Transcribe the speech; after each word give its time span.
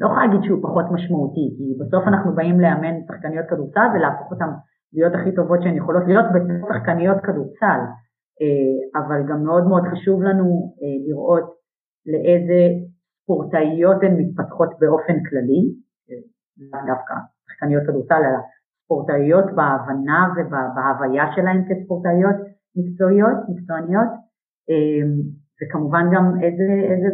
לא 0.00 0.06
יכולה 0.06 0.26
להגיד 0.26 0.40
שהוא 0.42 0.62
פחות 0.62 0.84
משמעותי, 0.90 1.46
כי 1.56 1.64
בסוף 1.80 2.04
אנחנו 2.08 2.34
באים 2.34 2.60
לאמן 2.60 2.94
שחקניות 3.08 3.46
כדורסל 3.50 3.86
ולהפוך 3.94 4.32
אותן 4.32 4.50
להיות 4.92 5.14
הכי 5.14 5.34
טובות 5.34 5.62
שהן 5.62 5.76
יכולות 5.76 6.02
להיות 6.06 6.26
בתור 6.34 6.68
שחקניות 6.68 7.18
כדורסל, 7.24 7.80
אבל 9.00 9.20
גם 9.28 9.44
מאוד 9.44 9.64
מאוד 9.68 9.82
חשוב 9.92 10.22
לנו 10.22 10.74
לראות 11.08 11.46
לאיזה 12.06 12.60
ספורטאיות 13.22 14.02
הן 14.02 14.14
מתפתחות 14.20 14.70
באופן 14.80 15.16
כללי, 15.30 15.62
לאו 16.70 16.80
דווקא 16.86 17.14
שחקניות 17.46 17.82
כדורסל, 17.86 18.22
אלא 18.28 18.40
ספורטאיות 18.84 19.44
בהבנה 19.44 20.20
ובהוויה 20.36 21.24
שלהן 21.34 21.64
כספורטאיות 21.68 22.36
מקצועיות, 22.76 23.36
מקצועניות, 23.48 24.10
וכמובן 25.58 26.04
גם 26.14 26.24
איזה, 26.42 26.68
איזה, 26.90 27.08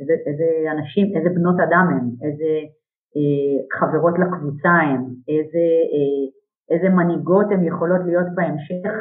איזה, 0.00 0.14
איזה 0.26 0.46
אנשים, 0.72 1.16
איזה 1.16 1.28
בנות 1.34 1.56
אדם 1.60 1.86
הם, 1.92 2.06
איזה 2.26 2.52
אה, 3.16 3.78
חברות 3.78 4.14
לקבוצה 4.18 4.74
הם, 4.90 5.02
איזה, 5.28 5.66
אה, 5.92 6.24
איזה 6.70 6.88
מנהיגות 6.88 7.46
הן 7.50 7.64
יכולות 7.64 8.00
להיות 8.06 8.26
בהמשך, 8.34 8.92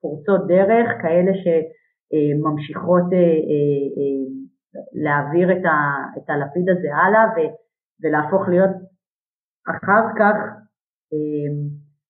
פורצות 0.00 0.46
דרך, 0.48 0.88
כאלה 1.02 1.32
שממשיכות 1.42 3.06
אה, 3.12 3.18
אה, 3.18 3.84
אה, 3.98 4.28
להעביר 5.04 5.52
את, 5.52 5.64
ה, 5.64 5.78
את 6.18 6.30
הלפיד 6.30 6.68
הזה 6.68 6.88
הלאה 6.94 7.24
ו, 7.34 7.36
ולהפוך 8.02 8.48
להיות 8.48 8.70
אחר 9.70 10.02
כך 10.18 10.36
אה, 11.12 11.48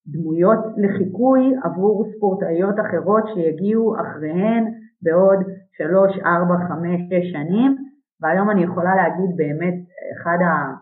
דמויות 0.07 0.59
לחיקוי 0.77 1.41
עבור 1.63 2.05
ספורטאיות 2.15 2.75
אחרות 2.79 3.23
שיגיעו 3.33 3.95
אחריהן 4.01 4.63
בעוד 5.01 5.39
שלוש, 5.77 6.11
ארבע, 6.25 6.55
חמש, 6.67 7.01
שש 7.09 7.31
שנים, 7.31 7.88
והיום 8.21 8.49
אני 8.49 8.63
יכולה 8.63 8.95
להגיד 8.95 9.37
באמת, 9.37 9.75
אחד 10.13 10.37
ה... 10.41 10.73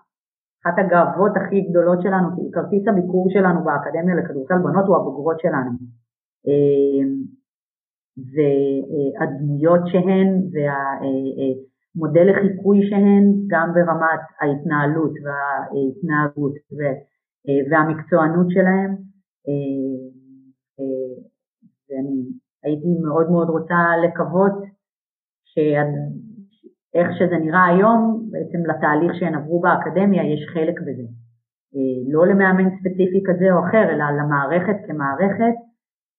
אחת 0.68 0.76
הגאוות 0.80 1.32
הכי 1.38 1.62
גדולות 1.62 2.02
שלנו, 2.02 2.28
כי 2.36 2.42
כרטיס 2.54 2.88
הביקור 2.88 3.28
שלנו 3.30 3.64
באקדמיה 3.64 4.16
לכדורסל 4.16 4.58
בנות 4.64 4.86
הוא 4.88 4.98
הבוגרות 4.98 5.40
שלנו. 5.40 5.72
אמ, 6.48 7.10
והדמויות 8.34 9.82
שהן 9.88 10.28
והמודל 10.54 12.26
לחיקוי 12.30 12.80
שהן, 12.90 13.24
גם 13.48 13.74
ברמת 13.74 14.24
ההתנהלות 14.42 15.14
וההתנהגות 15.24 16.54
והמקצוענות 17.70 18.48
שלהן. 18.50 18.92
ואני 21.90 22.24
הייתי 22.64 22.88
מאוד 23.08 23.32
מאוד 23.32 23.50
רוצה 23.50 23.76
לקוות 24.04 24.64
שאיך 26.98 27.10
שזה 27.20 27.38
נראה 27.46 27.66
היום, 27.66 28.30
בעצם 28.32 28.60
לתהליך 28.70 29.16
שהן 29.20 29.36
עברו 29.36 29.62
באקדמיה 29.62 30.24
יש 30.34 30.42
חלק 30.54 30.82
בזה. 30.82 31.08
אה, 31.76 31.98
לא 32.14 32.28
למאמן 32.28 32.70
ספציפי 32.78 33.22
כזה 33.28 33.48
או 33.54 33.60
אחר, 33.66 33.84
אלא 33.94 34.06
למערכת 34.20 34.78
כמערכת 34.88 35.58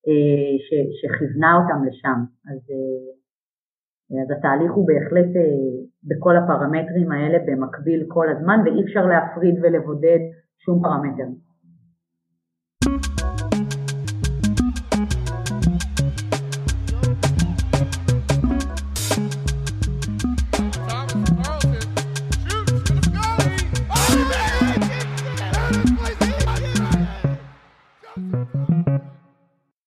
אה, 0.09 0.53
שכיוונה 0.99 1.51
אותם 1.59 1.85
לשם. 1.89 2.19
אז, 2.51 2.61
אה, 2.75 4.23
אז 4.23 4.29
התהליך 4.39 4.73
הוא 4.73 4.87
בהחלט 4.89 5.31
בכל 6.09 6.37
הפרמטרים 6.37 7.13
האלה 7.13 7.39
במקביל 7.47 8.05
כל 8.09 8.27
הזמן, 8.29 8.59
ואי 8.65 8.85
אפשר 8.85 9.07
להפריד 9.07 9.55
ולבודד 9.63 10.21
שום 10.65 10.83
פרמטר. 10.83 11.29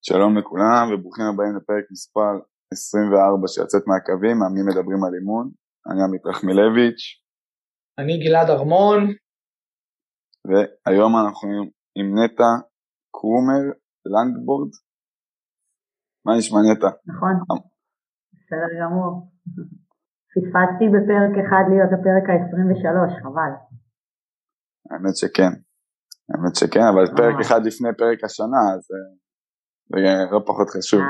שלום 0.02 0.38
לכולם 0.38 0.84
וברוכים 0.94 1.26
הבאים 1.26 1.56
לפרק 1.56 1.86
מספר 1.92 2.34
24 2.74 3.48
שיוצאת 3.48 3.84
מהקווים, 3.88 4.36
מאמנים 4.40 4.66
מדברים 4.70 5.04
על 5.04 5.14
אימון. 5.20 5.46
אני 5.88 6.04
עמית 6.04 6.26
רחמילביץ'. 6.26 7.04
אני 8.00 8.14
גלעד 8.24 8.50
ארמון. 8.50 9.00
והיום 10.48 11.12
אנחנו 11.22 11.50
עם 11.98 12.08
נטע 12.20 12.50
קרומר 13.18 13.64
לנדבורד. 14.14 14.72
מה 16.26 16.32
נשמע 16.38 16.60
נטע? 16.68 16.90
נכון, 17.12 17.34
בסדר 18.34 18.72
גמור. 18.82 19.12
פספסתי 20.34 20.86
בפרק 20.94 21.34
אחד 21.44 21.64
להיות 21.72 21.92
הפרק 21.96 22.26
ה-23, 22.30 22.86
חבל. 23.24 23.52
האמת 24.90 25.16
שכן, 25.22 25.52
האמת 26.34 26.56
שכן, 26.56 26.86
אבל 26.94 27.06
פרק 27.18 27.36
אחד 27.42 27.66
לפני 27.66 27.90
פרק 27.98 28.24
השנה, 28.24 28.62
אז 28.76 28.84
אה, 28.92 30.28
זה 30.28 30.32
לא 30.32 30.40
פחות 30.46 30.70
חשוב. 30.70 31.02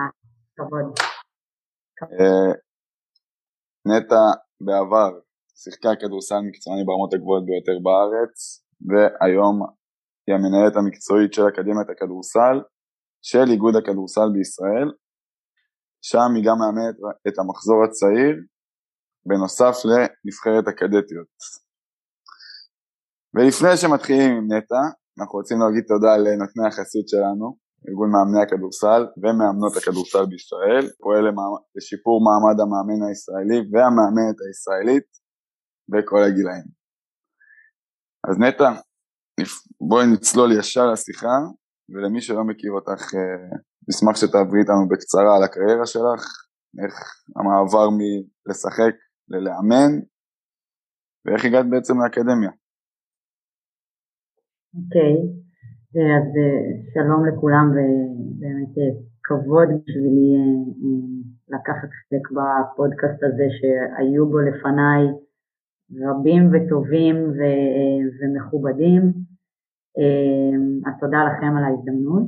אה, 2.01 2.17
אה, 2.19 2.53
נטע 3.85 4.21
בעבר 4.61 5.11
שיחקה 5.55 5.89
כדורסל 5.99 6.41
מקצועני 6.47 6.83
ברמות 6.85 7.13
הגבוהות 7.13 7.45
ביותר 7.45 7.77
בארץ, 7.85 8.63
והיום 8.89 9.55
היא 10.27 10.35
המנהלת 10.35 10.75
המקצועית 10.75 11.33
של 11.33 11.47
אקדמיית 11.47 11.89
הכדורסל 11.89 12.57
של 13.21 13.45
איגוד 13.51 13.75
הכדורסל 13.75 14.29
בישראל, 14.33 14.89
שם 16.01 16.29
היא 16.35 16.43
גם 16.47 16.57
מאמנת 16.61 16.95
את 17.27 17.39
המחזור 17.39 17.83
הצעיר, 17.85 18.35
בנוסף 19.25 19.75
לנבחרת 19.89 20.67
הקדטיות. 20.67 21.27
ולפני 23.33 23.77
שמתחילים 23.77 24.31
עם 24.37 24.53
נטע, 24.53 24.81
אנחנו 25.19 25.35
רוצים 25.39 25.57
להגיד 25.59 25.83
תודה 25.91 26.17
לנותני 26.17 26.65
החסות 26.67 27.07
שלנו, 27.11 27.47
ארגון 27.87 28.09
מאמני 28.13 28.41
הכדורסל 28.43 29.01
ומאמנות 29.21 29.73
הכדורסל 29.77 30.25
בישראל, 30.31 30.85
פועל 31.03 31.23
לשיפור 31.75 32.15
מעמד 32.25 32.57
המאמן 32.61 33.01
הישראלי 33.07 33.59
והמאמנת 33.71 34.37
הישראלית 34.45 35.07
בכל 35.91 36.21
הגילאים. 36.23 36.67
אז 38.27 38.35
נטע, 38.39 38.69
בואי 39.89 40.05
נצלול 40.13 40.51
ישר 40.59 40.85
לשיחה, 40.91 41.35
ולמי 41.91 42.21
שלא 42.21 42.43
מכיר 42.43 42.71
אותך, 42.71 43.03
אה, 43.15 43.57
נשמח 43.89 44.15
שתעברי 44.15 44.59
איתנו 44.61 44.87
בקצרה 44.89 45.31
על 45.37 45.43
הקריירה 45.43 45.85
שלך, 45.85 46.23
איך 46.81 46.95
המעבר 47.37 47.87
מלשחק 47.97 48.95
ללאמן, 49.31 49.91
ואיך 51.25 51.45
הגעת 51.45 51.65
בעצם 51.69 51.93
לאקדמיה. 52.01 52.51
אוקיי, 54.75 55.13
okay. 55.13 55.41
אז 56.17 56.27
אה, 56.37 56.59
שלום 56.93 57.25
לכולם 57.25 57.65
ובאמת 57.71 58.77
אה, 58.77 59.01
כבוד 59.23 59.69
בשבילי 59.69 60.35
אה, 60.35 61.57
לקחת 61.57 61.89
חלק 62.09 62.31
בפודקאסט 62.31 63.23
הזה 63.23 63.47
שהיו 63.57 64.29
בו 64.29 64.39
לפניי 64.39 65.07
רבים 66.01 66.49
וטובים 66.51 67.15
ו- 67.15 68.03
ומכובדים. 68.19 69.01
אז 70.85 70.93
תודה 70.99 71.17
לכם 71.23 71.57
על 71.57 71.63
ההזדמנות. 71.63 72.23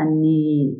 אני, 0.00 0.70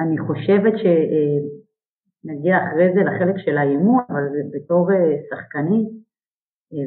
אני 0.00 0.18
חושבת 0.18 0.72
שנגיע 0.78 2.56
אחרי 2.56 2.92
זה 2.94 3.00
לחלק 3.00 3.38
של 3.38 3.58
האימון, 3.58 4.02
אבל 4.08 4.24
בתור 4.52 4.88
שחקנית 5.30 5.88
אה, 5.88 6.03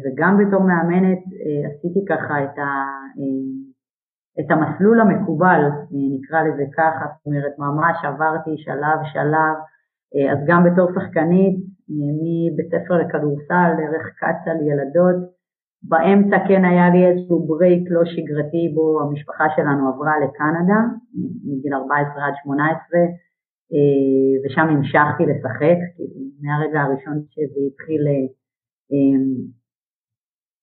וגם 0.04 0.38
בתור 0.38 0.62
מאמנת 0.64 1.24
אה, 1.44 1.70
עשיתי 1.70 2.06
ככה 2.10 2.44
את, 2.44 2.58
ה, 2.58 2.70
אה, 3.20 3.48
את 4.40 4.52
המסלול 4.52 5.02
המקובל, 5.02 5.62
נקרא 5.92 6.44
לזה 6.44 6.64
ככה, 6.78 7.06
זאת 7.16 7.26
אומרת 7.26 7.54
ממש 7.60 7.98
עברתי 8.04 8.58
שלב 8.58 9.00
שלב, 9.14 9.56
אז 10.32 10.40
גם 10.48 10.64
בתור 10.64 10.88
שחקנית 10.96 11.56
מבית 12.22 12.68
ספר 12.72 12.94
לכדורסל 12.98 13.70
דרך 13.78 14.06
קצ"ל 14.20 14.58
ילדות, 14.68 15.16
באמצע 15.84 16.38
כן 16.48 16.66
היה 16.66 16.90
לי 16.90 17.08
איזשהו 17.08 17.48
ברייק 17.48 17.84
לא 17.90 18.02
שגרתי 18.06 18.64
בו 18.76 19.02
המשפחה 19.02 19.46
שלנו 19.56 19.90
עברה 19.90 20.14
לקנדה 20.24 20.80
מגיל 21.46 21.74
14 21.74 22.26
עד 22.26 22.34
18 22.44 23.00
ושם 24.46 24.68
המשכתי 24.70 25.24
לשחק, 25.26 25.80
כאילו 25.96 26.20
מהרגע 26.42 26.82
הראשון 26.82 27.18
שזה 27.30 27.60
התחיל 27.68 28.02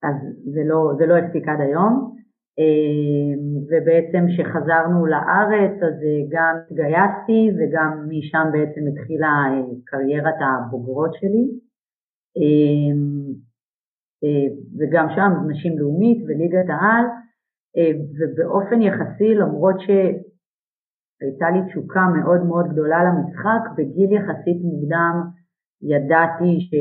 אז 0.08 0.16
זה 0.54 0.60
לא, 0.64 0.92
זה 0.98 1.06
לא 1.06 1.16
הפסיק 1.16 1.48
עד 1.48 1.60
היום. 1.60 2.14
אמ, 2.58 3.40
ובעצם 3.68 4.24
כשחזרנו 4.28 5.06
לארץ 5.06 5.76
אז 5.82 5.96
אה, 6.06 6.20
גם 6.30 6.54
התגייסתי 6.70 7.40
וגם 7.56 7.90
משם 8.08 8.46
בעצם 8.52 8.80
התחילה 8.90 9.32
אה, 9.50 9.62
קריירת 9.84 10.38
הבוגרות 10.40 11.14
שלי. 11.14 11.44
אמ, 12.36 13.32
אה, 14.24 14.46
וגם 14.78 15.06
שם 15.14 15.30
נשים 15.50 15.78
לאומית 15.78 16.18
וליגת 16.26 16.68
העל, 16.68 17.04
ובאופן 18.18 18.82
יחסי 18.82 19.34
למרות 19.34 19.74
שהייתה 19.80 21.50
לי 21.50 21.60
תשוקה 21.68 22.00
מאוד 22.18 22.46
מאוד 22.46 22.66
גדולה 22.72 22.98
למשחק, 23.04 23.62
בגיל 23.76 24.12
יחסית 24.12 24.58
מוקדם 24.62 25.22
ידעתי 25.82 26.60
ש... 26.60 26.74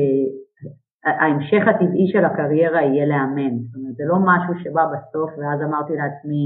ההמשך 1.06 1.62
הטבעי 1.68 2.06
של 2.12 2.24
הקריירה 2.24 2.82
יהיה 2.82 3.06
לאמן. 3.06 3.58
זאת 3.58 3.76
אומרת, 3.76 3.94
זה 3.94 4.04
לא 4.06 4.16
משהו 4.20 4.54
שבא 4.62 4.84
בסוף 4.92 5.30
ואז 5.38 5.62
אמרתי 5.62 5.92
לעצמי, 5.92 6.42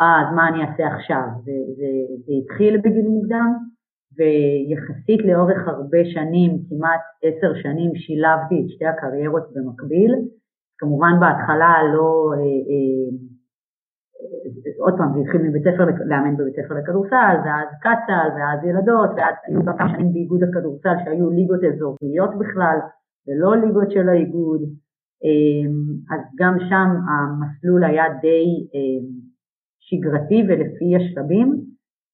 אה, 0.00 0.22
אז 0.22 0.34
מה 0.36 0.48
אני 0.48 0.60
אעשה 0.64 0.86
עכשיו? 0.94 1.26
זה, 1.44 1.56
זה, 1.76 1.90
זה 2.26 2.32
התחיל 2.42 2.80
בגיל 2.84 3.08
מוקדם, 3.08 3.50
ויחסית 4.16 5.20
לאורך 5.24 5.68
הרבה 5.68 5.98
שנים, 6.04 6.50
כמעט 6.68 7.04
עשר 7.22 7.54
שנים, 7.62 7.90
שילבתי 7.94 8.54
את 8.60 8.68
שתי 8.68 8.86
הקריירות 8.86 9.46
במקביל. 9.54 10.12
כמובן 10.78 11.12
בהתחלה 11.20 11.72
לא, 11.94 12.32
אה, 12.36 12.60
אה, 12.70 13.08
עוד 14.84 14.94
פעם, 14.98 15.12
זה 15.14 15.18
התחיל 15.20 15.42
מבית 15.42 15.62
ספר, 15.62 15.84
לאמן 16.10 16.36
בבית 16.36 16.56
ספר 16.58 16.74
לכדורסל, 16.74 17.34
ואז 17.44 17.68
קצ"ל, 17.84 18.28
ואז 18.36 18.58
ילדות, 18.64 19.10
ואז 19.16 19.34
היו 19.46 19.60
כמה 19.64 19.88
שנים 19.92 20.12
באיגוד 20.12 20.42
הכדורסל 20.42 20.96
שהיו 21.04 21.30
ליגות 21.30 21.60
אזוריות 21.64 22.30
בכלל, 22.38 22.78
ולא 23.26 23.56
ליגות 23.56 23.90
של 23.90 24.08
האיגוד, 24.08 24.60
אמ, 25.24 25.74
אז 26.12 26.20
גם 26.38 26.54
שם 26.68 26.88
המסלול 27.08 27.84
היה 27.84 28.04
די 28.22 28.46
אמ, 28.74 29.06
שגרתי 29.80 30.42
ולפי 30.48 30.96
השלבים, 30.96 31.48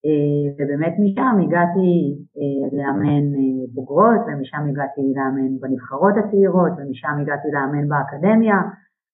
אה, 0.06 0.46
ובאמת 0.56 0.94
משם 1.04 1.36
הגעתי 1.44 1.90
אה, 2.38 2.62
לאמן 2.78 3.24
אה, 3.38 3.62
בוגרות, 3.74 4.20
ומשם 4.26 4.62
הגעתי 4.70 5.00
לאמן 5.16 5.58
בנבחרות 5.60 6.14
הצעירות, 6.20 6.72
ומשם 6.78 7.14
הגעתי 7.20 7.48
לאמן 7.54 7.88
באקדמיה, 7.88 8.58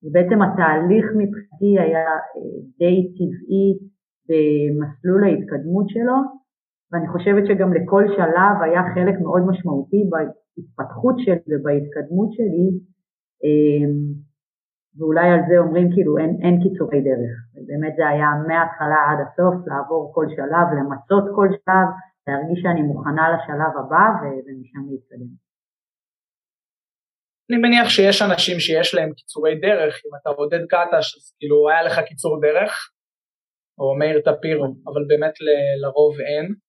ובעצם 0.03 0.43
התהליך 0.43 1.07
מבחינתי 1.21 1.73
היה 1.85 2.09
די 2.79 2.97
טבעי 3.17 3.69
במסלול 4.29 5.25
ההתקדמות 5.25 5.89
שלו, 5.89 6.19
ואני 6.93 7.09
חושבת 7.09 7.47
שגם 7.47 7.73
לכל 7.73 8.05
שלב 8.17 8.55
היה 8.63 8.83
חלק 8.95 9.21
מאוד 9.21 9.43
משמעותי 9.47 10.03
בהתפתחות 10.57 11.17
שלי 11.19 11.55
ובהתקדמות 11.57 12.31
שלי, 12.37 12.67
אמ, 13.45 13.93
ואולי 14.97 15.29
על 15.35 15.41
זה 15.49 15.55
אומרים 15.59 15.89
כאילו 15.95 16.13
אין, 16.19 16.33
אין 16.45 16.55
קיצורי 16.63 17.01
דרך. 17.09 17.35
באמת 17.69 17.95
זה 17.99 18.05
היה 18.09 18.31
מההתחלה 18.49 19.01
עד 19.09 19.19
הסוף, 19.25 19.55
לעבור 19.69 20.03
כל 20.15 20.27
שלב, 20.37 20.67
למצות 20.79 21.25
כל 21.37 21.49
שלב, 21.57 21.89
להרגיש 22.27 22.59
שאני 22.63 22.83
מוכנה 22.83 23.25
לשלב 23.35 23.73
הבא 23.81 24.07
ומשם 24.45 24.83
להתקדם. 24.91 25.33
אני 27.51 27.59
מניח 27.65 27.89
שיש 27.89 28.23
אנשים 28.23 28.57
שיש 28.61 28.95
להם 28.95 29.11
קיצורי 29.13 29.55
דרך, 29.67 29.95
אם 30.05 30.13
אתה 30.19 30.31
עודד 30.31 30.63
קטש 30.73 31.07
אז 31.17 31.25
כאילו 31.39 31.57
היה 31.71 31.83
לך 31.83 31.99
קיצור 32.09 32.41
דרך, 32.41 32.73
או 33.79 33.99
מאיר 33.99 34.21
טפירו, 34.21 34.67
אבל 34.89 35.03
באמת 35.09 35.35
ל- 35.41 35.77
לרוב 35.83 36.15
אין. 36.21 36.66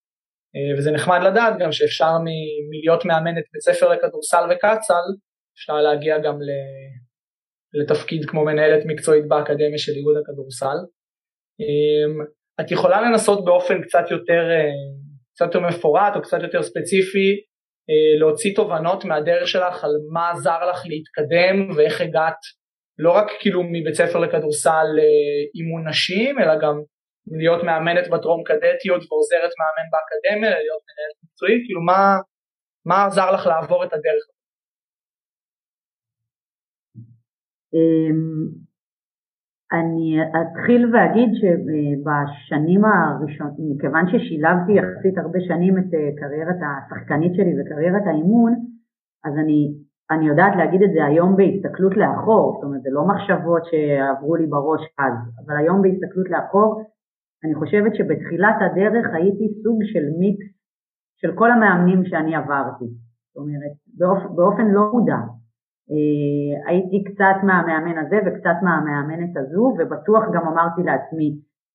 אה, 0.57 0.77
וזה 0.77 0.91
נחמד 0.91 1.19
לדעת 1.23 1.53
גם 1.59 1.71
שאפשר 1.71 2.11
מלהיות 2.69 3.05
מאמנת 3.05 3.43
בית 3.53 3.61
ספר 3.61 3.89
לכדורסל 3.89 4.43
וקצ"ל, 4.49 5.07
אפשר 5.55 5.73
להגיע 5.73 6.19
גם 6.19 6.39
לתפקיד 7.73 8.25
כמו 8.29 8.45
מנהלת 8.45 8.85
מקצועית 8.85 9.27
באקדמיה 9.27 9.77
של 9.77 9.91
איגוד 9.91 10.15
הכדורסל. 10.21 10.77
אה, 11.61 12.25
את 12.61 12.71
יכולה 12.71 13.01
לנסות 13.01 13.45
באופן 13.45 13.81
קצת 13.81 14.11
יותר, 14.11 14.43
אה, 14.51 14.71
קצת 15.35 15.45
יותר 15.45 15.59
מפורט 15.59 16.15
או 16.15 16.21
קצת 16.21 16.37
יותר 16.43 16.63
ספציפי 16.63 17.41
להוציא 18.19 18.55
תובנות 18.55 19.05
מהדרך 19.05 19.47
שלך 19.47 19.83
על 19.83 19.91
מה 20.13 20.31
עזר 20.31 20.59
לך 20.69 20.83
להתקדם 20.85 21.77
ואיך 21.77 22.01
הגעת 22.01 22.37
לא 22.99 23.11
רק 23.11 23.27
כאילו 23.39 23.63
מבית 23.63 23.93
ספר 23.93 24.19
לכדורסל 24.19 24.85
לאימון 24.95 25.87
נשים 25.87 26.39
אלא 26.39 26.53
גם 26.61 26.81
להיות 27.31 27.63
מאמנת 27.63 28.09
בטרום 28.09 28.43
קדטיות 28.43 29.01
ועוזרת 29.07 29.53
מאמן 29.59 29.87
באקדמיה, 29.91 30.49
להיות 30.49 30.81
מנהלת 30.87 31.17
מקצועית, 31.23 31.61
כאילו 31.65 31.81
מה, 31.81 32.19
מה 32.85 33.05
עזר 33.05 33.31
לך 33.31 33.45
לעבור 33.45 33.83
את 33.83 33.93
הדרך? 33.93 34.23
אמ, 37.73 38.67
אני 39.71 40.17
אתחיל 40.41 40.81
ואגיד 40.91 41.29
שבשנים 41.39 42.81
הראשונות, 42.85 43.53
מכיוון 43.71 44.05
ששילבתי 44.07 44.71
יחסית 44.79 45.17
הרבה 45.17 45.39
שנים 45.47 45.77
את 45.77 45.89
אה, 45.93 46.09
קריירת 46.19 46.59
השחקנית 46.67 47.33
שלי 47.35 47.53
וקריירת 47.57 48.05
האימון, 48.07 48.53
אז 49.25 49.33
אני, 49.43 49.73
אני 50.11 50.27
יודעת 50.27 50.53
להגיד 50.57 50.81
את 50.83 50.91
זה 50.93 51.05
היום 51.05 51.35
בהסתכלות 51.37 51.97
לאחור, 51.97 52.53
זאת 52.55 52.63
אומרת 52.63 52.81
זה 52.81 52.89
לא 52.91 53.03
מחשבות 53.11 53.63
שעברו 53.69 54.35
לי 54.35 54.47
בראש 54.47 54.81
אז, 54.99 55.15
אבל 55.45 55.55
היום 55.57 55.81
בהסתכלות 55.81 56.29
לאחור 56.29 56.69
אני 57.43 57.55
חושבת 57.55 57.95
שבתחילת 57.95 58.55
הדרך 58.61 59.05
הייתי 59.13 59.47
סוג 59.63 59.79
של 59.83 60.05
מיקס 60.19 60.47
של 61.21 61.31
כל 61.35 61.51
המאמנים 61.51 62.05
שאני 62.05 62.35
עברתי. 62.35 62.85
זאת 62.85 63.37
אומרת, 63.37 63.73
באופ, 63.97 64.35
באופן 64.35 64.67
לא 64.67 64.81
מודע. 64.91 65.21
אה, 65.91 66.69
הייתי 66.69 67.03
קצת 67.03 67.37
מהמאמן 67.43 67.97
הזה 67.97 68.17
וקצת 68.25 68.57
מהמאמנת 68.63 69.37
הזו, 69.37 69.75
ובטוח 69.77 70.23
גם 70.33 70.47
אמרתי 70.47 70.81
לעצמי, 70.83 71.29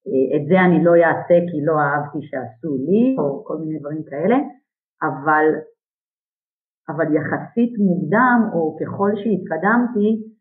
אה, 0.06 0.36
את 0.36 0.46
זה 0.48 0.60
אני 0.60 0.84
לא 0.84 0.92
אעשה 0.94 1.36
כי 1.50 1.58
לא 1.64 1.74
אהבתי 1.80 2.18
שעשו 2.22 2.76
לי, 2.86 3.16
או 3.18 3.44
כל 3.44 3.56
מיני 3.58 3.78
דברים 3.78 4.02
כאלה, 4.10 4.36
אבל, 5.02 5.46
אבל 6.88 7.14
יחסית 7.16 7.72
מוקדם, 7.78 8.38
או 8.52 8.76
ככל 8.80 9.10
שהתקדמתי, 9.20 10.31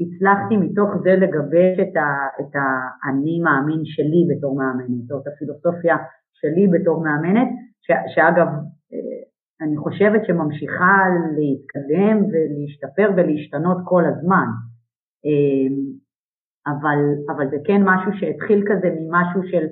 הצלחתי 0.00 0.56
מתוך 0.56 0.90
זה 1.04 1.12
לגבש 1.16 1.74
את, 1.80 1.96
ה, 1.96 2.08
את 2.40 2.52
האני 2.54 3.40
מאמין 3.40 3.82
שלי 3.84 4.22
בתור 4.30 4.56
מאמנת, 4.56 5.10
או 5.12 5.18
את 5.18 5.26
הפילוסופיה 5.26 5.96
שלי 6.32 6.66
בתור 6.74 7.04
מאמנת, 7.04 7.48
ש, 7.80 7.90
שאגב, 8.14 8.46
אה, 8.92 9.20
אני 9.62 9.76
חושבת 9.76 10.20
שממשיכה 10.26 10.96
להתקדם 11.36 12.16
ולהשתפר 12.30 13.10
ולהשתנות 13.16 13.78
כל 13.84 14.02
הזמן. 14.04 14.46
אמ, 15.24 15.74
אבל, 16.66 16.98
אבל 17.36 17.50
זה 17.50 17.56
כן 17.64 17.82
משהו 17.84 18.12
שהתחיל 18.20 18.64
כזה 18.68 18.88
ממשהו 18.90 19.42
של, 19.50 19.66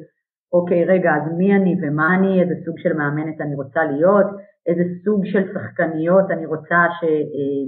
אוקיי, 0.53 0.85
רגע, 0.85 1.11
אז 1.17 1.32
מי 1.38 1.56
אני 1.56 1.75
ומה 1.82 2.15
אני, 2.15 2.43
איזה 2.43 2.55
סוג 2.65 2.79
של 2.79 2.93
מאמנת 2.93 3.41
אני 3.41 3.55
רוצה 3.55 3.81
להיות, 3.85 4.26
איזה 4.67 4.82
סוג 5.05 5.25
של 5.25 5.53
שחקניות 5.53 6.31
אני 6.31 6.47
רוצה 6.47 6.81
ש... 7.00 7.05
אה, 7.05 7.65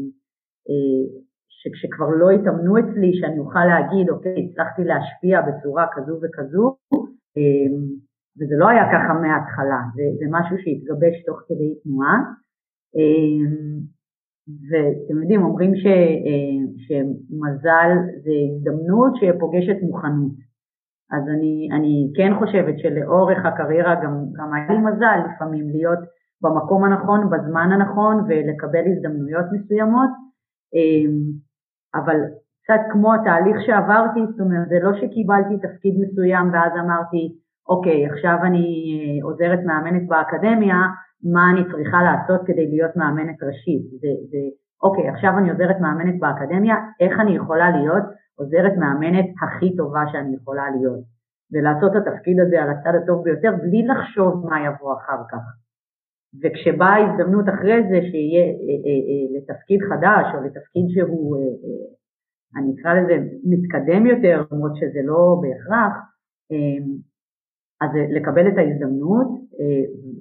אה, 0.70 1.29
שכשכבר 1.60 2.08
לא 2.20 2.30
התאמנו 2.30 2.78
אצלי, 2.78 3.10
שאני 3.20 3.38
אוכל 3.38 3.64
להגיד, 3.64 4.10
אוקיי, 4.10 4.48
הצלחתי 4.50 4.82
להשפיע 4.84 5.40
בצורה 5.46 5.86
כזו 5.94 6.14
וכזו, 6.22 6.76
אמ, 7.36 7.74
וזה 8.36 8.54
לא 8.58 8.68
היה 8.68 8.84
ככה 8.92 9.12
מההתחלה, 9.22 9.80
זה, 9.94 10.02
זה 10.18 10.26
משהו 10.30 10.56
שהתגבש 10.62 11.16
תוך 11.26 11.38
כדי 11.48 11.70
תנועה. 11.82 12.18
אמ, 12.96 13.80
ואתם 14.68 15.22
יודעים, 15.22 15.42
אומרים 15.42 15.72
ש, 15.76 15.86
אה, 16.26 16.60
שמזל 16.84 17.90
זה 18.24 18.32
הזדמנות 18.46 19.12
שפוגשת 19.16 19.78
מוכנות. 19.82 20.36
אז 21.12 21.22
אני, 21.34 21.68
אני 21.76 22.12
כן 22.16 22.32
חושבת 22.38 22.78
שלאורך 22.78 23.38
הקריירה 23.44 23.94
גם, 24.02 24.14
גם 24.36 24.54
היה 24.54 24.70
לי 24.70 24.78
מזל 24.78 25.18
לפעמים 25.26 25.70
להיות 25.70 25.98
במקום 26.42 26.84
הנכון, 26.84 27.30
בזמן 27.30 27.68
הנכון 27.72 28.16
ולקבל 28.28 28.84
הזדמנויות 28.86 29.44
מסוימות. 29.52 30.10
אבל 31.94 32.18
קצת 32.62 32.80
כמו 32.92 33.14
התהליך 33.14 33.56
שעברתי, 33.66 34.20
זאת 34.30 34.40
אומרת, 34.40 34.68
זה 34.68 34.78
לא 34.82 34.92
שקיבלתי 35.00 35.54
תפקיד 35.66 35.94
מסוים 36.02 36.52
ואז 36.52 36.72
אמרתי, 36.84 37.22
אוקיי, 37.68 38.06
עכשיו 38.06 38.36
אני 38.42 38.64
אה, 38.94 39.24
עוזרת 39.28 39.60
מאמנת 39.64 40.08
באקדמיה, 40.08 40.76
מה 41.32 41.50
אני 41.52 41.62
צריכה 41.72 41.98
לעשות 42.02 42.40
כדי 42.46 42.66
להיות 42.66 42.96
מאמנת 42.96 43.42
ראשית? 43.42 43.82
זה, 44.02 44.12
זה, 44.30 44.42
אוקיי, 44.82 45.08
עכשיו 45.08 45.38
אני 45.38 45.50
עוזרת 45.50 45.80
מאמנת 45.80 46.18
באקדמיה, 46.18 46.76
איך 47.00 47.20
אני 47.20 47.36
יכולה 47.36 47.70
להיות 47.70 48.04
עוזרת 48.38 48.74
מאמנת 48.76 49.28
הכי 49.42 49.76
טובה 49.76 50.02
שאני 50.12 50.34
יכולה 50.36 50.70
להיות? 50.70 51.00
ולעשות 51.52 51.96
את 51.96 52.06
התפקיד 52.06 52.40
הזה 52.40 52.62
על 52.62 52.70
הצד 52.70 52.94
הטוב 53.02 53.24
ביותר 53.24 53.52
בלי 53.62 53.86
לחשוב 53.86 54.46
מה 54.50 54.60
יבוא 54.66 54.94
אחר 54.98 55.22
כך. 55.30 55.44
וכשבאה 56.38 56.96
הזדמנות 56.96 57.48
אחרי 57.48 57.82
זה 57.90 57.98
שיהיה 58.10 58.44
אה, 58.44 58.78
אה, 58.86 59.00
אה, 59.08 59.26
לתפקיד 59.34 59.80
חדש 59.90 60.26
או 60.34 60.38
לתפקיד 60.46 60.86
שהוא, 60.94 61.36
אני 62.56 62.70
אקרא 62.74 62.94
לזה 62.94 63.16
מתקדם 63.44 64.06
יותר, 64.06 64.36
למרות 64.52 64.76
שזה 64.76 65.00
לא 65.04 65.40
בהכרח, 65.42 65.94
אז 67.82 67.90
לקבל 68.16 68.48
את 68.48 68.58
ההזדמנות 68.58 69.28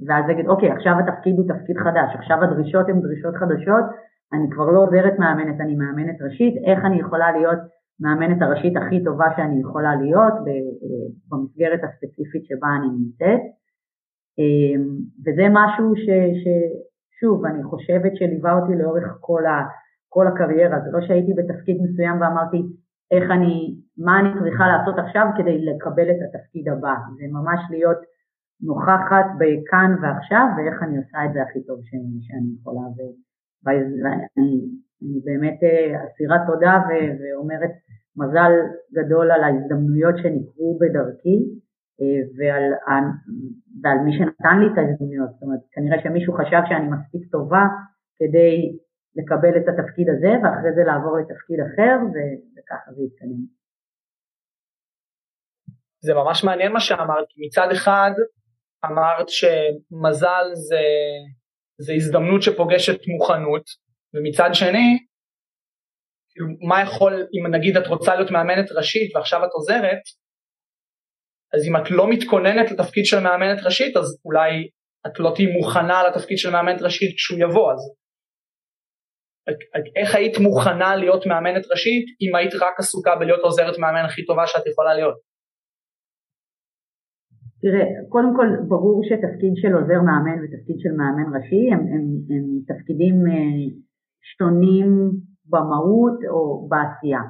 ואז 0.07 0.23
להגיד 0.27 0.47
אוקיי 0.47 0.71
עכשיו 0.71 0.93
התפקיד 0.99 1.35
הוא 1.37 1.45
תפקיד 1.53 1.77
חדש, 1.77 2.15
עכשיו 2.15 2.37
הדרישות 2.43 2.89
הן 2.89 2.99
דרישות 3.01 3.35
חדשות, 3.35 3.85
אני 4.33 4.47
כבר 4.51 4.71
לא 4.71 4.79
עוזרת 4.83 5.19
מאמנת, 5.19 5.61
אני 5.61 5.75
מאמנת 5.75 6.21
ראשית, 6.21 6.53
איך 6.67 6.79
אני 6.85 6.99
יכולה 6.99 7.31
להיות 7.31 7.59
מאמנת 7.99 8.41
הראשית 8.41 8.77
הכי 8.77 9.03
טובה 9.03 9.27
שאני 9.35 9.61
יכולה 9.61 9.95
להיות 9.95 10.33
במסגרת 11.29 11.81
הספציפית 11.83 12.43
שבה 12.45 12.67
אני 12.77 12.89
נמצאת. 12.99 13.41
אמ, 14.37 14.83
וזה 15.25 15.45
משהו 15.51 15.95
ש, 15.95 16.07
ששוב, 16.41 17.45
אני 17.45 17.63
חושבת 17.63 18.15
שליווה 18.15 18.53
אותי 18.53 18.75
לאורך 18.75 19.17
כל, 19.19 19.45
ה, 19.45 19.67
כל 20.09 20.27
הקריירה, 20.27 20.79
זה 20.79 20.89
לא 20.91 21.01
שהייתי 21.07 21.33
בתפקיד 21.33 21.77
מסוים 21.81 22.21
ואמרתי 22.21 22.61
איך 23.11 23.31
אני, 23.31 23.75
מה 23.97 24.19
אני 24.19 24.29
צריכה 24.39 24.67
לעשות 24.67 24.99
עכשיו 24.99 25.25
כדי 25.37 25.65
לקבל 25.65 26.09
את 26.11 26.19
התפקיד 26.25 26.69
הבא, 26.69 26.93
זה 27.17 27.25
ממש 27.31 27.59
להיות 27.69 27.97
נוכחת 28.61 29.27
בכאן 29.39 29.91
ועכשיו 30.01 30.45
ואיך 30.57 30.83
אני 30.83 30.97
עושה 30.97 31.25
את 31.25 31.33
זה 31.33 31.41
הכי 31.41 31.63
טוב 31.63 31.79
שאני, 31.83 32.19
שאני 32.21 32.49
יכולה, 32.59 32.81
ואני 33.65 34.79
אני 35.03 35.19
באמת 35.25 35.59
אה, 35.63 36.03
אסירת 36.05 36.41
תודה 36.47 36.73
ואומרת 36.89 37.71
מזל 38.17 38.51
גדול 38.93 39.31
על 39.31 39.43
ההזדמנויות 39.43 40.15
שנקרו 40.17 40.79
בדרכי 40.81 41.37
ועל, 42.37 42.65
ועל 43.81 43.97
מי 44.05 44.11
שנתן 44.17 44.55
לי 44.59 44.67
את 44.67 44.77
ההזדמנויות, 44.77 45.29
זאת 45.33 45.41
אומרת 45.43 45.63
כנראה 45.71 45.97
שמישהו 46.03 46.33
חשב 46.39 46.61
שאני 46.69 46.87
מספיק 46.95 47.31
טובה 47.31 47.65
כדי 48.19 48.55
לקבל 49.15 49.53
את 49.57 49.67
התפקיד 49.71 50.07
הזה 50.09 50.31
ואחרי 50.41 50.71
זה 50.75 50.83
לעבור 50.89 51.13
לתפקיד 51.19 51.59
אחר 51.67 51.95
וככה 52.53 52.91
זה 52.95 53.01
יתקדם. 53.03 53.41
זה 56.01 56.13
ממש 56.13 56.43
מעניין 56.43 56.71
מה 56.71 56.79
שאמרת, 56.79 57.27
מצד 57.37 57.67
אחד 57.71 58.11
אמרת 58.85 59.29
שמזל 59.29 60.45
זה, 60.53 60.83
זה 61.77 61.93
הזדמנות 61.93 62.41
שפוגשת 62.41 62.99
מוכנות, 63.07 63.65
ומצד 64.13 64.49
שני, 64.53 64.87
כאילו, 66.29 66.47
מה 66.69 66.81
יכול, 66.81 67.13
אם 67.13 67.55
נגיד 67.55 67.77
את 67.77 67.87
רוצה 67.87 68.15
להיות 68.15 68.31
מאמנת 68.31 68.71
ראשית 68.71 69.15
ועכשיו 69.15 69.45
את 69.45 69.49
עוזרת, 69.53 70.01
אז 71.53 71.67
אם 71.67 71.75
את 71.77 71.91
לא 71.91 72.09
מתכוננת 72.09 72.71
לתפקיד 72.71 73.05
של 73.05 73.19
מאמנת 73.19 73.63
ראשית, 73.65 73.97
אז 73.97 74.21
אולי 74.25 74.69
את 75.07 75.19
לא 75.19 75.31
תהיי 75.35 75.47
מוכנה 75.57 76.03
לתפקיד 76.07 76.37
של 76.37 76.49
מאמנת 76.49 76.81
ראשית 76.81 77.15
כשהוא 77.15 77.39
יבוא, 77.39 77.71
אז 77.73 77.79
איך 79.95 80.15
היית 80.15 80.37
מוכנה 80.37 80.95
להיות 80.95 81.25
מאמנת 81.25 81.65
ראשית 81.71 82.05
אם 82.21 82.35
היית 82.35 82.53
רק 82.55 82.75
עסוקה 82.79 83.15
בלהיות 83.19 83.39
עוזרת 83.39 83.77
מאמן 83.79 84.05
הכי 84.05 84.25
טובה 84.25 84.47
שאת 84.47 84.67
יכולה 84.67 84.93
להיות? 84.93 85.17
תראה, 87.61 87.85
קודם 88.09 88.31
כל 88.37 88.47
ברור 88.67 89.01
שתפקיד 89.07 89.53
של 89.61 89.71
עוזר 89.77 90.01
מאמן 90.09 90.37
ותפקיד 90.41 90.77
של 90.83 90.93
מאמן 90.99 91.27
ראשי 91.35 91.63
הם, 91.73 91.81
הם, 91.93 92.03
הם 92.31 92.45
תפקידים 92.69 93.15
אה, 93.31 93.61
שונים 94.37 94.89
במהות 95.51 96.17
או 96.33 96.67
בעשייה, 96.69 97.23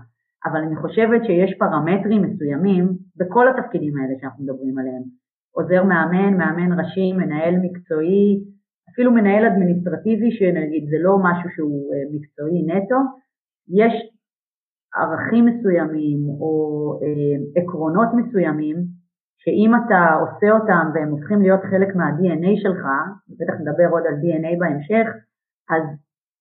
אבל 0.46 0.60
אני 0.60 0.76
חושבת 0.76 1.22
שיש 1.26 1.58
פרמטרים 1.60 2.22
מסוימים 2.22 2.86
בכל 3.18 3.46
התפקידים 3.48 3.94
האלה 3.98 4.14
שאנחנו 4.22 4.44
מדברים 4.44 4.78
עליהם, 4.80 5.04
עוזר 5.52 5.84
מאמן, 5.84 6.38
מאמן 6.38 6.80
ראשי, 6.80 7.14
מנהל 7.14 7.56
מקצועי, 7.62 8.44
אפילו 8.94 9.12
מנהל 9.12 9.46
אדמיניסטרטיבי 9.46 10.32
שנגיד 10.32 10.84
זה 10.90 10.98
לא 11.00 11.18
משהו 11.18 11.50
שהוא 11.56 11.94
אה, 11.94 12.04
מקצועי 12.14 12.62
נטו, 12.68 13.00
יש 13.70 13.94
ערכים 14.96 15.46
מסוימים 15.46 16.20
או 16.40 16.52
אה, 17.04 17.62
עקרונות 17.62 18.10
מסוימים 18.20 18.76
שאם 19.42 19.72
אתה 19.76 20.02
עושה 20.24 20.52
אותם 20.52 20.86
והם 20.94 21.10
הופכים 21.10 21.42
להיות 21.42 21.62
חלק 21.72 21.96
מה-DNA 21.96 22.54
שלך, 22.64 22.84
בטח 23.40 23.54
נדבר 23.62 23.88
עוד 23.92 24.04
על 24.08 24.16
DNA 24.22 24.60
בהמשך, 24.60 25.08
אז 25.70 25.84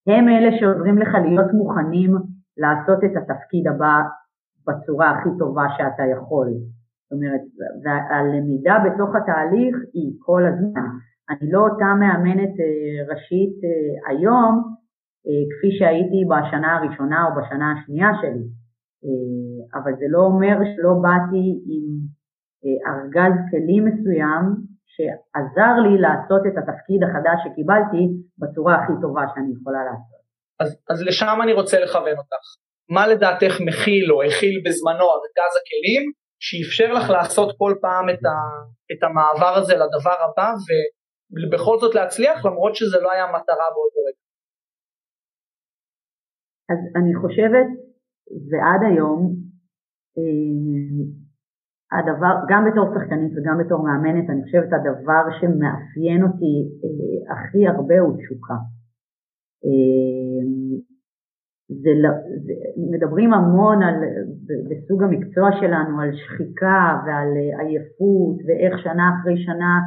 הם 0.07 0.29
אלה 0.29 0.51
שעוזרים 0.59 0.99
לך 0.99 1.09
להיות 1.25 1.53
מוכנים 1.53 2.11
לעשות 2.59 2.99
את 3.05 3.17
התפקיד 3.17 3.67
הבא 3.69 3.97
בצורה 4.67 5.11
הכי 5.11 5.29
טובה 5.39 5.67
שאתה 5.77 6.03
יכול. 6.13 6.47
זאת 6.47 7.13
אומרת, 7.13 7.41
והלמידה 7.85 8.77
בתוך 8.87 9.11
התהליך 9.17 9.77
היא 9.95 10.13
כל 10.19 10.43
הזמן. 10.47 10.89
אני 11.31 11.53
לא 11.53 11.61
אותה 11.61 11.95
מאמנת 12.01 12.55
אה, 12.61 13.15
ראשית 13.15 13.55
אה, 13.65 14.11
היום 14.11 14.55
אה, 15.27 15.43
כפי 15.51 15.71
שהייתי 15.79 16.21
בשנה 16.31 16.77
הראשונה 16.77 17.25
או 17.27 17.31
בשנה 17.41 17.73
השנייה 17.73 18.11
שלי, 18.21 18.45
אבל 19.75 19.93
זה 19.99 20.07
לא 20.09 20.19
אומר 20.19 20.57
שלא 20.77 20.95
באתי 21.03 21.47
עם 21.71 21.85
ארגז 22.87 23.35
כלים 23.51 23.85
מסוים 23.85 24.43
שעזר 24.87 25.75
לי 25.83 25.99
לעשות 25.99 26.43
את 26.47 26.57
התפקיד 26.59 27.03
החדש 27.03 27.39
שקיבלתי 27.45 28.03
בצורה 28.39 28.75
הכי 28.75 28.93
טובה 29.01 29.23
שאני 29.35 29.53
יכולה 29.53 29.85
לעשות. 29.85 30.23
אז, 30.61 30.69
אז 30.91 31.03
לשם 31.03 31.39
אני 31.43 31.53
רוצה 31.53 31.81
לכוון 31.81 32.19
אותך. 32.19 32.45
מה 32.91 33.07
לדעתך 33.07 33.55
מכיל 33.69 34.13
או 34.13 34.23
הכיל 34.23 34.63
בזמנו 34.65 35.05
ארגז 35.15 35.53
הכלים 35.61 36.05
שאפשר 36.47 36.93
לך 36.93 37.11
לעשות 37.11 37.49
כל 37.59 37.75
פעם 37.81 38.11
את, 38.11 38.23
ה, 38.31 38.37
את 38.93 39.01
המעבר 39.03 39.55
הזה 39.59 39.75
לדבר 39.75 40.19
הבא 40.25 40.51
ובכל 41.35 41.77
זאת 41.81 41.95
להצליח 41.95 42.45
למרות 42.47 42.75
שזה 42.75 42.99
לא 43.01 43.13
היה 43.13 43.27
מטרה 43.27 43.69
באותו 43.75 44.01
רגע? 44.09 44.25
אז 46.73 46.81
אני 46.99 47.13
חושבת, 47.21 47.69
ועד 48.49 48.81
היום, 48.91 49.21
אה, 50.19 51.05
הדבר, 51.97 52.35
גם 52.51 52.63
בתור 52.69 52.87
שחקנית 52.95 53.33
וגם 53.35 53.57
בתור 53.63 53.81
מאמנת, 53.87 54.27
אני 54.31 54.43
חושבת 54.45 54.71
הדבר 54.77 55.25
שמאפיין 55.37 56.21
אותי 56.27 56.55
אה, 56.83 57.19
הכי 57.33 57.61
הרבה 57.73 57.99
הוא 58.05 58.15
תשוקה. 58.19 58.59
אה, 59.65 60.41
זה, 61.83 61.91
לא, 62.03 62.11
זה, 62.45 62.53
מדברים 62.91 63.33
המון 63.33 63.83
על, 63.83 63.95
בסוג 64.71 65.03
המקצוע 65.03 65.49
שלנו 65.61 66.01
על 66.01 66.11
שחיקה 66.13 67.01
ועל 67.07 67.33
עייפות 67.59 68.37
ואיך 68.47 68.79
שנה 68.79 69.11
אחרי 69.15 69.37
שנה 69.45 69.79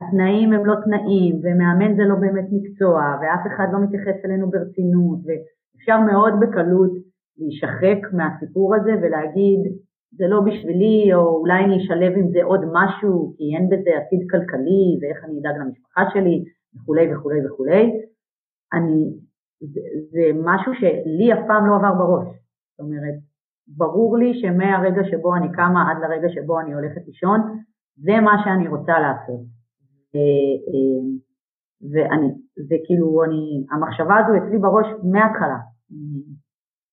התנאים 0.00 0.52
הם 0.52 0.66
לא 0.66 0.74
תנאים 0.84 1.40
ומאמן 1.42 1.96
זה 1.96 2.02
לא 2.02 2.14
באמת 2.14 2.48
מקצוע 2.52 3.16
ואף 3.20 3.46
אחד 3.46 3.66
לא 3.72 3.78
מתייחס 3.84 4.24
אלינו 4.24 4.50
ברצינות 4.50 5.18
ואפשר 5.26 6.00
מאוד 6.00 6.32
בקלות 6.40 6.92
להישחק 7.38 8.12
מהסיפור 8.12 8.74
הזה 8.74 8.92
ולהגיד 9.02 9.60
זה 10.12 10.26
לא 10.28 10.40
בשבילי, 10.40 11.14
או 11.14 11.38
אולי 11.40 11.64
אני 11.64 11.76
אשלב 11.76 12.12
עם 12.16 12.28
זה 12.32 12.44
עוד 12.44 12.60
משהו, 12.72 13.34
כי 13.36 13.44
אין 13.56 13.66
בזה 13.66 13.90
עתיד 13.98 14.22
כלכלי, 14.30 14.84
ואיך 15.00 15.24
אני 15.24 15.40
אדאג 15.40 15.56
למשפחה 15.60 16.02
שלי, 16.12 16.44
וכולי 16.76 17.14
וכולי 17.14 17.46
וכולי. 17.46 17.84
אני, 18.72 19.18
זה, 19.60 19.80
זה 20.10 20.40
משהו 20.44 20.72
שלי 20.74 21.32
אף 21.32 21.38
פעם 21.46 21.66
לא 21.66 21.76
עבר 21.76 21.94
בראש. 21.94 22.26
זאת 22.26 22.80
אומרת, 22.80 23.14
ברור 23.76 24.18
לי 24.18 24.40
שמהרגע 24.40 25.02
שבו 25.10 25.34
אני 25.36 25.52
קמה 25.52 25.90
עד 25.90 25.96
לרגע 26.02 26.28
שבו 26.28 26.60
אני 26.60 26.74
הולכת 26.74 27.06
לישון, 27.06 27.40
זה 27.96 28.20
מה 28.20 28.34
שאני 28.44 28.68
רוצה 28.68 28.92
לעשות. 28.98 29.40
אה, 30.14 30.58
ואני, 31.90 32.28
זה 32.68 32.76
כאילו, 32.86 33.24
אני, 33.24 33.66
המחשבה 33.70 34.16
הזו 34.18 34.32
אצלי 34.36 34.58
בראש 34.58 34.86
מההתחלה. 35.12 35.58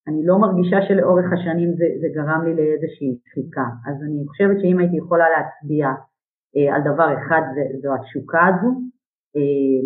אני 0.08 0.26
לא 0.26 0.40
מרגישה 0.40 0.78
שלאורך 0.88 1.26
השנים 1.34 1.70
זה, 1.80 1.86
זה 2.02 2.08
גרם 2.16 2.42
לי 2.46 2.54
לאיזושהי 2.56 3.18
דחיקה. 3.26 3.68
אז 3.88 3.96
אני 4.04 4.28
חושבת 4.28 4.58
שאם 4.62 4.80
הייתי 4.80 4.98
יכולה 4.98 5.26
להצביע 5.30 5.88
אה, 6.56 6.76
על 6.76 6.82
דבר 6.94 7.08
אחד 7.20 7.42
זו 7.82 7.96
התשוקה 7.96 8.46
הזו. 8.48 8.70
אה, 9.36 9.82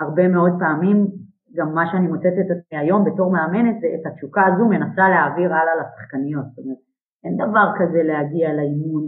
הרבה 0.00 0.28
מאוד 0.28 0.52
פעמים 0.58 1.06
גם 1.54 1.74
מה 1.74 1.84
שאני 1.90 2.08
מוצאת 2.08 2.32
את 2.40 2.50
עצמי 2.50 2.78
היום 2.78 3.04
בתור 3.04 3.32
מאמנת 3.32 3.80
זה 3.80 3.86
את 4.00 4.06
התשוקה 4.06 4.42
הזו 4.46 4.68
מנסה 4.68 5.08
להעביר 5.08 5.54
הלאה 5.54 5.74
לשחקניות. 5.80 6.44
זאת 6.44 6.58
אומרת, 6.58 6.78
אין 7.24 7.36
דבר 7.36 7.68
כזה 7.78 8.02
להגיע 8.02 8.52
לאימון 8.52 9.04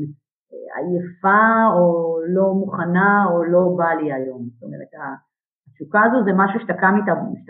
אה, 0.53 0.79
עייפה 0.79 1.43
או 1.75 2.17
לא 2.29 2.55
מוכנה 2.55 3.25
או 3.31 3.45
לא 3.45 3.75
בא 3.77 3.91
לי 4.01 4.13
היום. 4.13 4.43
זאת 4.55 4.63
אומרת, 4.63 4.89
התשוקה 5.69 6.01
הזו 6.03 6.25
זה 6.25 6.31
משהו 6.37 6.61
שאתה 6.61 6.73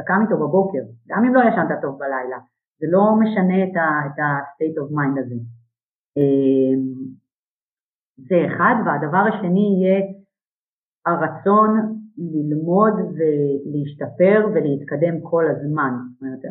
קם 0.05 0.21
איתו, 0.23 0.37
בבוקר, 0.37 0.83
גם 1.09 1.25
אם 1.25 1.35
לא 1.35 1.41
ישנת 1.41 1.79
טוב 1.83 1.99
בלילה. 1.99 2.39
זה 2.81 2.87
לא 2.91 3.17
משנה 3.21 3.65
את 3.65 3.77
ה-state 3.77 4.77
of 4.83 4.89
mind 4.97 5.21
הזה. 5.21 5.35
אמ, 6.17 6.83
זה 8.17 8.37
אחד, 8.47 8.75
והדבר 8.87 9.25
השני 9.29 9.67
יהיה 9.81 10.01
הרצון 11.07 12.00
ללמוד 12.21 12.93
ולהשתפר 13.17 14.49
ולהתקדם 14.53 15.21
כל 15.23 15.45
הזמן. 15.51 15.93
זאת 16.13 16.23
אומרת, 16.23 16.45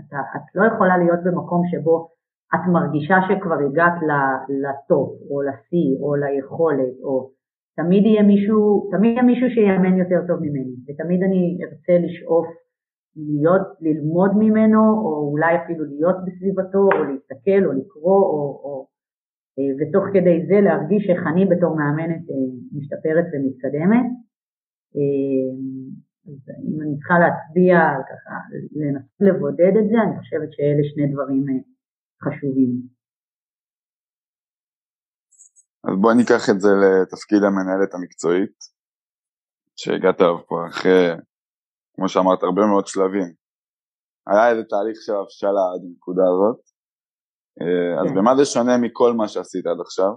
את, 0.00 0.14
את 0.36 0.46
לא 0.54 0.64
יכולה 0.74 0.98
להיות 0.98 1.20
במקום 1.24 1.62
שבו 1.70 2.08
את 2.54 2.60
מרגישה 2.72 3.16
שכבר 3.28 3.58
הגעת 3.66 3.98
לטופ 4.48 5.10
או 5.30 5.42
לשיא 5.42 5.90
או 6.00 6.14
ליכולת 6.14 6.94
או 7.02 7.30
תמיד 7.76 8.06
יהיה 8.06 8.22
מישהו, 8.22 8.88
תמיד 8.90 9.12
יהיה 9.12 9.22
מישהו 9.22 9.48
שיאמן 9.50 9.98
יותר 9.98 10.20
טוב 10.28 10.38
ממני 10.40 10.74
ותמיד 10.86 11.22
אני 11.22 11.58
ארצה 11.64 12.06
לשאוף 12.06 12.46
להיות, 13.16 13.66
ללמוד 13.80 14.30
ממנו, 14.36 14.82
או 15.04 15.30
אולי 15.32 15.56
אפילו 15.56 15.84
להיות 15.84 16.16
בסביבתו, 16.26 16.78
או 16.78 17.04
להסתכל, 17.04 17.66
או 17.66 17.72
לקרוא, 17.72 18.22
או, 18.22 18.60
או, 18.64 18.86
אה, 19.58 19.70
ותוך 19.78 20.04
כדי 20.12 20.46
זה 20.46 20.60
להרגיש 20.60 21.10
איך 21.10 21.20
אני 21.26 21.46
בתור 21.46 21.76
מאמנת 21.76 22.24
אה, 22.30 22.34
משתפרת 22.78 23.26
ומתקדמת. 23.32 24.06
אה, 24.96 25.46
אז 26.28 26.40
אם 26.68 26.82
אני 26.82 26.94
צריכה 26.98 27.16
להצביע, 27.22 27.76
ככה, 28.08 28.34
לנסות 28.80 29.20
לבודד 29.20 29.74
את 29.80 29.86
זה, 29.90 29.96
אני 30.04 30.18
חושבת 30.20 30.50
שאלה 30.52 30.82
שני 30.90 31.06
דברים 31.12 31.44
חשובים. 32.24 32.72
אז 35.84 35.94
בוא 36.00 36.12
ניקח 36.12 36.42
את 36.50 36.60
זה 36.60 36.68
לתפקיד 36.82 37.42
המנהלת 37.42 37.94
המקצועית, 37.94 38.56
שהגעת 39.76 40.20
אליו 40.20 40.46
פה 40.48 40.56
אחרי 40.68 41.26
כמו 41.96 42.08
שאמרת, 42.08 42.42
הרבה 42.42 42.62
מאוד 42.70 42.86
שלבים. 42.86 43.28
היה 44.26 44.50
איזה 44.50 44.64
תהליך 44.70 44.98
של 45.06 45.12
הבשלה 45.12 45.64
עד 45.72 45.82
הנקודה 45.84 46.22
הזאת. 46.32 46.60
אה, 47.60 48.00
אז 48.00 48.08
כן. 48.08 48.14
במה 48.16 48.36
זה 48.36 48.44
שונה 48.44 48.78
מכל 48.82 49.12
מה 49.12 49.28
שעשית 49.28 49.66
עד 49.66 49.80
עכשיו, 49.80 50.12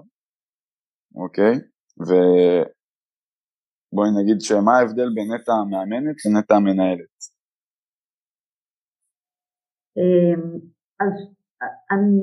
אוקיי? 1.16 1.54
ובואי 3.94 4.10
נגיד 4.22 4.42
שמה 4.42 4.78
ההבדל 4.78 5.10
בין 5.16 5.34
נטע 5.34 5.54
המאמנת 5.54 6.16
לנטע 6.26 6.56
המנהלת. 6.56 7.18
אז 11.00 11.14
אני, 11.92 12.22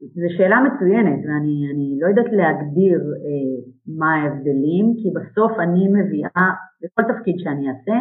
זו 0.00 0.28
שאלה 0.36 0.56
מצוינת 0.66 1.20
ואני 1.26 1.98
לא 2.00 2.06
יודעת 2.06 2.32
להגדיר 2.32 3.00
אה, 3.24 3.72
מה 3.98 4.14
ההבדלים 4.14 4.86
כי 5.00 5.08
בסוף 5.18 5.52
אני 5.58 5.88
מביאה, 5.88 6.48
בכל 6.82 7.02
תפקיד 7.12 7.34
שאני 7.38 7.68
אעשה, 7.68 7.98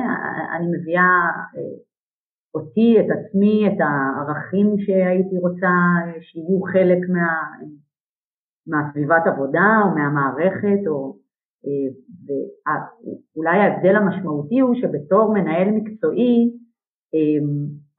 אני 0.55 0.67
מביאה 0.73 1.13
אה, 1.55 1.75
אותי, 2.55 2.89
את 2.99 3.09
עצמי, 3.15 3.67
את 3.67 3.77
הערכים 3.85 4.67
שהייתי 4.85 5.37
רוצה 5.37 5.73
שיהיו 6.21 6.61
חלק 6.73 7.09
מה, 7.09 7.29
מהסביבת 8.67 9.23
עבודה 9.27 9.67
או 9.83 9.89
מהמערכת 9.95 10.87
או 10.87 10.99
אה, 11.07 11.22
ואולי 12.25 13.59
ההבדל 13.59 13.95
המשמעותי 13.95 14.59
הוא 14.59 14.75
שבתור 14.75 15.33
מנהל 15.33 15.71
מקצועי 15.71 16.51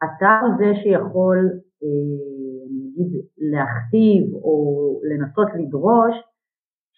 אתה 0.05 0.39
הוא 0.43 0.51
זה 0.59 0.81
שיכול 0.83 1.51
נגיד 2.71 3.21
להכתיב 3.39 4.35
או 4.35 4.55
לנסות 5.11 5.49
לדרוש 5.55 6.15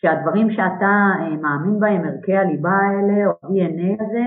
שהדברים 0.01 0.51
שאתה 0.51 0.95
אה, 1.21 1.37
מאמין 1.43 1.81
בהם, 1.81 2.05
ערכי 2.05 2.37
הליבה 2.37 2.71
האלה 2.71 3.27
או 3.27 3.31
ה-DNA 3.31 4.05
הזה, 4.05 4.25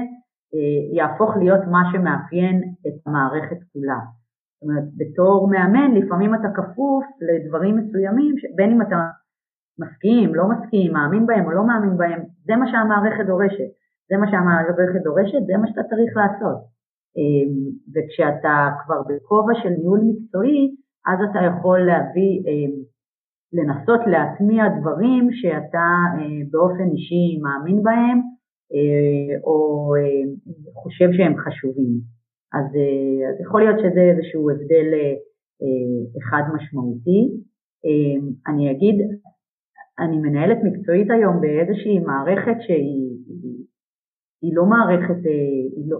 אה, 0.53 0.95
יהפוך 0.97 1.37
להיות 1.37 1.61
מה 1.71 1.81
שמאפיין 1.91 2.73
את 2.87 3.07
המערכת 3.07 3.57
כולה. 3.73 3.99
זאת 4.53 4.63
אומרת, 4.63 4.83
בתור 4.97 5.49
מאמן 5.51 5.91
לפעמים 5.95 6.35
אתה 6.35 6.47
כפוף 6.55 7.05
לדברים 7.21 7.77
מסוימים, 7.77 8.35
בין 8.55 8.71
אם 8.71 8.81
אתה 8.81 8.95
מסכים, 9.79 10.35
לא 10.35 10.43
מסכים, 10.49 10.93
מאמין 10.93 11.25
בהם 11.25 11.45
או 11.45 11.51
לא 11.51 11.67
מאמין 11.67 11.97
בהם, 11.97 12.21
זה 12.45 12.55
מה 12.55 12.65
שהמערכת 12.71 13.25
דורשת. 13.27 13.71
זה 14.09 14.17
מה 14.17 14.31
שהמערכת 14.31 15.01
דורשת, 15.03 15.41
זה 15.47 15.57
מה 15.57 15.67
שאתה 15.67 15.83
צריך 15.89 16.11
לעשות. 16.19 16.59
אה, 17.17 17.45
וכשאתה 17.93 18.69
כבר 18.85 19.01
בכובע 19.09 19.53
של 19.63 19.69
ניהול 19.69 20.01
מקצועי, 20.09 20.75
אז 21.07 21.17
אתה 21.31 21.39
יכול 21.49 21.79
להביא, 21.79 22.33
אה, 22.47 22.71
לנסות 23.53 24.01
להטמיע 24.07 24.63
דברים 24.79 25.29
שאתה 25.31 25.87
אה, 26.17 26.41
באופן 26.51 26.87
אישי 26.95 27.39
מאמין 27.43 27.83
בהם 27.83 28.17
אה, 28.73 29.39
או 29.43 29.57
חושב 30.73 31.09
שהם 31.17 31.37
חשובים. 31.37 31.93
אז, 32.53 32.65
אז 33.29 33.41
יכול 33.41 33.61
להיות 33.61 33.79
שזה 33.79 34.01
איזשהו 34.01 34.49
הבדל 34.49 34.87
אחד 36.19 36.41
משמעותי. 36.53 37.21
אני 38.47 38.71
אגיד, 38.71 38.95
אני 39.99 40.17
מנהלת 40.17 40.57
מקצועית 40.63 41.11
היום 41.11 41.41
באיזושהי 41.41 41.99
מערכת 41.99 42.57
שהיא 42.59 43.09
היא, 43.27 43.65
היא 44.41 44.55
לא 44.55 44.65
מערכת, 44.65 45.19
היא 45.75 45.91
לא, 45.91 45.99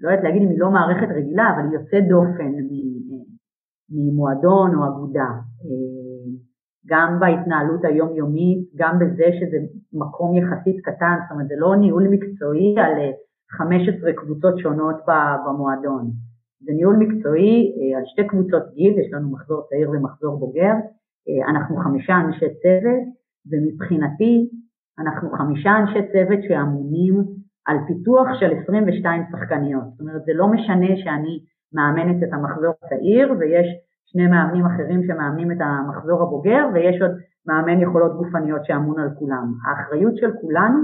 לא 0.00 0.10
יודעת 0.10 0.24
להגיד 0.24 0.42
אם 0.42 0.48
היא 0.48 0.58
לא 0.58 0.70
מערכת 0.70 1.08
רגילה, 1.16 1.50
אבל 1.54 1.64
היא 1.64 1.78
יוצאת 1.78 2.08
דופן 2.08 2.52
ממועדון 3.90 4.74
או 4.74 4.86
אגודה. 4.88 5.30
אה, 5.64 6.30
גם 6.86 7.16
בהתנהלות 7.20 7.84
היומיומית, 7.84 8.68
גם 8.76 8.98
בזה 8.98 9.28
שזה 9.40 9.58
מקום 9.92 10.36
יחסית 10.36 10.80
קטן, 10.84 11.16
זאת 11.22 11.30
אומרת 11.32 11.48
זה 11.48 11.54
לא 11.58 11.76
ניהול 11.76 12.08
מקצועי 12.10 12.74
על 12.78 12.92
15 13.50 14.10
אה, 14.10 14.16
קבוצות 14.16 14.58
שונות 14.58 14.96
במועדון. 15.44 16.10
זה 16.60 16.72
ניהול 16.72 16.96
מקצועי 16.96 17.56
אה, 17.76 17.98
על 17.98 18.04
שתי 18.06 18.26
קבוצות 18.26 18.62
גיל, 18.74 18.98
יש 18.98 19.12
לנו 19.12 19.30
מחזור 19.30 19.66
צעיר 19.68 19.90
ומחזור 19.90 20.38
בוגר, 20.38 20.74
אנחנו 21.50 21.76
חמישה 21.76 22.14
אנשי 22.26 22.48
צוות, 22.62 23.19
ומבחינתי 23.50 24.48
אנחנו 24.98 25.30
חמישה 25.38 25.70
אנשי 25.78 26.02
צוות 26.12 26.38
שאמונים 26.48 27.14
על 27.66 27.76
פיתוח 27.86 28.28
של 28.40 28.50
22 28.62 29.22
שחקניות. 29.32 29.84
זאת 29.90 30.00
אומרת, 30.00 30.24
זה 30.24 30.32
לא 30.34 30.48
משנה 30.48 30.96
שאני 30.96 31.34
מאמנת 31.72 32.22
את 32.22 32.32
המחזור 32.32 32.74
הצעיר 32.82 33.34
ויש 33.38 33.66
שני 34.06 34.26
מאמנים 34.26 34.66
אחרים 34.66 35.00
שמאמנים 35.06 35.52
את 35.52 35.60
המחזור 35.60 36.22
הבוגר 36.22 36.64
ויש 36.74 37.02
עוד 37.02 37.10
מאמן 37.46 37.80
יכולות 37.80 38.16
גופניות 38.16 38.64
שאמון 38.64 39.00
על 39.00 39.10
כולם. 39.18 39.54
האחריות 39.64 40.16
של 40.16 40.30
כולנו, 40.40 40.78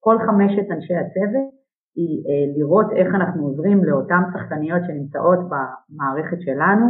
כל 0.00 0.16
חמשת 0.26 0.70
אנשי 0.70 0.94
הצוות, 0.94 1.48
היא 1.96 2.22
אה, 2.28 2.58
לראות 2.58 2.86
איך 2.96 3.14
אנחנו 3.14 3.46
עוזרים 3.46 3.84
לאותן 3.84 4.22
שחקניות 4.32 4.82
שנמצאות 4.86 5.38
במערכת 5.38 6.40
שלנו 6.40 6.86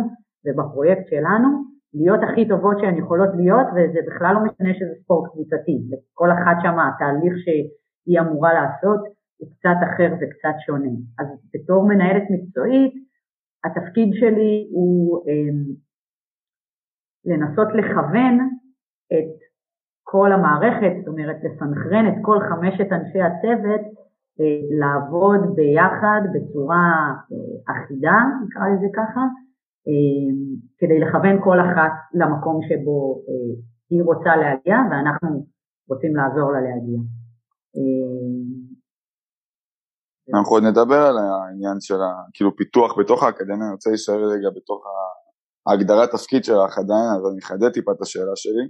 ובפרויקט 0.47 1.07
שלנו 1.11 1.70
להיות 1.95 2.21
הכי 2.23 2.49
טובות 2.49 2.77
שהן 2.81 2.99
יכולות 2.99 3.29
להיות 3.37 3.67
וזה 3.75 4.01
בכלל 4.07 4.35
לא 4.35 4.41
משנה 4.41 4.75
שזה 4.75 4.95
ספורט 5.03 5.31
קבוצתי, 5.33 5.79
לכל 5.91 6.31
אחת 6.33 6.57
שם 6.63 6.77
התהליך 6.79 7.35
שהיא 7.45 8.21
אמורה 8.21 8.53
לעשות 8.55 9.01
הוא 9.37 9.49
קצת 9.55 9.79
אחר 9.89 10.11
וקצת 10.21 10.57
שונה. 10.67 10.95
אז 11.19 11.27
בתור 11.55 11.89
מנהלת 11.89 12.23
מקצועית 12.31 12.95
התפקיד 13.65 14.11
שלי 14.13 14.69
הוא 14.73 15.25
אמ, 15.29 15.65
לנסות 17.25 17.69
לכוון 17.75 18.35
את 19.13 19.37
כל 20.03 20.33
המערכת, 20.33 20.93
זאת 20.99 21.09
אומרת 21.09 21.37
לסנכרן 21.45 22.09
את 22.09 22.19
כל 22.23 22.39
חמשת 22.49 22.93
אנשי 22.93 23.21
הצוות 23.21 23.81
אה, 24.41 24.61
לעבוד 24.81 25.57
ביחד 25.57 26.21
בצורה 26.35 27.13
אה, 27.33 27.73
אחידה, 27.73 28.19
נקרא 28.45 28.63
לזה 28.69 28.87
ככה, 28.97 29.21
כדי 30.79 30.99
לכוון 31.01 31.37
כל 31.45 31.59
אחת 31.67 31.95
למקום 32.21 32.57
שבו 32.69 32.99
אה, 33.29 33.53
היא 33.91 34.03
רוצה 34.03 34.33
להגיע 34.43 34.77
ואנחנו 34.91 35.47
רוצים 35.91 36.17
לעזור 36.17 36.53
לה 36.53 36.61
להגיע. 36.61 37.01
אמ, 37.77 38.71
אנחנו 40.35 40.55
עוד 40.57 40.65
נדבר 40.65 41.03
על 41.09 41.17
העניין 41.19 41.77
של 41.81 42.01
כאילו 42.35 42.57
פיתוח 42.57 42.91
בתוך 42.99 43.23
האקדמיה, 43.23 43.67
אני 43.67 43.73
רוצה 43.73 43.91
להישאר 43.91 44.23
רגע 44.35 44.49
בתוך 44.57 44.81
ההגדרת 45.67 46.11
תפקיד 46.11 46.45
שלך 46.45 46.79
עדיין, 46.79 47.09
אז 47.17 47.23
אני 47.31 47.39
אחדד 47.45 47.73
טיפה 47.73 47.93
את 47.93 48.01
השאלה 48.03 48.37
שלי. 48.37 48.65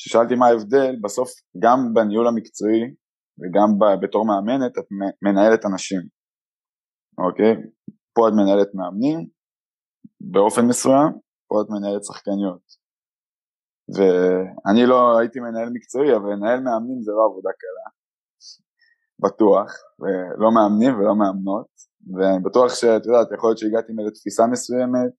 ששאלתי 0.00 0.34
מה 0.34 0.46
ההבדל, 0.46 0.96
בסוף 1.02 1.30
גם 1.62 1.78
בניהול 1.94 2.26
המקצועי 2.28 2.82
וגם 3.40 3.68
בתור 4.02 4.26
מאמנת 4.26 4.78
את 4.78 4.86
מנהלת 5.22 5.66
אנשים, 5.66 6.00
אוקיי? 7.18 7.52
פה 8.14 8.28
את 8.28 8.32
מנהלת 8.32 8.70
מאמנים 8.74 9.18
באופן 10.20 10.66
מסוים, 10.66 11.12
פה 11.48 11.62
את 11.62 11.66
מנהלת 11.70 12.04
שחקניות. 12.04 12.80
ואני 13.94 14.86
לא 14.86 15.18
הייתי 15.18 15.40
מנהל 15.40 15.70
מקצועי, 15.72 16.16
אבל 16.16 16.32
לנהל 16.32 16.60
מאמנים 16.60 17.02
זה 17.02 17.12
לא 17.12 17.24
עבודה 17.30 17.50
קלה. 17.58 17.86
בטוח, 19.18 19.70
ולא 20.00 20.50
מאמנים 20.52 20.98
ולא 20.98 21.14
מאמנות, 21.16 21.66
ואני 22.14 22.42
בטוח 22.42 22.74
שאת 22.74 23.06
יודעת, 23.06 23.28
יכול 23.36 23.48
להיות 23.48 23.58
שהגעתי 23.58 23.92
מאיזו 23.92 24.10
תפיסה 24.10 24.46
מסוימת 24.46 25.12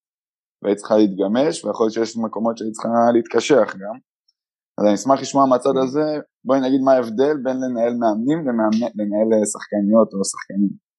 והיית 0.62 0.78
צריכה 0.78 0.96
להתגמש, 0.98 1.66
ויכול 1.66 1.84
להיות 1.86 1.94
שיש 1.94 2.18
מקומות 2.18 2.58
שהיית 2.58 2.74
צריכה 2.74 2.90
להתקשח 3.14 3.76
גם. 3.82 3.96
אז 4.78 4.86
אני 4.86 4.94
אשמח 4.94 5.22
לשמוע 5.22 5.46
מהצד 5.46 5.78
הזה, 5.84 6.08
בואי 6.46 6.60
נגיד 6.62 6.82
מה 6.86 6.94
ההבדל 6.94 7.36
בין 7.44 7.58
לנהל 7.64 7.94
מאמנים 8.02 8.40
לנהל 8.98 9.46
שחקניות 9.54 10.14
או 10.14 10.26
שחקנים. 10.26 10.91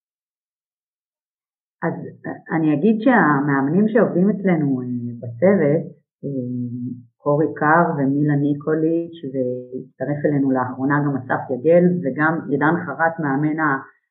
אז 1.83 1.93
אני 2.57 2.75
אגיד 2.75 3.01
שהמאמנים 3.01 3.89
שעובדים 3.89 4.31
אצלנו 4.31 4.81
אה, 4.83 4.87
בצוות, 5.21 5.83
אה, 6.25 6.29
קורי 7.17 7.47
קר 7.55 7.85
ומילה 7.97 8.37
ניקוליץ' 8.37 9.19
והצטרף 9.33 10.25
אלינו 10.27 10.51
לאחרונה 10.51 11.01
גם 11.05 11.17
אסף 11.17 11.43
יגל 11.51 11.85
וגם 12.03 12.39
עידן 12.51 12.75
חרט 12.87 13.15
מאמן 13.21 13.59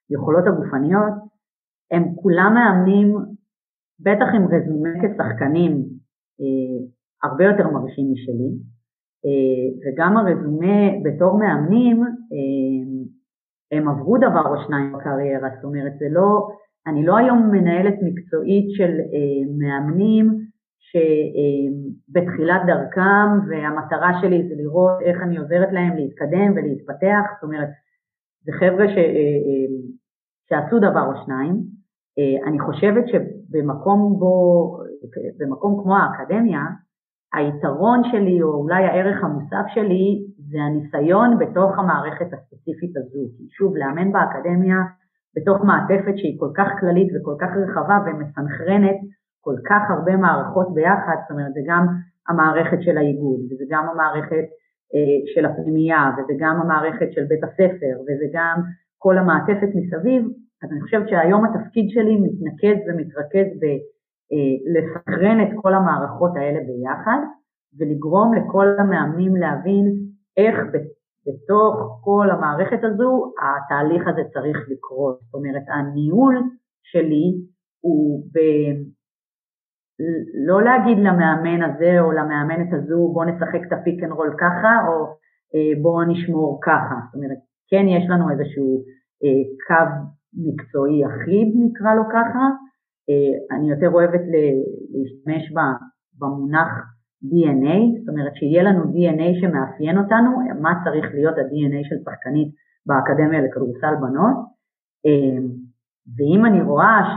היכולות 0.09 0.47
הגופניות, 0.47 1.13
הם 1.91 2.03
כולם 2.15 2.53
מאמנים 2.53 3.15
בטח 3.99 4.27
עם 4.35 4.43
רזומה 4.47 4.89
כשחקנים 5.01 5.73
אה, 6.41 6.77
הרבה 7.23 7.43
יותר 7.43 7.67
מרשים 7.67 8.11
משלי 8.11 8.51
וגם 9.81 10.17
הרזומה 10.17 10.79
בתור 11.03 11.39
מאמנים 11.39 12.03
הם 13.71 13.89
עברו 13.89 14.17
דבר 14.17 14.45
או 14.47 14.63
שניים 14.67 14.93
בקריירה, 14.93 15.49
זאת 15.55 15.63
אומרת 15.63 15.93
זה 15.99 16.05
לא, 16.11 16.47
אני 16.87 17.05
לא 17.05 17.17
היום 17.17 17.49
מנהלת 17.51 17.93
מקצועית 18.01 18.71
של 18.77 18.91
אה, 18.91 19.41
מאמנים 19.57 20.51
שבתחילת 20.79 22.61
דרכם 22.67 23.49
והמטרה 23.49 24.21
שלי 24.21 24.47
זה 24.47 24.53
לראות 24.57 25.01
איך 25.01 25.17
אני 25.21 25.37
עוזרת 25.37 25.71
להם 25.71 25.95
להתקדם 25.95 26.51
ולהתפתח, 26.55 27.23
זאת 27.33 27.43
אומרת 27.43 27.69
זה 28.43 28.51
חבר'ה 28.59 28.87
ש, 28.87 28.95
שעשו 30.49 30.79
דבר 30.79 31.05
או 31.05 31.25
שניים. 31.25 31.55
אני 32.47 32.59
חושבת 32.59 33.03
שבמקום 33.07 34.19
בו, 34.19 34.77
במקום 35.39 35.83
כמו 35.83 35.95
האקדמיה, 35.97 36.61
היתרון 37.33 38.01
שלי 38.11 38.41
או 38.41 38.53
אולי 38.53 38.83
הערך 38.83 39.23
המוסף 39.23 39.65
שלי 39.73 40.25
זה 40.49 40.57
הניסיון 40.61 41.37
בתוך 41.39 41.79
המערכת 41.79 42.33
הספציפית 42.33 42.97
הזו. 42.97 43.19
שוב, 43.57 43.77
לאמן 43.77 44.11
באקדמיה 44.11 44.77
בתוך 45.35 45.57
מעטפת 45.63 46.15
שהיא 46.17 46.39
כל 46.39 46.51
כך 46.57 46.67
כללית 46.79 47.09
וכל 47.13 47.35
כך 47.41 47.49
רחבה 47.63 47.97
ומסנכרנת 48.05 48.99
כל 49.41 49.55
כך 49.69 49.81
הרבה 49.89 50.17
מערכות 50.17 50.73
ביחד, 50.73 51.15
זאת 51.21 51.31
אומרת 51.31 51.53
זה 51.53 51.59
גם 51.65 51.87
המערכת 52.29 52.81
של 52.81 52.97
האיגוד, 52.97 53.39
וזה 53.49 53.65
גם 53.69 53.89
המערכת 53.89 54.45
אה, 54.93 55.33
של 55.33 55.45
הפנימייה, 55.45 56.11
וזה 56.17 56.33
גם 56.39 56.61
המערכת 56.61 57.11
של 57.11 57.23
בית 57.23 57.43
הספר, 57.43 57.93
וזה 58.01 58.25
גם 58.33 58.61
כל 58.97 59.17
המעטפת 59.17 59.69
מסביב, 59.75 60.21
אז 60.63 60.71
אני 60.71 60.81
חושבת 60.81 61.09
שהיום 61.09 61.45
התפקיד 61.45 61.89
שלי 61.89 62.15
מתנקז 62.15 62.77
ומתרכז 62.87 63.47
לסקרן 64.73 65.41
את 65.41 65.51
כל 65.61 65.73
המערכות 65.73 66.31
האלה 66.35 66.59
ביחד 66.59 67.19
ולגרום 67.79 68.33
לכל 68.33 68.67
המאמנים 68.79 69.35
להבין 69.35 69.85
איך 70.37 70.55
בתוך 71.27 72.01
כל 72.03 72.27
המערכת 72.31 72.83
הזו 72.83 73.33
התהליך 73.41 74.07
הזה 74.07 74.21
צריך 74.33 74.57
לקרות. 74.69 75.19
זאת 75.21 75.33
אומרת, 75.33 75.63
הניהול 75.67 76.35
שלי 76.83 77.25
הוא 77.81 78.25
ב... 78.33 78.37
לא 80.47 80.63
להגיד 80.63 80.97
למאמן 80.97 81.63
הזה 81.63 81.99
או 81.99 82.11
למאמנת 82.11 82.73
הזו 82.73 83.11
בוא 83.13 83.25
נשחק 83.25 83.61
את 83.67 83.73
ה 83.73 83.79
pick 83.79 84.03
and 84.03 84.11
roll 84.11 84.35
ככה 84.39 84.87
או 84.87 85.05
אה, 85.55 85.81
בוא 85.81 86.03
נשמור 86.03 86.59
ככה. 86.63 86.95
זאת 87.05 87.15
אומרת, 87.15 87.37
כן 87.69 87.85
יש 87.87 88.03
לנו 88.09 88.29
איזשהו 88.31 88.83
אה, 89.23 89.43
קו 89.67 89.91
מקצועי 90.33 91.05
אחיד 91.05 91.47
נקרא 91.63 91.93
לו 91.95 92.03
ככה, 92.13 92.45
אה, 93.09 93.57
אני 93.57 93.69
יותר 93.69 93.89
אוהבת 93.89 94.21
להשתמש 94.93 95.43
במונח 96.19 96.71
DNA, 97.29 97.77
זאת 97.99 98.09
אומרת 98.09 98.35
שיהיה 98.35 98.63
לנו 98.63 98.83
DNA 98.83 99.41
שמאפיין 99.41 99.97
אותנו, 99.97 100.29
מה 100.61 100.73
צריך 100.83 101.05
להיות 101.13 101.37
ה-DNA 101.37 101.81
של 101.89 101.95
שחקנית 102.05 102.49
באקדמיה 102.85 103.41
לכדורסל 103.41 103.95
בנות, 104.01 104.37
אה, 105.05 105.37
ואם 106.17 106.45
אני 106.45 106.61
רואה 106.61 106.97
ש, 107.11 107.15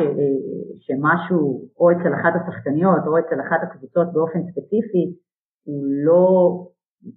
שמשהו 0.84 1.68
או 1.78 1.90
אצל 1.90 2.14
אחת 2.14 2.32
השחקניות 2.36 3.02
או 3.06 3.18
אצל 3.18 3.40
אחת 3.40 3.60
הקבוצות 3.62 4.12
באופן 4.12 4.40
ספציפי 4.50 5.04
הוא 5.64 5.84
לא, 6.04 6.28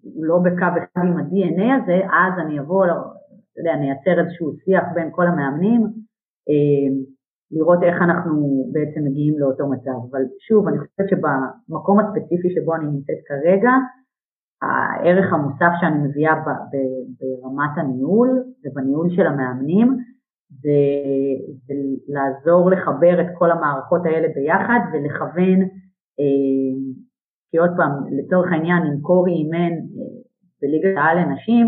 הוא 0.03 0.25
לא 0.25 0.37
בקו 0.45 0.65
אחד 0.77 1.01
עם 1.07 1.17
ה-DNA 1.17 1.83
הזה, 1.83 1.97
אז 2.21 2.33
אני 2.45 2.59
אבוא, 2.59 2.85
אתה 2.85 3.59
יודע, 3.59 3.75
נייצר 3.75 4.21
איזשהו 4.21 4.53
שיח 4.65 4.83
בין 4.93 5.09
כל 5.11 5.27
המאמנים, 5.27 5.81
לראות 7.51 7.83
איך 7.83 8.01
אנחנו 8.01 8.69
בעצם 8.73 9.01
מגיעים 9.07 9.39
לאותו 9.39 9.69
מצב. 9.69 9.97
אבל 10.11 10.21
שוב, 10.47 10.67
אני 10.67 10.77
חושבת 10.79 11.07
שבמקום 11.09 11.99
הספציפי 11.99 12.49
שבו 12.55 12.75
אני 12.75 12.85
נמצאת 12.85 13.21
כרגע, 13.27 13.71
הערך 14.61 15.33
המוסף 15.33 15.71
שאני 15.79 15.97
מביאה 16.07 16.35
ברמת 17.19 17.73
הניהול 17.77 18.43
ובניהול 18.65 19.09
של 19.15 19.27
המאמנים 19.27 19.97
זה, 20.49 20.79
זה 21.65 21.73
לעזור 22.07 22.71
לחבר 22.71 23.21
את 23.21 23.27
כל 23.37 23.51
המערכות 23.51 24.01
האלה 24.05 24.27
ביחד 24.35 24.79
ולכוון, 24.93 25.61
אה, 26.19 26.73
כי 27.51 27.57
עוד 27.57 27.69
פעם, 27.77 27.91
לצורך 28.17 28.51
העניין, 28.51 28.83
אם 28.83 29.01
קורי 29.01 29.33
אימן 29.33 29.73
אה, 29.73 30.17
בליגת 30.61 30.97
העל 30.97 31.17
לנשים, 31.19 31.67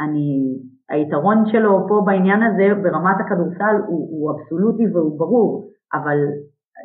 אני 0.00 0.56
היתרון 0.90 1.44
שלו 1.52 1.88
פה 1.88 2.02
בעניין 2.06 2.42
הזה 2.42 2.82
ברמת 2.82 3.16
הכדורסל 3.20 3.76
הוא, 3.86 4.08
הוא 4.10 4.32
אבסולוטי 4.32 4.86
והוא 4.92 5.18
ברור, 5.18 5.70
אבל 5.94 6.18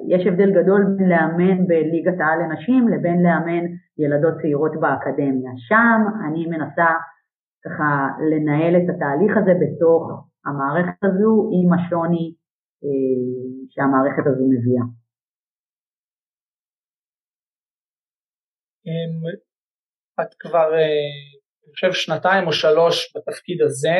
יש 0.07 0.27
הבדל 0.27 0.51
גדול 0.61 0.81
בין 0.97 1.09
לאמן 1.09 1.67
בליגת 1.67 2.19
העל 2.19 2.39
לנשים 2.43 2.87
לבין 2.87 3.23
לאמן 3.23 3.63
ילדות 3.97 4.33
צעירות 4.41 4.71
באקדמיה. 4.81 5.51
שם 5.67 6.01
אני 6.25 6.45
מנסה 6.47 6.89
ככה 7.65 8.07
לנהל 8.31 8.75
את 8.75 8.87
התהליך 8.95 9.37
הזה 9.37 9.53
בתוך 9.61 10.03
המערכת 10.45 11.03
הזו 11.03 11.49
עם 11.55 11.73
השוני 11.73 12.33
אה, 12.83 13.21
שהמערכת 13.69 14.25
הזו 14.27 14.45
מביאה. 14.53 14.85
אמ, 18.87 19.21
את 20.21 20.33
כבר 20.39 20.73
אה, 20.73 21.17
אני 21.67 21.73
חושב 21.73 21.93
שנתיים 21.93 22.47
או 22.47 22.53
שלוש 22.53 23.13
בתפקיד 23.15 23.61
הזה, 23.61 23.99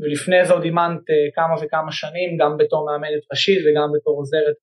ולפני 0.00 0.44
זה 0.44 0.52
עוד 0.52 0.62
אימנת 0.62 1.10
אה, 1.10 1.28
כמה 1.34 1.54
וכמה 1.62 1.92
שנים, 1.92 2.36
גם 2.40 2.56
בתור 2.58 2.86
מאמנת 2.86 3.22
ראשית 3.30 3.58
וגם 3.58 3.88
בתור 3.94 4.14
עוזרת 4.16 4.56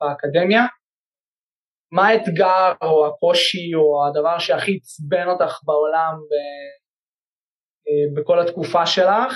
באקדמיה. 0.00 0.62
מה 1.92 2.08
האתגר 2.08 2.72
או 2.82 3.06
הקושי 3.06 3.74
או 3.74 4.06
הדבר 4.06 4.38
שהכי 4.38 4.78
עצבן 4.82 5.26
אותך 5.28 5.60
בעולם 5.64 6.14
ב, 6.30 6.32
אה, 7.86 8.22
בכל 8.22 8.40
התקופה 8.40 8.86
שלך, 8.86 9.34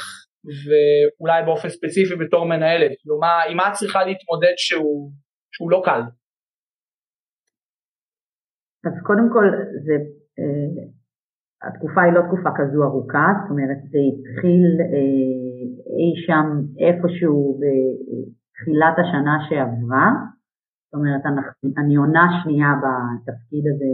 ואולי 0.65 1.43
באופן 1.47 1.69
ספציפי 1.69 2.15
בתור 2.17 2.45
מנהלת? 2.45 2.93
כלומר, 3.03 3.39
עם 3.51 3.57
מה 3.57 3.69
את 3.69 3.73
צריכה 3.73 4.05
להתמודד 4.05 4.55
שהוא, 4.57 5.11
שהוא 5.53 5.71
לא 5.71 5.83
קל? 5.85 6.01
אז 8.87 9.03
קודם 9.07 9.29
כל 9.33 9.45
זה 9.85 9.95
אה, 10.39 10.98
התקופה 11.63 12.03
היא 12.03 12.13
לא 12.13 12.23
תקופה 12.23 12.51
כזו 12.57 12.85
ארוכה, 12.85 13.27
זאת 13.43 13.51
אומרת 13.51 13.79
זה 13.93 13.99
התחיל 14.09 14.67
אה, 14.81 15.61
אי 15.99 16.11
שם 16.27 16.47
איפשהו 16.85 17.61
בתחילת 17.61 18.97
השנה 18.99 19.37
שעברה, 19.49 20.09
זאת 20.85 20.95
אומרת 20.95 21.23
אני 21.79 21.97
עונה 21.97 22.27
שנייה 22.43 22.73
בתפקיד 22.83 23.65
הזה 23.73 23.91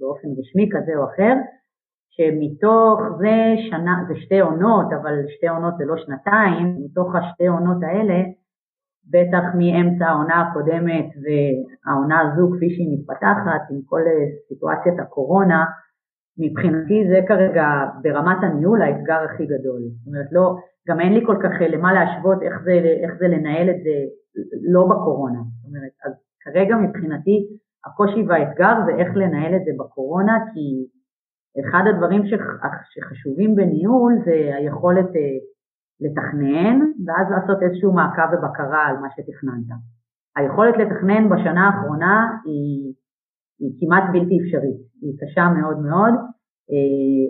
באופן 0.00 0.28
רשמי 0.38 0.68
כזה 0.72 0.92
או 0.96 1.04
אחר, 1.04 1.34
שמתוך 2.14 3.00
זה 3.18 3.36
שנה, 3.70 4.04
זה 4.08 4.14
שתי 4.16 4.40
עונות, 4.40 4.86
אבל 5.02 5.14
שתי 5.36 5.48
עונות 5.48 5.74
זה 5.78 5.84
לא 5.84 5.96
שנתיים, 5.96 6.76
מתוך 6.84 7.14
השתי 7.14 7.46
עונות 7.46 7.82
האלה, 7.82 8.18
בטח 9.10 9.44
מאמצע 9.58 10.06
העונה 10.06 10.40
הקודמת 10.40 11.08
והעונה 11.22 12.20
הזו 12.20 12.50
כפי 12.56 12.68
שהיא 12.74 12.92
מתפתחת, 12.94 13.62
עם 13.70 13.80
כל 13.86 14.00
סיטואציית 14.48 14.98
הקורונה, 15.00 15.64
מבחינתי 16.38 17.08
זה 17.08 17.20
כרגע 17.28 17.66
ברמת 18.02 18.36
הניהול 18.42 18.82
האתגר 18.82 19.20
הכי 19.24 19.46
גדול. 19.46 19.80
זאת 19.98 20.06
אומרת, 20.06 20.28
לא, 20.32 20.56
גם 20.88 21.00
אין 21.00 21.12
לי 21.12 21.26
כל 21.26 21.36
כך 21.42 21.50
למה 21.60 21.92
להשוות 21.92 22.42
איך 22.42 22.54
זה, 22.64 22.72
איך 22.72 23.12
זה 23.18 23.28
לנהל 23.28 23.70
את 23.70 23.80
זה 23.84 23.96
לא 24.72 24.84
בקורונה. 24.90 25.38
זאת 25.38 25.68
אומרת, 25.68 25.92
אז 26.06 26.12
כרגע 26.40 26.76
מבחינתי 26.76 27.46
הקושי 27.86 28.22
והאתגר 28.28 28.74
זה 28.86 28.92
איך 29.00 29.16
לנהל 29.16 29.54
את 29.56 29.64
זה 29.64 29.70
בקורונה, 29.78 30.38
כי 30.52 30.86
אחד 31.60 31.84
הדברים 31.90 32.22
שחשובים 32.92 33.56
בניהול 33.56 34.12
זה 34.24 34.56
היכולת 34.56 35.10
אה, 35.16 35.36
לתכנן, 36.00 36.80
ואז 37.06 37.26
לעשות 37.30 37.62
איזשהו 37.62 37.92
מעקב 37.92 38.28
ובקרה 38.32 38.86
על 38.86 38.96
מה 38.96 39.08
שתכננת. 39.10 39.70
היכולת 40.36 40.74
לתכנן 40.76 41.28
בשנה 41.28 41.66
האחרונה 41.66 42.38
היא 42.44 42.94
היא 43.62 43.72
כמעט 43.80 44.04
בלתי 44.12 44.34
אפשרית, 44.40 44.80
היא 45.02 45.14
קשה 45.20 45.44
מאוד 45.58 45.78
מאוד, 45.90 46.14
אה, 46.72 47.24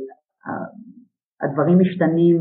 הדברים 1.42 1.78
משתנים, 1.78 2.36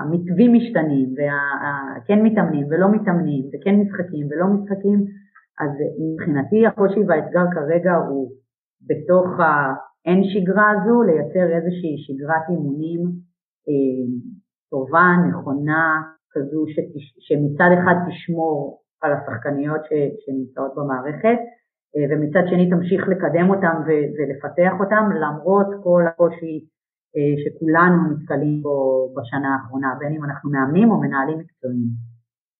המתווים 0.00 0.52
משתנים, 0.52 1.08
וכן 1.16 2.22
מתאמנים 2.22 2.66
ולא 2.70 2.86
מתאמנים, 2.92 3.44
וכן 3.52 3.74
משחקים 3.80 4.26
ולא 4.30 4.46
משחקים, 4.54 4.98
אז 5.62 5.70
מבחינתי 6.06 6.66
הקושי 6.66 7.00
והאתגר 7.08 7.46
כרגע 7.54 7.94
הוא 8.08 8.30
בתוך 8.88 9.28
האין 9.38 10.20
שגרה 10.24 10.68
הזו, 10.70 11.02
לייצר 11.02 11.46
איזושהי 11.56 11.94
שגרת 12.04 12.44
אימונים 12.50 13.00
אה, 13.68 14.06
טובה, 14.70 15.06
נכונה, 15.28 16.02
כזו 16.32 16.64
שמצד 17.26 17.70
אחד 17.78 17.94
תשמור 18.08 18.80
על 19.02 19.12
השחקניות 19.12 19.80
שנמצאות 20.22 20.72
במערכת, 20.76 21.38
ומצד 22.10 22.44
שני 22.50 22.70
תמשיך 22.70 23.08
לקדם 23.08 23.50
אותם 23.50 23.76
ולפתח 23.86 24.72
אותם 24.80 25.04
למרות 25.22 25.66
כל 25.82 26.02
הקושי 26.08 26.66
אה, 27.16 27.34
שכולנו 27.42 28.10
נתקלים 28.10 28.62
בו 28.62 29.08
בשנה 29.16 29.54
האחרונה, 29.54 29.94
בין 29.98 30.12
אם 30.12 30.24
אנחנו 30.24 30.50
מאמנים 30.50 30.90
או 30.90 31.00
מנהלים 31.00 31.38
מקצועיים. 31.38 31.88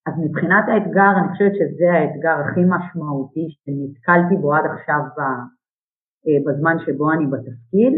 אז 0.06 0.14
מבחינת 0.24 0.64
האתגר, 0.68 1.12
אני 1.18 1.28
חושבת 1.32 1.52
שזה 1.54 1.92
האתגר 1.92 2.36
הכי 2.44 2.60
משמעותי 2.72 3.46
שנתקלתי 3.50 4.36
בו 4.40 4.54
עד 4.54 4.64
עכשיו 4.72 5.00
אה, 5.18 6.38
בזמן 6.46 6.76
שבו 6.86 7.12
אני 7.12 7.26
בתפקיד, 7.26 7.94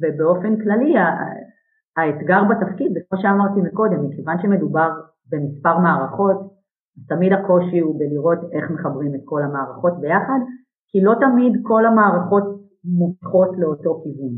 ובאופן 0.00 0.62
כללי 0.62 0.94
האתגר 1.96 2.42
בתפקיד, 2.50 2.92
וכמו 2.96 3.22
שאמרתי 3.22 3.60
מקודם, 3.60 4.08
מכיוון 4.08 4.36
שמדובר 4.42 4.90
במספר 5.30 5.78
מערכות, 5.78 6.55
תמיד 7.08 7.32
הקושי 7.32 7.78
הוא 7.78 7.98
בלראות 7.98 8.38
איך 8.52 8.70
מחברים 8.70 9.14
את 9.14 9.20
כל 9.24 9.42
המערכות 9.42 10.00
ביחד, 10.00 10.40
כי 10.88 11.00
לא 11.00 11.14
תמיד 11.20 11.52
כל 11.62 11.86
המערכות 11.86 12.44
מותחות 12.84 13.48
לאותו 13.58 14.00
כיוון. 14.02 14.34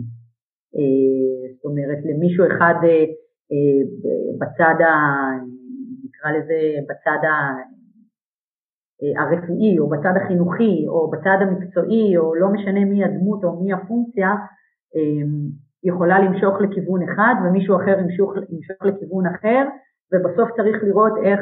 אה, 0.76 1.54
זאת 1.54 1.64
אומרת, 1.64 1.98
למישהו 2.04 2.44
אחד 2.46 2.74
אה, 2.82 3.04
אה, 3.52 3.80
בצד 4.40 4.82
ה... 4.82 4.92
נקרא 6.04 6.30
לזה 6.30 6.58
בצד 6.88 7.24
ה... 7.28 7.32
הרפואי 9.18 9.78
או 9.78 9.88
בצד 9.88 10.14
החינוכי 10.16 10.84
או 10.88 11.10
בצד 11.10 11.38
המקצועי 11.40 12.16
או 12.16 12.34
לא 12.34 12.48
משנה 12.48 12.84
מי 12.84 13.04
הדמות 13.04 13.44
או 13.44 13.62
מי 13.62 13.72
הפונקציה 13.72 14.30
יכולה 15.84 16.18
למשוך 16.20 16.60
לכיוון 16.60 17.02
אחד 17.02 17.34
ומישהו 17.44 17.76
אחר 17.76 17.98
ימשוך, 17.98 18.32
ימשוך 18.36 18.82
לכיוון 18.84 19.26
אחר 19.26 19.64
ובסוף 20.12 20.48
צריך 20.56 20.76
לראות 20.82 21.12
איך 21.24 21.40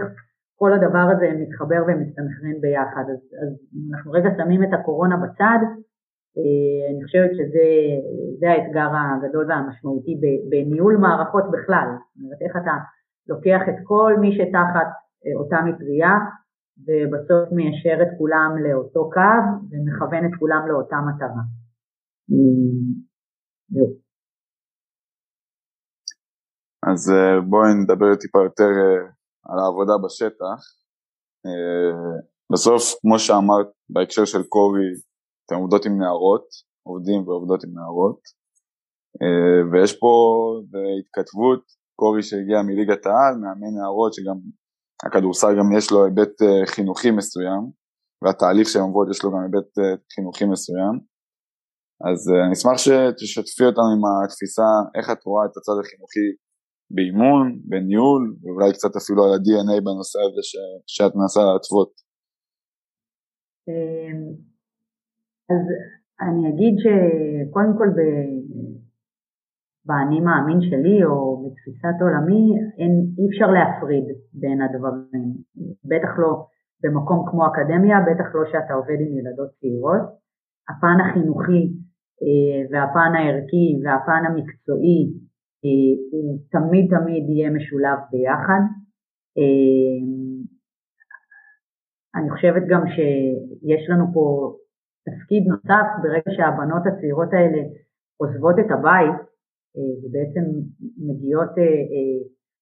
כל 0.58 0.72
הדבר 0.72 1.06
הזה 1.12 1.26
מתחבר 1.42 1.80
ומסתנכרן 1.86 2.60
ביחד. 2.60 3.04
אז, 3.12 3.20
אז 3.42 3.50
אם 3.74 3.94
אנחנו 3.94 4.12
רגע 4.12 4.30
שמים 4.36 4.62
את 4.62 4.72
הקורונה 4.72 5.16
בצד, 5.16 5.60
אה, 6.38 6.82
אני 6.90 7.04
חושבת 7.04 7.30
שזה 7.38 8.46
האתגר 8.50 8.90
הגדול 8.94 9.46
והמשמעותי 9.48 10.20
בניהול 10.50 10.96
מערכות 10.96 11.44
בכלל. 11.54 11.88
זאת 12.14 12.24
אומרת, 12.24 12.40
איך 12.42 12.56
אתה 12.62 12.76
לוקח 13.28 13.62
את 13.68 13.78
כל 13.84 14.12
מי 14.20 14.30
שתחת 14.36 14.88
אותה 15.40 15.58
מטריה, 15.66 16.14
ובסוף 16.86 17.52
מיישר 17.52 18.02
את 18.02 18.08
כולם 18.18 18.50
לאותו 18.64 19.10
קו 19.10 19.42
ומכוון 19.70 20.24
את 20.26 20.34
כולם 20.38 20.62
לאותה 20.68 20.96
מטרה. 21.08 21.42
זהו. 23.68 23.86
אז 26.82 27.12
בואי 27.48 27.70
נדבר 27.82 28.14
טיפה 28.14 28.38
יותר 28.38 28.70
על 29.48 29.58
העבודה 29.58 29.92
בשטח. 30.04 30.60
בסוף, 32.52 32.82
כמו 33.00 33.18
שאמרת, 33.18 33.68
בהקשר 33.90 34.24
של 34.24 34.42
קובי, 34.42 34.88
אתם 35.46 35.56
עובדות 35.56 35.86
עם 35.86 35.98
נערות, 36.02 36.46
עובדים 36.88 37.28
ועובדות 37.28 37.64
עם 37.64 37.70
נערות, 37.74 38.20
אה, 39.22 39.60
ויש 39.70 39.98
פה 40.00 40.12
התכתבות, 41.00 41.62
קובי 42.00 42.22
שהגיע 42.22 42.62
מליגת 42.62 43.06
העל, 43.06 43.34
מאמן 43.42 43.72
נערות, 43.78 44.14
שגם 44.14 44.38
הכדורסל 45.06 45.52
גם 45.58 45.68
יש 45.76 45.90
לו 45.92 46.04
היבט 46.04 46.42
אה, 46.42 46.66
חינוכי 46.66 47.10
מסוים, 47.10 47.62
והתהליך 48.22 48.68
שהן 48.68 48.82
עוברות 48.82 49.08
יש 49.10 49.24
לו 49.24 49.30
גם 49.32 49.40
היבט 49.44 49.78
אה, 49.78 49.94
חינוכי 50.14 50.44
מסוים. 50.44 50.94
אז 52.08 52.20
אני 52.44 52.52
אשמח 52.52 52.78
שתשתפי 52.84 53.64
אותנו 53.64 53.88
עם 53.94 54.02
התפיסה, 54.24 54.68
איך 54.96 55.06
את 55.12 55.24
רואה 55.24 55.44
את 55.46 55.56
הצד 55.56 55.76
החינוכי 55.80 56.26
באימון, 56.90 57.60
בניהול, 57.68 58.36
ואולי 58.42 58.72
קצת 58.72 58.96
אפילו 58.96 59.24
על 59.24 59.32
ה-DNA 59.32 59.80
בנושא 59.86 60.18
הזה 60.26 60.42
ש, 60.50 60.52
שאת 60.86 61.12
מנסה 61.14 61.40
להתוות. 61.40 61.92
אמ, 63.68 64.20
אז 65.52 65.64
אני 66.24 66.42
אגיד 66.50 66.74
שקודם 66.82 67.72
כל 67.78 67.88
באני 69.86 70.20
מאמין 70.20 70.60
שלי 70.68 71.04
או 71.04 71.16
בתפיסת 71.42 71.96
עולמי 72.00 72.44
אין, 72.78 72.92
אי 73.18 73.24
אפשר 73.30 73.48
להפריד 73.56 74.06
בין 74.32 74.58
הדברים, 74.62 75.28
בטח 75.90 76.12
לא 76.18 76.46
במקום 76.82 77.26
כמו 77.30 77.42
אקדמיה, 77.46 77.96
בטח 78.08 78.28
לא 78.34 78.42
שאתה 78.50 78.74
עובד 78.74 78.98
עם 79.04 79.18
ילדות 79.18 79.50
צעירות. 79.60 80.02
הפן 80.70 80.96
החינוכי 81.02 81.62
אה, 82.22 82.58
והפן 82.70 83.12
הערכי 83.16 83.66
והפן 83.82 84.22
המקצועי 84.26 85.00
הוא 86.10 86.38
תמיד 86.50 86.90
תמיד 86.90 87.24
יהיה 87.28 87.50
משולב 87.50 87.98
ביחד. 88.10 88.62
אה, 89.38 89.98
אני 92.14 92.30
חושבת 92.30 92.62
גם 92.68 92.82
שיש 92.86 93.90
לנו 93.90 94.04
פה 94.14 94.54
תפקיד 95.06 95.42
נוסף 95.46 95.86
ברגע 96.02 96.30
שהבנות 96.36 96.82
הצעירות 96.86 97.32
האלה 97.32 97.62
עוזבות 98.16 98.54
את 98.58 98.70
הבית 98.70 99.18
אה, 99.76 99.92
ובעצם 100.02 100.44
מגיעות 100.98 101.50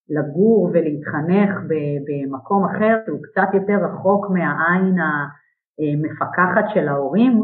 לגור 0.09 0.71
ולהתחנך 0.73 1.51
במקום 2.07 2.65
אחר 2.65 2.99
שהוא 3.07 3.19
קצת 3.23 3.49
יותר 3.55 3.79
רחוק 3.85 4.31
מהעין 4.31 4.97
המפקחת 5.79 6.65
של 6.75 6.89
ההורים, 6.89 7.43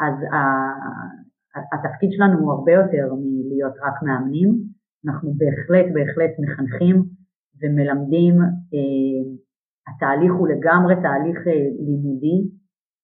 אז 0.00 0.14
התפקיד 1.72 2.10
שלנו 2.12 2.38
הוא 2.38 2.52
הרבה 2.52 2.72
יותר 2.72 3.14
מלהיות 3.14 3.74
רק 3.82 4.02
מאמנים. 4.02 4.79
אנחנו 5.06 5.28
בהחלט 5.40 5.86
בהחלט 5.94 6.32
מחנכים 6.42 6.96
ומלמדים, 7.60 8.34
אה, 8.74 9.22
התהליך 9.88 10.32
הוא 10.38 10.48
לגמרי 10.48 10.94
תהליך 11.04 11.38
אה, 11.46 11.66
לימודי, 11.86 12.38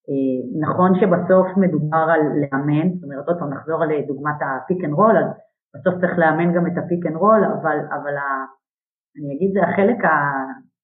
אה, 0.08 0.38
נכון 0.66 0.90
שבסוף 1.00 1.46
מדובר 1.56 2.06
על 2.14 2.20
לאמן, 2.42 2.86
זאת 2.94 3.04
אומרת 3.04 3.28
עוד 3.28 3.38
פעם 3.38 3.52
נחזור 3.52 3.82
על 3.82 3.90
דוגמת 4.06 4.38
ה 4.42 4.50
pick 4.50 4.84
and 4.84 4.92
roll, 4.92 5.16
אז 5.16 5.30
בסוף 5.74 5.94
צריך 6.00 6.18
לאמן 6.18 6.54
גם 6.54 6.66
את 6.66 6.76
ה 6.78 6.84
pick 6.84 7.06
and 7.06 7.16
roll, 7.16 7.44
אבל, 7.44 7.78
אבל 7.96 8.16
ה, 8.16 8.26
אני 9.16 9.28
אגיד 9.34 9.50
זה 9.54 9.60
החלק, 9.68 10.04
ה, 10.04 10.12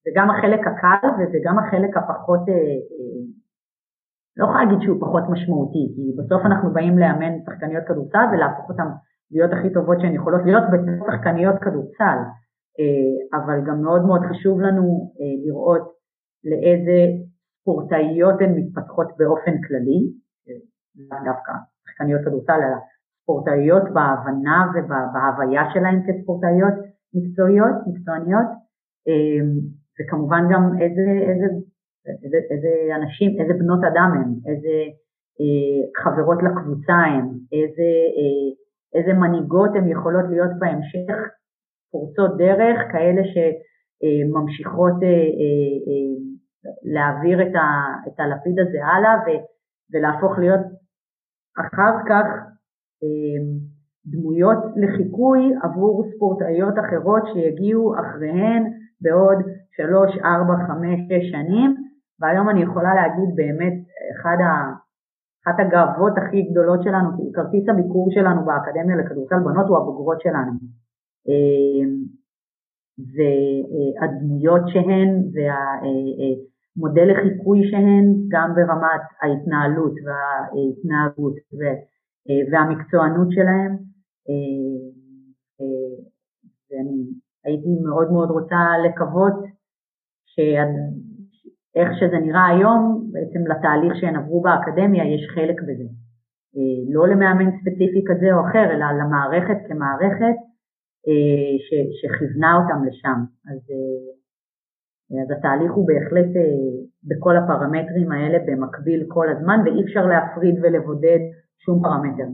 זה 0.04 0.10
גם 0.16 0.30
החלק 0.30 0.60
הקל 0.66 1.08
וזה 1.18 1.38
גם 1.46 1.58
החלק 1.58 1.96
הפחות, 1.96 2.40
לא 4.36 4.44
יכולה 4.44 4.64
להגיד 4.64 4.80
שהוא 4.82 5.00
פחות 5.00 5.24
משמעותי, 5.32 5.84
כי 5.94 6.04
בסוף 6.18 6.42
אנחנו 6.46 6.72
באים 6.72 6.98
לאמן 6.98 7.32
שחקניות 7.44 7.84
כדורסל 7.88 8.26
ולהפוך 8.32 8.68
אותן 8.70 8.88
להיות 9.32 9.50
הכי 9.52 9.72
טובות 9.72 9.96
שהן 10.00 10.14
יכולות 10.14 10.40
להיות 10.44 10.64
בתור 10.72 11.06
שחקניות 11.06 11.56
כדורסל, 11.62 12.18
אה, 12.80 13.38
אבל 13.38 13.58
גם 13.66 13.82
מאוד 13.82 14.02
מאוד 14.06 14.20
חשוב 14.30 14.60
לנו 14.60 15.12
אה, 15.20 15.34
לראות 15.46 15.84
לאיזה 16.44 16.98
ספורטאיות 17.60 18.40
הן 18.40 18.52
מתפתחות 18.58 19.08
באופן 19.18 19.54
כללי, 19.68 20.00
אה, 20.48 20.60
לאו 21.08 21.24
דווקא 21.24 21.52
שחקניות 21.84 22.20
כדורסל, 22.24 22.60
אלא 22.66 22.78
ספורטאיות 23.22 23.82
בהבנה 23.82 24.58
ובהוויה 24.74 25.62
שלהן 25.72 25.98
כספורטאיות 26.06 26.74
מקצועיות, 27.14 27.76
מקצועניות, 27.86 28.48
וכמובן 29.96 30.42
גם 30.52 30.62
איזה, 30.80 31.06
איזה, 31.28 31.46
איזה, 32.24 32.38
איזה 32.50 32.96
אנשים, 32.96 33.40
איזה 33.40 33.54
בנות 33.54 33.84
אדם 33.84 34.10
הן, 34.14 34.30
איזה 34.50 34.74
חברות 36.02 36.38
לקבוצה 36.42 36.94
הן, 36.94 37.26
איזה 37.52 37.88
איזה 38.94 39.12
מנהיגות 39.12 39.70
הן 39.74 39.88
יכולות 39.88 40.24
להיות 40.30 40.50
בהמשך, 40.58 41.18
פורצות 41.92 42.36
דרך, 42.38 42.78
כאלה 42.92 43.22
שממשיכות 43.32 45.02
אה, 45.02 45.08
אה, 45.08 45.74
אה, 45.88 46.14
להעביר 46.94 47.42
את 48.08 48.20
הלפיד 48.20 48.58
הזה 48.58 48.84
הלאה 48.84 49.14
ולהפוך 49.92 50.38
להיות 50.38 50.60
אחר 51.60 51.94
כך 52.08 52.26
דמויות 54.06 54.58
לחיקוי 54.76 55.54
עבור 55.62 56.04
ספורטאיות 56.14 56.74
אחרות 56.78 57.22
שיגיעו 57.32 57.94
אחריהן 58.00 58.62
בעוד 59.00 59.38
שלוש, 59.76 60.10
ארבע, 60.24 60.54
חמש, 60.66 61.00
שש 61.08 61.30
שנים, 61.30 61.76
והיום 62.20 62.48
אני 62.48 62.62
יכולה 62.62 62.94
להגיד 62.94 63.36
באמת 63.36 63.72
אחד 64.12 64.36
ה... 64.46 64.82
אחת 65.42 65.54
הגאוות 65.58 66.12
הכי 66.16 66.42
גדולות 66.42 66.82
שלנו, 66.82 67.08
כי 67.16 67.32
כרטיס 67.32 67.68
הביקור 67.68 68.08
שלנו 68.14 68.40
באקדמיה 68.46 68.96
לכדורסל 68.96 69.40
בנות 69.44 69.66
הוא 69.68 69.78
הבוגרות 69.78 70.20
שלנו. 70.20 70.52
אמ, 71.28 71.92
והדמויות 73.12 74.62
שהן 74.66 75.10
והמודל 75.34 77.06
לחיקוי 77.10 77.60
שהן 77.70 78.06
גם 78.28 78.54
ברמת 78.54 79.04
ההתנהלות 79.22 79.94
וההתנהגות 80.04 81.34
והמקצוענות 82.50 83.28
שלהן. 83.30 83.72
ואני 86.70 87.04
הייתי 87.44 87.68
מאוד 87.84 88.12
מאוד 88.12 88.30
רוצה 88.30 88.56
לקוות 88.84 89.34
איך 91.74 91.88
שזה 91.98 92.18
נראה 92.26 92.46
היום, 92.46 93.08
בעצם 93.12 93.42
לתהליך 93.50 93.92
שהן 94.00 94.16
עברו 94.16 94.42
באקדמיה 94.42 95.04
יש 95.14 95.22
חלק 95.34 95.58
בזה. 95.62 95.88
אה, 96.56 96.78
לא 96.94 97.08
למאמן 97.08 97.50
ספציפי 97.58 98.02
כזה 98.08 98.28
או 98.34 98.40
אחר, 98.46 98.66
אלא 98.74 98.86
למערכת 99.00 99.58
כמערכת 99.68 100.36
אה, 101.08 101.52
ש- 101.64 101.92
שכיוונה 102.00 102.50
אותם 102.58 102.84
לשם. 102.86 103.18
אז, 103.50 103.60
אה, 103.72 104.04
אז 105.22 105.30
התהליך 105.38 105.72
הוא 105.72 105.86
בהחלט 105.88 106.30
בכל 107.08 107.34
הפרמטרים 107.36 108.12
האלה 108.12 108.38
במקביל 108.46 109.04
כל 109.08 109.26
הזמן, 109.28 109.58
ואי 109.64 109.84
אפשר 109.84 110.06
להפריד 110.06 110.54
ולבודד 110.62 111.20
שום 111.58 111.82
פרמטר. 111.82 112.28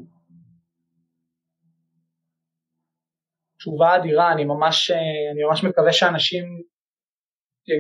תשובה 3.59 3.97
אדירה, 3.97 4.33
אני 4.33 4.45
ממש, 4.45 4.91
אני 5.33 5.45
ממש 5.45 5.65
מקווה 5.65 5.93
שאנשים 5.93 6.45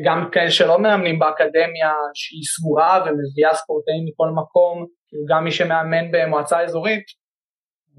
גם 0.04 0.28
כאלה 0.32 0.50
שלא 0.50 0.78
מאמנים 0.78 1.18
באקדמיה 1.18 1.92
שהיא 2.14 2.42
סגורה 2.54 3.04
ומביאה 3.04 3.54
ספורטאים 3.54 4.04
מכל 4.06 4.28
מקום, 4.40 4.86
כאילו 5.08 5.24
גם 5.28 5.44
מי 5.44 5.50
שמאמן 5.50 6.10
במועצה 6.12 6.60
אזורית, 6.64 7.04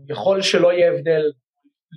יכול 0.10 0.42
שלא 0.42 0.74
יהיה 0.74 0.92
הבדל, 0.92 1.24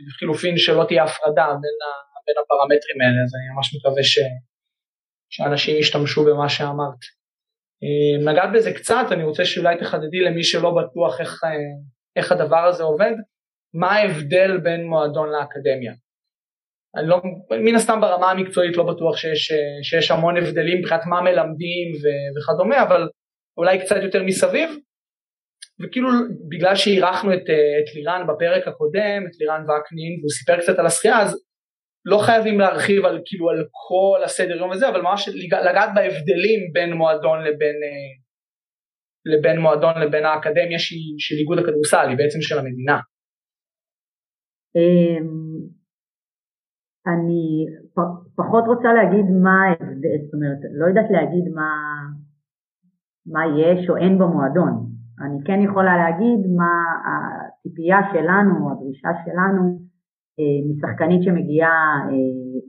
לחילופין 0.09 0.57
שלא 0.57 0.85
תהיה 0.89 1.05
הפרדה 1.05 1.47
בין, 1.63 1.79
ה, 1.87 1.91
בין 2.27 2.37
הפרמטרים 2.45 2.99
האלה, 3.01 3.23
אז 3.25 3.33
אני 3.37 3.57
ממש 3.57 3.75
מקווה 3.77 4.03
ש, 4.03 4.19
שאנשים 5.31 5.77
ישתמשו 5.77 6.25
במה 6.25 6.49
שאמרת. 6.49 7.03
אה, 7.83 8.33
נגעת 8.33 8.51
בזה 8.55 8.73
קצת, 8.73 9.07
אני 9.13 9.25
רוצה 9.25 9.45
שאולי 9.45 9.79
תחדדי 9.79 10.21
למי 10.21 10.45
שלא 10.45 10.71
בטוח 10.71 11.21
איך, 11.21 11.45
אה, 11.45 11.51
איך 12.17 12.33
הדבר 12.33 12.65
הזה 12.69 12.83
עובד, 12.83 13.13
מה 13.75 13.93
ההבדל 13.93 14.59
בין 14.63 14.87
מועדון 14.87 15.29
לאקדמיה. 15.29 15.93
אני 16.97 17.09
לא, 17.09 17.21
מן 17.65 17.75
הסתם 17.75 18.01
ברמה 18.01 18.31
המקצועית 18.31 18.77
לא 18.77 18.85
בטוח 18.85 19.17
שיש, 19.17 19.53
שיש 19.83 20.11
המון 20.11 20.37
הבדלים 20.37 20.79
מבחינת 20.79 21.01
מה 21.07 21.21
מלמדים 21.21 21.89
ו, 22.03 22.05
וכדומה, 22.37 22.83
אבל 22.83 23.09
אולי 23.57 23.79
קצת 23.79 23.97
יותר 24.03 24.23
מסביב. 24.23 24.71
וכאילו 25.81 26.09
בגלל 26.49 26.77
שאירחנו 26.77 27.35
את, 27.35 27.43
את 27.81 27.95
לירן 27.95 28.27
בפרק 28.29 28.69
הקודם, 28.69 29.23
את 29.27 29.41
לירן 29.41 29.63
וקנין, 29.63 30.19
והוא 30.21 30.31
סיפר 30.31 30.61
קצת 30.61 30.79
על 30.79 30.87
השחייה, 30.87 31.21
אז 31.21 31.45
לא 32.05 32.19
חייבים 32.19 32.61
להרחיב 32.61 33.05
על 33.05 33.21
כאילו 33.25 33.51
על 33.51 33.65
כל 33.89 34.25
הסדר 34.25 34.57
יום 34.57 34.73
הזה, 34.73 34.89
אבל 34.89 35.01
ממש 35.03 35.29
לגעת 35.65 35.91
בהבדלים 35.95 36.73
בין 36.73 36.93
מועדון 36.93 37.39
לבין, 37.45 37.77
לבין 39.25 39.59
מועדון 39.59 40.03
לבין 40.03 40.25
האקדמיה 40.25 40.79
של 41.19 41.37
איגוד 41.41 41.59
הכדורסל, 41.59 42.09
היא 42.09 42.17
בעצם 42.17 42.43
של 42.43 42.59
המדינה. 42.59 42.99
אני 47.07 47.67
פחות 48.37 48.65
רוצה 48.67 48.93
להגיד 48.93 49.31
מה 49.31 49.57
ההבדל, 49.65 50.19
זאת 50.25 50.35
אומרת, 50.35 50.59
לא 50.79 50.87
יודעת 50.87 51.11
להגיד 51.11 51.45
מה, 51.55 51.71
מה 53.27 53.43
יש 53.47 53.91
או 53.91 53.97
אין 53.97 54.19
במועדון. 54.19 54.93
אני 55.21 55.45
כן 55.45 55.61
יכולה 55.63 55.97
להגיד 55.97 56.41
מה 56.57 56.73
הציפייה 57.07 57.99
שלנו, 58.13 58.71
הדרישה 58.71 59.09
שלנו, 59.25 59.79
אה, 60.41 60.59
משחקנית 60.71 61.23
שמגיעה, 61.23 61.71
אה, 62.05 62.11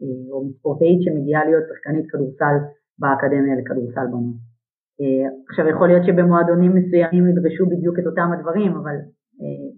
אה, 0.03 0.31
או 0.31 0.45
מספורטאית 0.47 1.01
שמגיעה 1.01 1.45
להיות 1.45 1.63
שחקנית 1.69 2.05
כדורסל 2.11 2.55
באקדמיה 2.99 3.55
לכדורסל 3.55 4.07
בנות. 4.07 4.53
עכשיו 5.49 5.67
יכול 5.67 5.87
להיות 5.87 6.05
שבמועדונים 6.05 6.75
מסוימים 6.75 7.27
ידרשו 7.27 7.65
בדיוק 7.65 7.99
את 7.99 8.05
אותם 8.05 8.29
הדברים, 8.33 8.71
אבל 8.71 8.95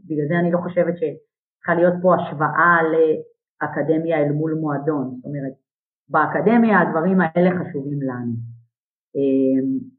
בגלל 0.07 0.27
זה 0.29 0.39
אני 0.39 0.51
לא 0.51 0.57
חושבת 0.57 0.93
שצריכה 0.97 1.73
להיות 1.75 1.93
פה 2.01 2.15
השוואה 2.15 2.77
לאקדמיה 3.61 4.17
אל 4.17 4.31
מול 4.31 4.53
מועדון. 4.53 5.15
זאת 5.15 5.25
אומרת, 5.25 5.53
באקדמיה 6.09 6.81
הדברים 6.81 7.17
האלה 7.21 7.49
חשובים 7.49 8.01
לנו. 8.01 8.33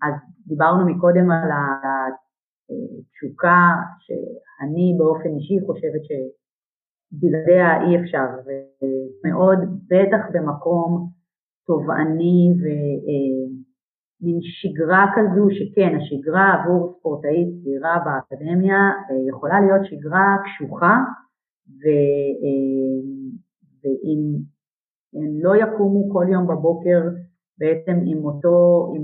אז 0.02 0.14
דיברנו 0.46 0.86
מקודם 0.86 1.30
על 1.30 1.50
התשוקה 2.70 3.60
שאני 4.00 4.94
באופן 4.98 5.28
אישי 5.28 5.66
חושבת 5.66 6.02
שבלעדיה 6.08 7.82
אי 7.82 8.00
אפשר, 8.00 8.26
ומאוד 8.44 9.58
בטח 9.88 10.22
במקום 10.32 11.10
תובעני 11.66 12.52
ומין 12.60 14.38
שגרה 14.42 15.06
כזו 15.14 15.48
שכן, 15.50 15.96
השגרה 15.96 16.54
עבור 16.54 16.96
ספורטאית 16.98 17.48
צעירה 17.62 17.96
באקדמיה 18.04 18.76
אה, 18.76 19.28
יכולה 19.28 19.60
להיות 19.60 19.84
שגרה 19.84 20.36
קשוחה 20.44 20.96
ו, 21.68 21.84
אה, 22.42 23.00
ואם 23.86 24.20
הן 25.14 25.30
לא 25.42 25.56
יקומו 25.56 26.12
כל 26.12 26.26
יום 26.28 26.46
בבוקר 26.46 27.00
בעצם 27.58 27.96
עם, 28.06 28.24
אותו, 28.24 28.86
עם, 28.96 29.02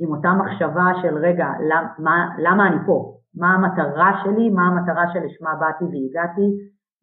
עם 0.00 0.14
אותה 0.14 0.32
מחשבה 0.32 0.86
של 1.02 1.16
רגע, 1.16 1.46
למה, 1.70 2.28
למה 2.38 2.68
אני 2.68 2.76
פה? 2.86 3.14
מה 3.34 3.54
המטרה 3.54 4.10
שלי, 4.24 4.50
מה 4.50 4.62
המטרה 4.62 5.04
שלשמה 5.12 5.50
באתי 5.60 5.84
והגעתי, 5.84 6.48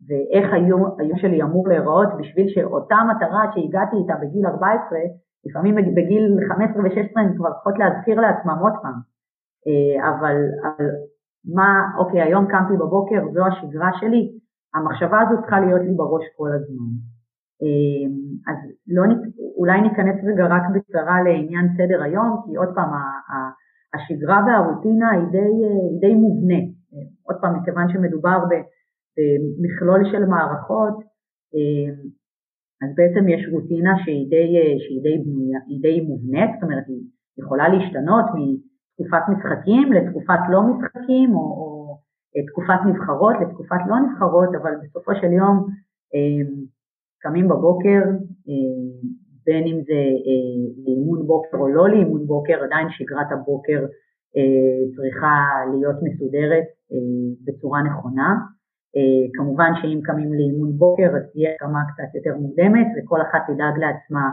ואיך 0.08 0.54
היום, 0.54 0.96
היום 1.00 1.18
שלי 1.18 1.44
אמור 1.44 1.68
להיראות 1.68 2.08
בשביל 2.20 2.48
שאותה 2.48 2.96
מטרה 3.10 3.44
שהגעתי 3.54 3.96
איתה 3.96 4.14
בגיל 4.22 4.48
14, 4.48 5.00
לפעמים 5.46 5.76
בגיל 5.76 6.38
15 6.50 6.84
ו-16 6.84 7.20
הן 7.20 7.38
כבר 7.38 7.52
צריכות 7.54 7.80
להזכיר 7.80 8.22
לעצמם 8.22 8.58
עוד 8.62 8.74
פעם. 8.82 8.98
אה, 9.68 10.10
אבל, 10.10 10.36
אבל 10.64 10.90
מה, 11.56 11.70
אוקיי, 11.98 12.22
היום 12.22 12.46
קמתי 12.48 12.74
בבוקר, 12.78 13.22
זו 13.34 13.46
השגרה 13.46 13.90
שלי, 14.00 14.32
המחשבה 14.76 15.22
הזו 15.22 15.42
צריכה 15.42 15.60
להיות 15.60 15.82
לי 15.82 15.94
בראש 15.96 16.24
כל 16.38 16.50
הזמן. 16.56 17.15
אה, 17.64 18.06
אז 18.52 18.58
לא, 18.88 19.04
אולי 19.58 19.82
ניכנס 19.82 20.16
רגע 20.24 20.46
רק 20.46 20.64
בקצרה 20.76 21.24
לעניין 21.24 21.66
סדר 21.78 22.04
היום, 22.04 22.42
כי 22.46 22.56
עוד 22.56 22.70
פעם, 22.76 22.90
השגרה 23.94 24.40
והרוטינה 24.46 25.12
היא 25.12 25.28
די, 25.32 25.52
היא 25.92 26.00
די 26.02 26.16
מובנה. 26.16 26.62
עוד 27.24 27.38
פעם, 27.42 27.60
מכיוון 27.60 27.88
שמדובר 27.94 28.38
במכלול 29.18 30.12
של 30.12 30.26
מערכות, 30.26 30.98
אז 32.84 32.90
בעצם 32.98 33.28
יש 33.30 33.42
רוטינה 33.52 33.94
שהיא 34.04 34.30
די, 34.30 34.48
שהיא 34.84 35.02
די, 35.04 35.18
בנויה, 35.24 35.60
היא 35.68 35.82
די 35.82 36.02
מובנית, 36.02 36.50
זאת 36.54 36.64
אומרת 36.64 36.88
היא 36.88 37.04
יכולה 37.38 37.68
להשתנות 37.70 38.26
מתקופת 38.36 39.24
משחקים 39.34 39.94
לתקופת 39.94 40.42
לא 40.50 40.62
משחקים, 40.64 41.36
או, 41.36 41.42
או 41.60 41.76
תקופת 42.48 42.80
נבחרות 42.88 43.36
לתקופת 43.42 43.82
לא 43.88 43.96
נבחרות, 44.00 44.50
אבל 44.62 44.72
בסופו 44.84 45.12
של 45.16 45.32
יום 45.32 45.68
קמים 47.26 47.48
בבוקר, 47.48 48.02
בין 49.46 49.64
אם 49.68 49.78
זה 49.88 50.02
אה, 50.28 50.56
לאימון 50.84 51.28
בוקר 51.28 51.58
או 51.58 51.68
לא 51.68 51.90
לאימון 51.90 52.28
בוקר, 52.28 52.64
עדיין 52.64 52.88
שגרת 52.90 53.32
הבוקר 53.32 53.82
אה, 54.38 54.78
צריכה 54.96 55.36
להיות 55.72 55.98
מסודרת 56.06 56.68
אה, 56.92 56.98
בצורה 57.46 57.84
נכונה. 57.84 58.30
כמובן 59.34 59.72
שאם 59.82 60.00
קמים 60.04 60.34
לאימון 60.34 60.72
בוקר 60.78 61.10
אז 61.18 61.24
תהיה 61.32 61.50
קמה 61.60 61.80
קצת 61.90 62.16
יותר 62.16 62.38
מוקדמת 62.40 62.88
וכל 62.96 63.22
אחת 63.22 63.42
תדאג 63.48 63.76
לעצמה 63.84 64.26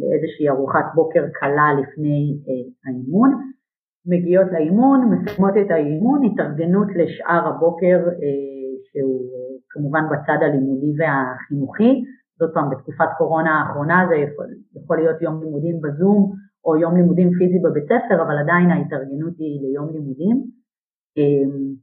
לאיזושהי 0.00 0.48
ארוחת 0.48 0.86
בוקר 0.94 1.24
קלה 1.40 1.68
לפני 1.80 2.38
האימון. 2.86 3.30
מגיעות 4.06 4.46
לאימון, 4.52 4.98
מסיימות 5.10 5.54
את 5.60 5.70
האימון, 5.70 6.24
התארגנות 6.24 6.88
לשאר 6.96 7.48
הבוקר 7.48 7.98
שהוא 8.84 9.20
כמובן 9.72 10.04
בצד 10.10 10.38
הלימודי 10.42 10.92
והחינוכי, 10.98 12.04
זאת 12.38 12.50
פעם 12.54 12.70
בתקופת 12.70 13.08
קורונה 13.18 13.50
האחרונה 13.60 14.06
זה 14.08 14.14
יכול, 14.14 14.46
יכול 14.76 14.96
להיות 14.96 15.22
יום 15.22 15.42
לימודים 15.42 15.80
בזום 15.80 16.32
או 16.64 16.76
יום 16.76 16.96
לימודים 16.96 17.30
פיזי 17.38 17.58
בבית 17.58 17.84
ספר, 17.84 18.22
אבל 18.22 18.38
עדיין 18.38 18.70
ההתארגנות 18.70 19.34
היא 19.38 19.60
ליום 19.62 19.88
לימודים. 19.92 20.36
אמ, 21.16 21.74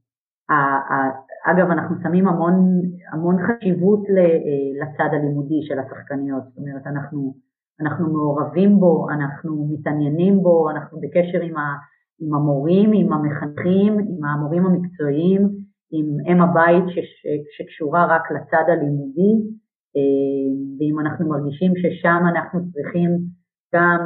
אגב, 1.52 1.71
אנחנו 1.71 1.95
שמים 2.04 2.28
המון, 2.28 2.82
המון 3.12 3.36
חשיבות 3.45 3.99
אה, 4.17 4.82
לצד 4.82 5.13
הלימודי 5.13 5.62
של 5.62 5.80
השחקניות, 5.80 6.43
זאת 6.43 6.58
אומרת, 6.58 6.88
אנחנו, 6.88 7.34
אנחנו 7.82 8.13
מעורבים 8.13 8.80
בו, 8.80 9.08
אנחנו 9.10 9.67
מתעניינים 9.71 10.43
בו, 10.43 10.69
אנחנו 10.69 10.99
בקשר 11.02 11.41
עם, 11.41 11.58
ה, 11.58 11.75
עם 12.19 12.34
המורים, 12.34 12.91
עם 12.93 13.13
המחנכים, 13.13 13.99
עם 13.99 14.25
המורים 14.25 14.65
המקצועיים, 14.65 15.49
עם 15.91 16.06
אם 16.28 16.41
הבית 16.41 16.84
שקשורה 17.58 18.06
רק 18.15 18.32
לצד 18.32 18.65
הלימודי, 18.67 19.34
אה, 19.95 20.49
ואם 20.78 20.99
אנחנו 20.99 21.30
מרגישים 21.30 21.71
ששם 21.82 22.21
אנחנו 22.32 22.60
צריכים 22.73 23.10
גם 23.75 23.99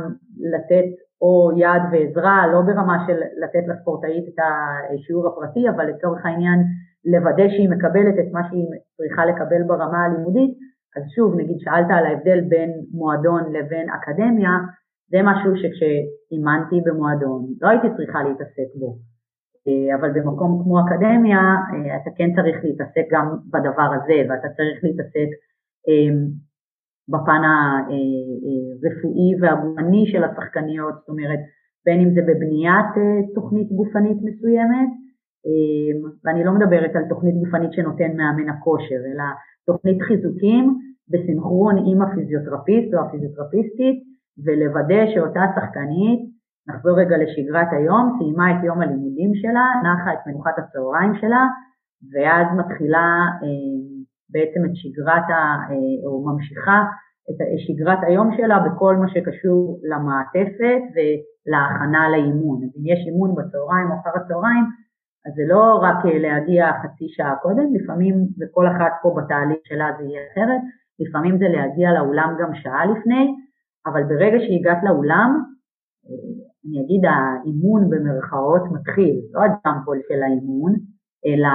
לתת 0.53 0.89
או 1.21 1.51
יד 1.57 1.83
ועזרה, 1.91 2.47
לא 2.53 2.61
ברמה 2.61 2.97
של 3.07 3.17
לתת 3.43 3.67
לספורטאית 3.67 4.25
את 4.29 4.39
השיעור 4.43 5.27
הפרטי, 5.27 5.69
אבל 5.69 5.85
לצורך 5.89 6.25
העניין 6.25 6.59
לוודא 7.05 7.49
שהיא 7.49 7.69
מקבלת 7.69 8.15
את 8.19 8.31
מה 8.31 8.41
שהיא 8.49 8.65
צריכה 8.97 9.25
לקבל 9.25 9.63
ברמה 9.67 10.05
הלימודית, 10.05 10.53
אז 10.95 11.03
שוב, 11.15 11.35
נגיד 11.39 11.57
שאלת 11.59 11.89
על 11.89 12.05
ההבדל 12.05 12.41
בין 12.49 12.71
מועדון 12.91 13.43
לבין 13.53 13.87
אקדמיה, 13.89 14.53
זה 15.11 15.19
משהו 15.23 15.51
שכשאימנתי 15.61 16.77
במועדון 16.85 17.41
לא 17.61 17.67
הייתי 17.69 17.87
צריכה 17.97 18.23
להתעסק 18.23 18.69
בו, 18.79 18.97
אבל 19.99 20.09
במקום 20.15 20.61
כמו 20.63 20.79
אקדמיה 20.79 21.41
אה, 21.73 21.95
אתה 21.97 22.09
כן 22.17 22.29
צריך 22.35 22.57
להתעסק 22.63 23.05
גם 23.11 23.25
בדבר 23.53 23.89
הזה, 23.95 24.17
ואתה 24.29 24.47
צריך 24.57 24.83
להתעסק 24.83 25.29
אמ, 25.87 26.17
בפן 27.11 27.41
הרפואי 27.49 29.29
והגופני 29.41 30.05
של 30.11 30.23
השחקניות, 30.23 30.93
זאת 30.99 31.09
אומרת 31.09 31.39
בין 31.85 31.99
אם 32.01 32.09
זה 32.15 32.21
בבניית 32.21 32.91
אה, 32.97 33.33
תוכנית 33.35 33.71
גופנית 33.71 34.17
מסוימת, 34.27 34.89
ואני 36.25 36.43
לא 36.43 36.51
מדברת 36.51 36.95
על 36.95 37.03
תוכנית 37.09 37.35
גופנית 37.35 37.73
שנותן 37.73 38.11
מאמן 38.17 38.49
הכושר, 38.49 39.01
אלא 39.11 39.23
תוכנית 39.65 40.01
חיזוקים 40.01 40.79
בסינכרון 41.09 41.75
עם 41.77 42.01
הפיזיותרפיסט 42.01 42.93
או 42.93 42.99
הפיזיותרפיסטית, 42.99 43.97
ולוודא 44.45 45.01
שאותה 45.13 45.43
שחקנית, 45.55 46.32
נחזור 46.67 46.99
רגע 46.99 47.15
לשגרת 47.17 47.67
היום, 47.71 48.15
סיימה 48.17 48.51
את 48.51 48.63
יום 48.63 48.81
הלימודים 48.81 49.31
שלה, 49.35 49.65
נחה 49.83 50.13
את 50.13 50.27
מנוחת 50.27 50.55
הצהריים 50.57 51.13
שלה, 51.21 51.43
ואז 52.13 52.47
מתחילה 52.59 53.07
אמ, 53.43 54.03
בעצם 54.33 54.61
את 54.65 54.75
שגרת, 54.75 55.27
ה, 55.29 55.39
אה, 55.69 56.07
או 56.07 56.25
ממשיכה 56.25 56.83
את 57.29 57.59
שגרת 57.67 57.99
היום 58.07 58.29
שלה 58.37 58.59
בכל 58.59 58.95
מה 58.95 59.07
שקשור 59.13 59.79
למעטפת 59.91 60.83
ולהכנה 60.93 62.09
לאימון. 62.09 62.57
אז 62.63 62.69
אם 62.77 62.85
יש 62.91 62.99
אימון 63.07 63.35
בצהריים 63.35 63.91
או 63.91 63.95
אחר 63.99 64.13
הצהריים, 64.19 64.65
אז 65.25 65.33
זה 65.37 65.43
לא 65.53 65.79
רק 65.85 66.05
אה, 66.05 66.19
להגיע 66.19 66.71
חצי 66.83 67.07
שעה 67.07 67.35
קודם, 67.35 67.67
לפעמים, 67.75 68.15
וכל 68.39 68.67
אחת 68.67 68.93
פה 69.01 69.15
בתהליך 69.17 69.61
שלה 69.63 69.87
זה 69.97 70.03
יהיה 70.03 70.21
אחרת, 70.31 70.61
לפעמים 70.99 71.37
זה 71.37 71.47
להגיע 71.55 71.91
לאולם 71.91 72.35
גם 72.39 72.55
שעה 72.55 72.85
לפני, 72.85 73.35
אבל 73.85 74.03
ברגע 74.03 74.37
שהגעת 74.39 74.83
לאולם, 74.83 75.29
אה, 76.05 76.52
אני 76.65 76.77
אגיד 76.81 77.01
האימון 77.05 77.81
במרכאות 77.89 78.63
מתחיל, 78.75 79.15
לא 79.33 79.39
הג'אמפול 79.43 79.97
של 80.07 80.19
האימון, 80.23 80.73
אלא 81.27 81.53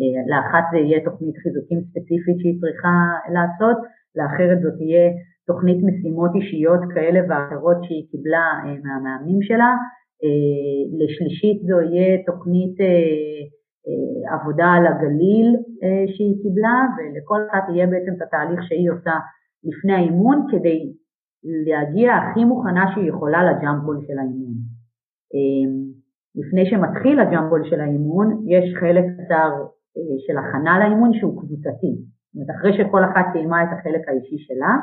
אה, 0.00 0.22
לאחת 0.30 0.64
זה 0.72 0.78
יהיה 0.78 1.04
תוכנית 1.04 1.36
חיזוקים 1.42 1.80
ספציפית 1.88 2.36
שהיא 2.40 2.60
צריכה 2.60 2.96
לעשות, 3.34 3.78
לאחרת 4.18 4.58
זאת 4.62 4.74
תהיה 4.78 5.06
תוכנית 5.46 5.78
משימות 5.88 6.30
אישיות 6.34 6.82
כאלה 6.94 7.20
ואחרות 7.28 7.78
שהיא 7.84 8.06
קיבלה 8.10 8.46
אה, 8.64 8.76
מהמאמנים 8.84 9.40
שלה, 9.48 9.72
אה, 10.24 10.80
לשלישית 11.00 11.58
זו 11.68 11.78
יהיה 11.80 12.10
תוכנית 12.26 12.76
עבודה 14.34 14.68
על 14.76 14.86
הגליל 14.86 15.48
שהיא 16.14 16.36
קיבלה 16.42 16.78
ולכל 16.94 17.40
אחת 17.50 17.64
יהיה 17.68 17.86
בעצם 17.86 18.12
את 18.16 18.22
התהליך 18.22 18.60
שהיא 18.68 18.90
עושה 18.90 19.16
לפני 19.64 19.92
האימון 19.92 20.46
כדי 20.50 20.92
להגיע 21.66 22.14
הכי 22.14 22.44
מוכנה 22.44 22.84
שהיא 22.94 23.08
יכולה 23.08 23.40
לג'אמפול 23.44 24.00
של 24.06 24.18
האימון. 24.18 24.54
לפני 26.34 26.70
שמתחיל 26.70 27.20
הג'אמבול 27.20 27.70
של 27.70 27.80
האימון, 27.80 28.44
יש 28.46 28.74
חלק 28.80 29.04
קצר 29.14 29.50
אה, 29.96 30.16
של 30.26 30.38
הכנה 30.38 30.78
לאימון 30.78 31.12
שהוא 31.18 31.40
קבוצתי. 31.40 31.94
זאת 31.96 32.34
אומרת, 32.34 32.50
אחרי 32.56 32.72
שכל 32.76 33.04
אחת 33.04 33.26
סיימה 33.32 33.62
את 33.62 33.68
החלק 33.72 34.08
האישי 34.08 34.38
שלה, 34.38 34.74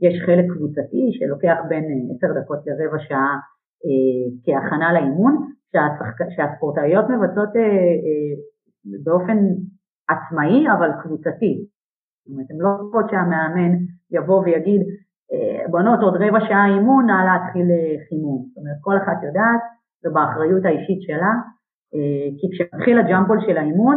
יש 0.00 0.22
חלק 0.26 0.44
קבוצתי 0.52 1.04
שלוקח 1.12 1.56
בין 1.68 1.84
עשר 2.10 2.40
דקות 2.40 2.58
לרבע 2.66 2.98
שעה 2.98 3.34
אה, 3.84 4.24
כהכנה 4.44 4.92
לאימון. 4.92 5.52
שהספורטאיות 6.36 7.04
מבצעות 7.10 7.56
אה, 7.56 7.62
אה, 8.04 8.32
באופן 9.04 9.38
עצמאי 10.08 10.70
אבל 10.78 10.90
קבוצתי. 11.02 11.52
זאת 12.24 12.32
אומרת, 12.32 12.50
הן 12.50 12.56
לא 12.58 12.70
צריכות 12.80 13.10
שהמאמן 13.10 13.72
יבוא 14.10 14.40
ויגיד, 14.40 14.80
אה, 14.80 14.86
בנות 15.70 16.00
עוד 16.02 16.14
רבע 16.16 16.40
שעה 16.48 16.66
אימון, 16.66 17.06
נא 17.06 17.24
להתחיל 17.28 17.70
אה, 17.70 18.04
חימום. 18.08 18.44
זאת 18.48 18.56
אומרת, 18.58 18.76
כל 18.80 18.96
אחת 18.96 19.22
יודעת, 19.26 19.62
ובאחריות 20.04 20.64
האישית 20.64 21.02
שלה, 21.02 21.32
אה, 21.94 22.26
כי 22.38 22.46
כשמתחיל 22.52 22.98
הג'מבול 22.98 23.38
של 23.46 23.56
האימון, 23.56 23.96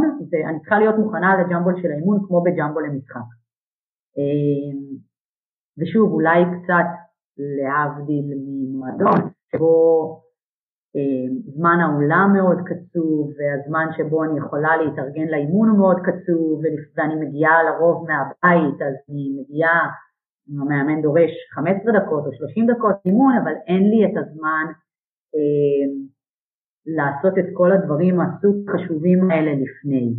אני 0.49 0.59
צריכה 0.59 0.79
להיות 0.79 0.95
מוכנה 0.97 1.35
לג'מבול 1.41 1.75
של 1.81 1.91
האימון 1.91 2.17
כמו 2.27 2.43
בג'מבול 2.43 2.83
למשחק. 2.87 3.27
ושוב, 5.79 6.11
אולי 6.11 6.39
קצת 6.45 6.89
להבדיל 7.37 8.25
ממועדון, 8.47 9.29
שבו 9.51 9.75
זמן 11.55 11.77
האולם 11.81 12.29
מאוד 12.33 12.57
קצוב, 12.65 13.31
והזמן 13.37 13.87
שבו 13.97 14.23
אני 14.23 14.37
יכולה 14.37 14.77
להתארגן 14.77 15.27
לאימון 15.27 15.69
הוא 15.69 15.77
מאוד 15.77 15.99
קצוב, 15.99 16.61
ואני 16.95 17.15
מגיעה 17.15 17.63
לרוב 17.63 18.07
מהבית, 18.07 18.81
אז 18.81 18.93
אני 19.09 19.25
מגיעה 19.39 19.89
המאמן 20.49 21.01
דורש 21.01 21.31
15 21.53 21.93
דקות 21.99 22.25
או 22.25 22.33
30 22.33 22.65
דקות 22.71 22.95
אימון, 23.05 23.33
אבל 23.43 23.53
אין 23.67 23.83
לי 23.89 24.05
את 24.05 24.17
הזמן 24.17 24.65
אה, 25.35 25.85
לעשות 26.97 27.37
את 27.37 27.45
כל 27.53 27.71
הדברים 27.71 28.19
הסופר 28.21 28.71
חשובים 28.71 29.31
האלה 29.31 29.51
לפני. 29.51 30.13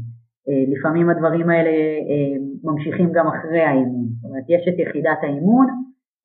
אה, 0.49 0.65
לפעמים 0.73 1.11
הדברים 1.11 1.51
האלה 1.51 1.71
אה, 2.09 2.37
ממשיכים 2.65 3.13
גם 3.13 3.27
אחרי 3.27 3.61
האימון. 3.61 4.07
זאת 4.21 4.25
אומרת, 4.31 4.45
יש 4.49 4.69
את 4.69 4.79
יחידת 4.79 5.19
האימון 5.23 5.67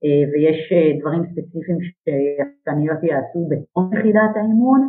אה, 0.03 0.23
ויש 0.31 0.71
אה, 0.71 0.99
דברים 0.99 1.23
ספציפיים 1.25 1.77
שהשחקניות 1.81 3.03
יעשו 3.03 3.49
בתום 3.49 3.93
יחידת 3.93 4.33
האימון, 4.35 4.81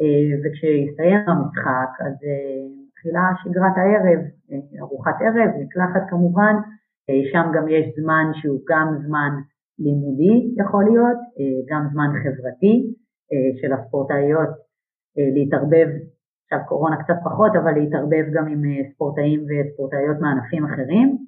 אה, 0.00 0.30
וכשיסתיים 0.40 1.20
המשחק 1.28 1.90
אז 2.06 2.14
אה, 2.28 2.62
מתחילה 2.86 3.24
שגרת 3.42 3.76
הערב, 3.76 4.20
אה, 4.52 4.80
ארוחת 4.80 5.16
ערב, 5.20 5.50
מקלחת 5.62 6.02
כמובן, 6.10 6.54
שם 7.32 7.46
גם 7.54 7.68
יש 7.68 7.84
זמן 8.00 8.24
שהוא 8.34 8.60
גם 8.68 8.86
זמן 9.06 9.30
לימודי 9.78 10.54
יכול 10.60 10.84
להיות, 10.84 11.20
אה, 11.38 11.60
גם 11.70 11.82
זמן 11.92 12.10
חברתי 12.22 12.74
אה, 13.32 13.60
של 13.60 13.72
הספורטאיות 13.72 14.48
להתערבב, 15.34 15.88
עכשיו 16.44 16.58
קורונה 16.68 16.96
קצת 17.02 17.14
פחות, 17.24 17.52
אבל 17.62 17.72
להתערבב 17.72 18.24
גם 18.34 18.46
עם 18.46 18.62
ספורטאים 18.94 19.40
וספורטאיות 19.48 20.16
מענפים 20.20 20.64
אחרים, 20.64 21.18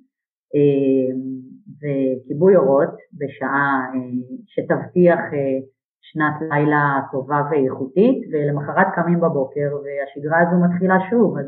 וכיבוי 1.80 2.56
אורות 2.56 2.94
בשעה 3.18 3.90
שתבטיח 4.46 5.20
שנת 6.00 6.34
לילה 6.50 7.00
טובה 7.12 7.42
ואיכותית, 7.50 8.18
ולמחרת 8.32 8.86
קמים 8.94 9.20
בבוקר 9.20 9.68
והשגרה 9.82 10.38
הזו 10.40 10.56
מתחילה 10.64 10.96
שוב, 11.10 11.38
אז, 11.38 11.46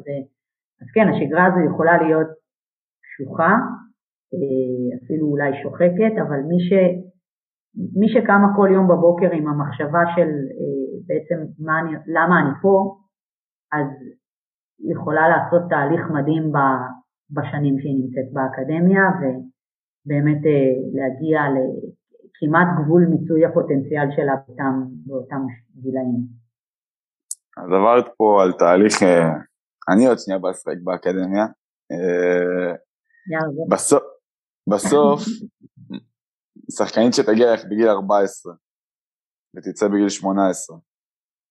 אז 0.83 0.89
כן, 0.95 1.09
השגרה 1.09 1.45
הזו 1.47 1.61
יכולה 1.71 2.03
להיות 2.03 2.29
קשוחה, 3.05 3.53
אה, 3.53 3.94
אפילו 5.05 5.27
אולי 5.27 5.51
שוחקת, 5.63 6.15
אבל 6.23 6.41
מי, 6.49 6.59
ש, 6.67 6.71
מי 8.01 8.09
שקמה 8.09 8.49
כל 8.57 8.69
יום 8.73 8.89
בבוקר 8.89 9.31
עם 9.33 9.49
המחשבה 9.49 10.03
של 10.15 10.31
אה, 10.59 10.85
בעצם 11.07 11.39
אני, 11.81 11.93
למה 12.07 12.41
אני 12.41 12.55
פה, 12.63 12.97
אז 13.73 13.87
יכולה 14.93 15.29
לעשות 15.29 15.63
תהליך 15.71 16.03
מדהים 16.11 16.53
בשנים 17.31 17.75
שהיא 17.81 17.97
נמצאת 18.01 18.29
באקדמיה 18.33 19.05
ובאמת 19.19 20.43
אה, 20.47 20.73
להגיע 20.97 21.39
לכמעט 21.55 22.69
גבול 22.79 23.07
מיצוי 23.11 23.45
הפוטנציאל 23.45 24.09
שלה 24.17 24.35
באותם, 24.47 24.75
באותם 25.07 25.43
גילאים. 25.83 26.45
אז 27.57 27.69
עברת 27.73 28.09
פה 28.17 28.43
על 28.43 28.53
תהליך, 28.53 29.03
אני 29.93 30.07
עוד 30.07 30.19
שנייה 30.19 30.41
בשחק 30.41 30.77
באקדמיה. 30.85 31.47
בסוף, 33.71 34.03
בסוף, 34.73 35.21
שחקנית 36.77 37.15
שתגיע 37.15 37.55
לך 37.55 37.65
בגיל 37.65 37.89
14 37.89 38.55
ותצא 39.57 39.89
בגיל 39.89 40.09
18, 40.09 40.77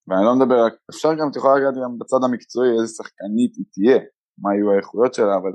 ואני 0.08 0.26
לא 0.26 0.36
מדבר 0.36 0.62
אפשר 0.92 1.10
גם, 1.20 1.28
את 1.32 1.36
יכולה 1.36 1.56
לגעת 1.58 1.76
גם 1.84 1.98
בצד 2.00 2.22
המקצועי 2.26 2.70
איזה 2.72 2.88
שחקנית 2.98 3.54
היא 3.58 3.66
תהיה, 3.74 4.00
מה 4.42 4.50
יהיו 4.54 4.72
האיכויות 4.72 5.14
שלה, 5.14 5.36
אבל 5.42 5.54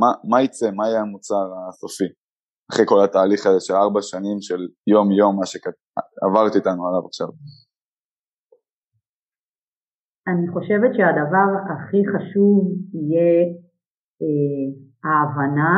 מה, 0.00 0.10
מה 0.30 0.42
יצא, 0.42 0.70
מה 0.70 0.84
יהיה 0.88 1.00
המוצר 1.00 1.44
הסופי, 1.68 2.08
אחרי 2.70 2.84
כל 2.88 3.04
התהליך 3.04 3.46
הזה 3.46 3.60
של 3.60 3.74
ארבע 3.74 4.02
שנים 4.02 4.38
של 4.40 4.60
יום 4.92 5.06
יום, 5.20 5.32
מה 5.40 5.46
שעברת 5.46 6.52
איתנו 6.56 6.82
עליו 6.88 7.06
עכשיו. 7.06 7.28
אני 10.28 10.46
חושבת 10.54 10.90
שהדבר 10.96 11.48
הכי 11.72 12.00
חשוב 12.12 12.58
יהיה 12.94 13.34
אה, 14.22 14.64
ההבנה 15.04 15.74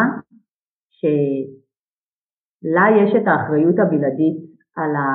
שלה 1.00 2.84
יש 3.00 3.14
את 3.22 3.26
האחריות 3.28 3.78
הבלעדית 3.78 4.36
על, 4.76 4.96
ה... 4.96 5.06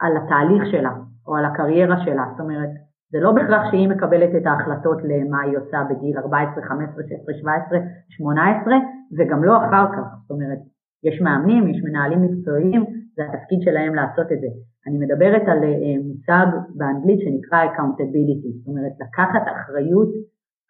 על 0.00 0.16
התהליך 0.16 0.62
שלה 0.70 0.92
או 1.26 1.36
על 1.36 1.44
הקריירה 1.44 2.04
שלה, 2.04 2.24
זאת 2.30 2.40
אומרת 2.40 2.70
זה 3.12 3.18
לא 3.20 3.32
בהכרח 3.32 3.70
שהיא 3.70 3.88
מקבלת 3.88 4.30
את 4.36 4.46
ההחלטות 4.46 4.98
למה 5.04 5.40
היא 5.42 5.58
עושה 5.58 5.78
בגיל 5.90 6.18
14, 6.18 6.64
15, 6.64 7.02
16, 7.08 7.34
17, 7.40 7.78
18 8.08 8.74
וגם 9.18 9.44
לא 9.44 9.56
אחר 9.56 9.86
כך, 9.92 10.06
זאת 10.22 10.30
אומרת 10.30 10.58
יש 11.04 11.20
מאמנים, 11.20 11.68
יש 11.68 11.82
מנהלים 11.84 12.22
מקצועיים, 12.22 12.84
זה 13.16 13.22
התפקיד 13.24 13.60
שלהם 13.64 13.94
לעשות 13.94 14.32
את 14.32 14.40
זה. 14.40 14.50
אני 14.86 14.98
מדברת 14.98 15.42
על 15.42 15.64
אה, 15.64 15.96
מושג 16.08 16.46
באנגלית 16.74 17.20
שנקרא 17.20 17.58
accountability, 17.64 18.48
זאת 18.58 18.66
אומרת 18.66 18.92
לקחת 19.00 19.44
אחריות 19.54 20.08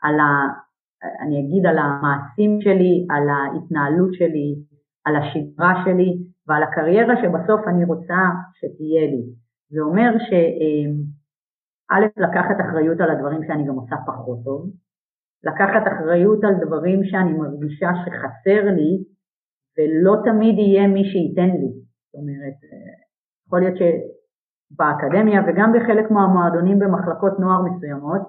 על, 0.02 0.16
אני 1.22 1.40
אגיד 1.40 1.66
על 1.66 1.78
המעשים 1.78 2.60
שלי, 2.60 3.06
על 3.10 3.28
ההתנהלות 3.28 4.14
שלי, 4.14 4.48
על 5.04 5.16
השגרה 5.16 5.72
שלי 5.84 6.10
ועל 6.46 6.62
הקריירה 6.62 7.14
שבסוף 7.22 7.60
אני 7.68 7.84
רוצה 7.84 8.20
שתהיה 8.54 9.04
לי. 9.12 9.22
זה 9.70 9.80
אומר 9.80 10.10
שא', 10.28 12.22
לקחת 12.26 12.56
אחריות 12.60 13.00
על 13.00 13.10
הדברים 13.10 13.40
שאני 13.46 13.66
גם 13.68 13.74
עושה 13.74 13.96
פחות 14.06 14.38
טוב, 14.44 14.70
לקחת 15.44 15.82
אחריות 15.92 16.44
על 16.44 16.54
דברים 16.66 17.04
שאני 17.04 17.32
מרגישה 17.32 17.90
שחסר 18.02 18.62
לי 18.76 18.92
ולא 19.78 20.14
תמיד 20.24 20.58
יהיה 20.58 20.88
מי 20.88 21.04
שייתן 21.04 21.50
לי. 21.60 21.72
זאת 22.06 22.14
אומרת, 22.14 22.58
יכול 23.46 23.60
להיות 23.60 23.76
שבאקדמיה 23.80 25.40
וגם 25.46 25.72
בחלק 25.72 26.10
מהמועדונים 26.10 26.78
במחלקות 26.78 27.38
נוער 27.38 27.62
מסוימות, 27.62 28.22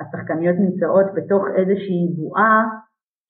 השחקניות 0.00 0.56
נמצאות 0.64 1.06
בתוך 1.14 1.42
איזושהי 1.56 2.00
בועה 2.16 2.64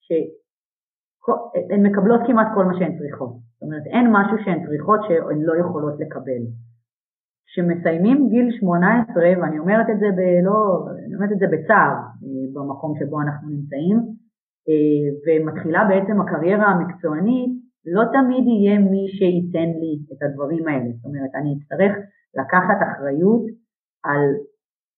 שהן 0.07 1.87
מקבלות 1.87 2.21
כמעט 2.27 2.47
כל 2.55 2.65
מה 2.65 2.75
שהן 2.79 2.99
צריכות. 2.99 3.33
זאת 3.33 3.63
אומרת, 3.63 3.87
אין 3.87 4.07
משהו 4.13 4.37
שהן 4.45 4.67
צריכות 4.67 5.01
שהן 5.09 5.41
לא 5.43 5.53
יכולות 5.61 6.01
לקבל. 6.01 6.43
כשמסיימים 7.47 8.29
גיל 8.29 8.49
18, 8.61 9.25
ואני 9.41 9.59
אומרת 9.59 9.87
את 9.91 9.99
זה 10.01 10.07
בלא, 10.17 10.61
אני 11.07 11.15
אומרת 11.15 11.33
את 11.33 11.39
זה 11.39 11.47
בצער 11.53 11.95
אה, 12.25 12.45
במקום 12.55 12.93
שבו 12.99 13.21
אנחנו 13.21 13.49
נמצאים, 13.49 13.97
אה, 14.69 15.07
ומתחילה 15.25 15.83
בעצם 15.89 16.21
הקריירה 16.21 16.67
המקצוענית, 16.67 17.51
לא 17.87 18.03
תמיד 18.15 18.45
יהיה 18.47 18.79
מי 18.79 19.09
שייתן 19.17 19.71
לי 19.81 19.93
את 20.13 20.23
הדברים 20.23 20.69
האלה. 20.69 20.91
זאת 20.97 21.05
אומרת, 21.05 21.33
אני 21.35 21.51
אצטרך 21.57 21.93
לקחת 22.39 22.79
אחריות 22.87 23.45
על 24.05 24.23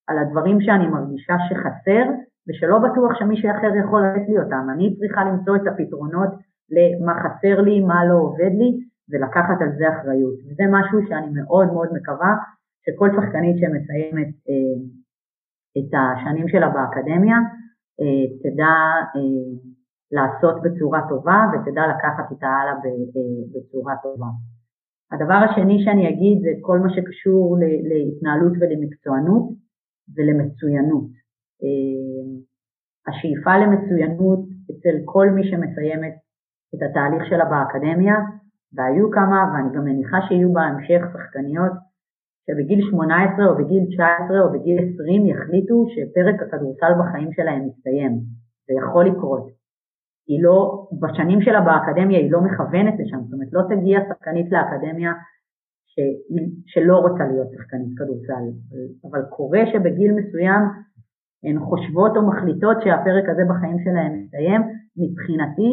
על 0.09 0.19
הדברים 0.19 0.61
שאני 0.61 0.87
מרגישה 0.87 1.35
שחסר 1.49 2.05
ושלא 2.49 2.79
בטוח 2.79 3.19
שמישהו 3.19 3.51
אחר 3.51 3.73
יכול 3.85 4.03
לתת 4.07 4.29
לי 4.29 4.39
אותם. 4.39 4.67
אני 4.75 4.97
צריכה 4.99 5.25
למצוא 5.25 5.57
את 5.57 5.67
הפתרונות 5.67 6.31
למה 6.77 7.15
חסר 7.23 7.61
לי, 7.61 7.81
מה 7.81 8.05
לא 8.05 8.15
עובד 8.15 8.53
לי 8.61 8.71
ולקחת 9.11 9.59
על 9.61 9.71
זה 9.79 9.85
אחריות. 9.89 10.35
וזה 10.47 10.65
משהו 10.71 10.99
שאני 11.09 11.31
מאוד 11.41 11.67
מאוד 11.73 11.89
מקווה 11.93 12.33
שכל 12.85 13.09
שחקנית 13.17 13.57
שמסיימת 13.61 14.29
אה, 14.49 14.77
את 15.79 15.91
השנים 15.95 16.49
שלה 16.49 16.69
באקדמיה 16.69 17.39
אה, 18.01 18.27
תדע 18.43 18.75
אה, 19.17 19.47
לעשות 20.13 20.63
בצורה 20.63 21.01
טובה 21.09 21.41
ותדע 21.53 21.83
לקחת 21.93 22.31
איתה 22.31 22.47
הלאה 22.47 22.73
אה, 22.73 22.81
בצורה 23.53 23.95
טובה. 24.03 24.27
הדבר 25.13 25.41
השני 25.51 25.85
שאני 25.85 26.09
אגיד 26.09 26.43
זה 26.43 26.51
כל 26.61 26.79
מה 26.79 26.91
שקשור 26.95 27.57
להתנהלות 27.89 28.53
ולמקצוענות. 28.61 29.66
ולמצוינות. 30.15 31.11
אה, 31.63 32.27
השאיפה 33.09 33.57
למצוינות 33.57 34.41
אצל 34.71 34.97
כל 35.05 35.27
מי 35.31 35.43
שמסיימת 35.51 36.15
את 36.75 36.81
התהליך 36.83 37.23
שלה 37.29 37.45
באקדמיה, 37.45 38.17
והיו 38.75 39.11
כמה, 39.11 39.39
ואני 39.53 39.77
גם 39.77 39.85
מניחה 39.85 40.19
שיהיו 40.29 40.53
בהמשך 40.53 41.03
שחקניות 41.13 41.73
שבגיל 42.47 42.81
18 42.91 43.47
או 43.47 43.55
בגיל 43.59 43.85
19 43.95 44.41
או 44.41 44.53
בגיל 44.53 44.79
20 44.95 45.27
יחליטו 45.27 45.87
שפרק 45.93 46.43
הכדורסל 46.43 46.93
בחיים 47.01 47.33
שלהם 47.33 47.63
מסתיים. 47.69 48.13
זה 48.67 48.75
יכול 48.83 49.05
לקרות. 49.07 49.47
היא 50.29 50.43
לא, 50.43 50.87
בשנים 51.01 51.41
שלה 51.41 51.61
באקדמיה 51.61 52.19
היא 52.19 52.33
לא 52.33 52.41
מכוונת 52.41 52.95
לשם, 53.01 53.21
זאת 53.25 53.33
אומרת 53.33 53.53
לא 53.53 53.63
תגיע 53.71 54.01
שחקנית 54.09 54.53
לאקדמיה 54.53 55.13
שלא 56.67 56.97
רוצה 56.97 57.25
להיות 57.31 57.49
שחקנית 57.53 57.99
כדורסל, 57.99 58.45
אבל 59.05 59.23
קורה 59.23 59.61
שבגיל 59.73 60.13
מסוים 60.13 60.63
הן 61.45 61.61
חושבות 61.61 62.17
או 62.17 62.29
מחליטות 62.29 62.77
שהפרק 62.83 63.29
הזה 63.29 63.43
בחיים 63.51 63.79
שלהן 63.85 64.13
מסתיים, 64.19 64.61
מבחינתי 64.97 65.71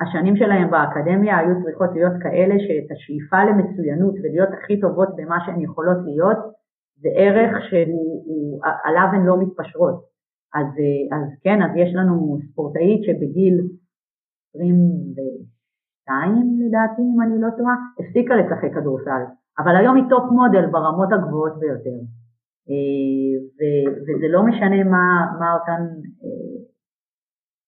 השנים 0.00 0.36
שלהן 0.36 0.70
באקדמיה 0.70 1.38
היו 1.38 1.62
צריכות 1.62 1.90
להיות 1.94 2.12
כאלה 2.22 2.54
שאת 2.64 2.88
השאיפה 2.92 3.44
למצוינות 3.44 4.14
ולהיות 4.22 4.48
הכי 4.52 4.80
טובות 4.80 5.08
במה 5.16 5.38
שהן 5.46 5.60
יכולות 5.60 5.98
להיות, 6.04 6.38
זה 7.02 7.08
ערך 7.14 7.52
שעליו 7.68 9.08
הן 9.12 9.26
לא 9.26 9.36
מתפשרות. 9.42 10.14
אז, 10.54 10.66
אז 11.16 11.26
כן, 11.44 11.62
אז 11.62 11.70
יש 11.76 11.94
לנו 11.94 12.38
ספורטאית 12.52 13.04
שבגיל 13.04 13.56
22 14.54 16.60
לדעתי, 16.60 17.02
אם 17.14 17.20
אני 17.22 17.40
לא 17.40 17.48
טועה, 17.58 17.74
הפסיקה 18.00 18.36
לשחק 18.36 18.74
כדורסל, 18.74 19.22
אבל 19.58 19.76
היום 19.76 19.96
היא 19.96 20.04
top 20.10 20.24
model 20.30 20.66
ברמות 20.66 21.08
הגבוהות 21.12 21.58
ביותר. 21.60 21.98
אה, 22.70 23.34
וזה 24.04 24.28
לא 24.28 24.42
משנה 24.42 24.84
מה, 24.84 25.06
מה 25.38 25.54
אותן 25.54 25.82
אה, 26.24 26.56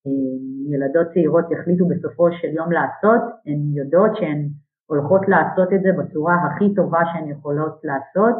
אה, 0.07 0.37
ילדות 0.73 1.07
צעירות 1.13 1.45
יחליטו 1.51 1.85
בסופו 1.89 2.33
של 2.33 2.49
יום 2.49 2.73
לעשות, 2.73 3.23
הן 3.47 3.61
יודעות 3.73 4.17
שהן 4.17 4.49
הולכות 4.87 5.29
לעשות 5.29 5.69
את 5.73 5.83
זה 5.83 5.89
בצורה 5.99 6.35
הכי 6.45 6.75
טובה 6.75 7.01
שהן 7.13 7.31
יכולות 7.31 7.81
לעשות, 7.85 8.37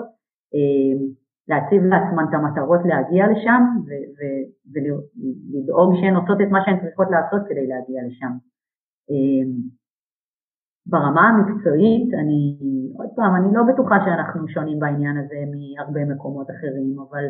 להציב 1.49 1.83
לעצמן 1.83 2.25
את 2.29 2.35
המטרות 2.35 2.81
להגיע 2.85 3.27
לשם 3.33 3.63
ולדאוג 4.73 5.95
שהן 6.01 6.17
עושות 6.17 6.41
את 6.41 6.51
מה 6.51 6.59
שהן 6.65 6.81
צריכות 6.81 7.09
לעשות 7.11 7.43
כדי 7.49 7.67
להגיע 7.67 8.01
לשם. 8.07 8.33
ברמה 10.87 11.29
המקצועית, 11.29 12.15
אני, 12.15 12.41
עוד 12.99 13.09
פעם, 13.17 13.33
אני 13.37 13.55
לא 13.55 13.63
בטוחה 13.69 13.97
שאנחנו 14.05 14.49
שונים 14.49 14.79
בעניין 14.79 15.17
הזה 15.17 15.39
מהרבה 15.53 16.15
מקומות 16.15 16.47
אחרים, 16.51 16.97
אבל 17.09 17.25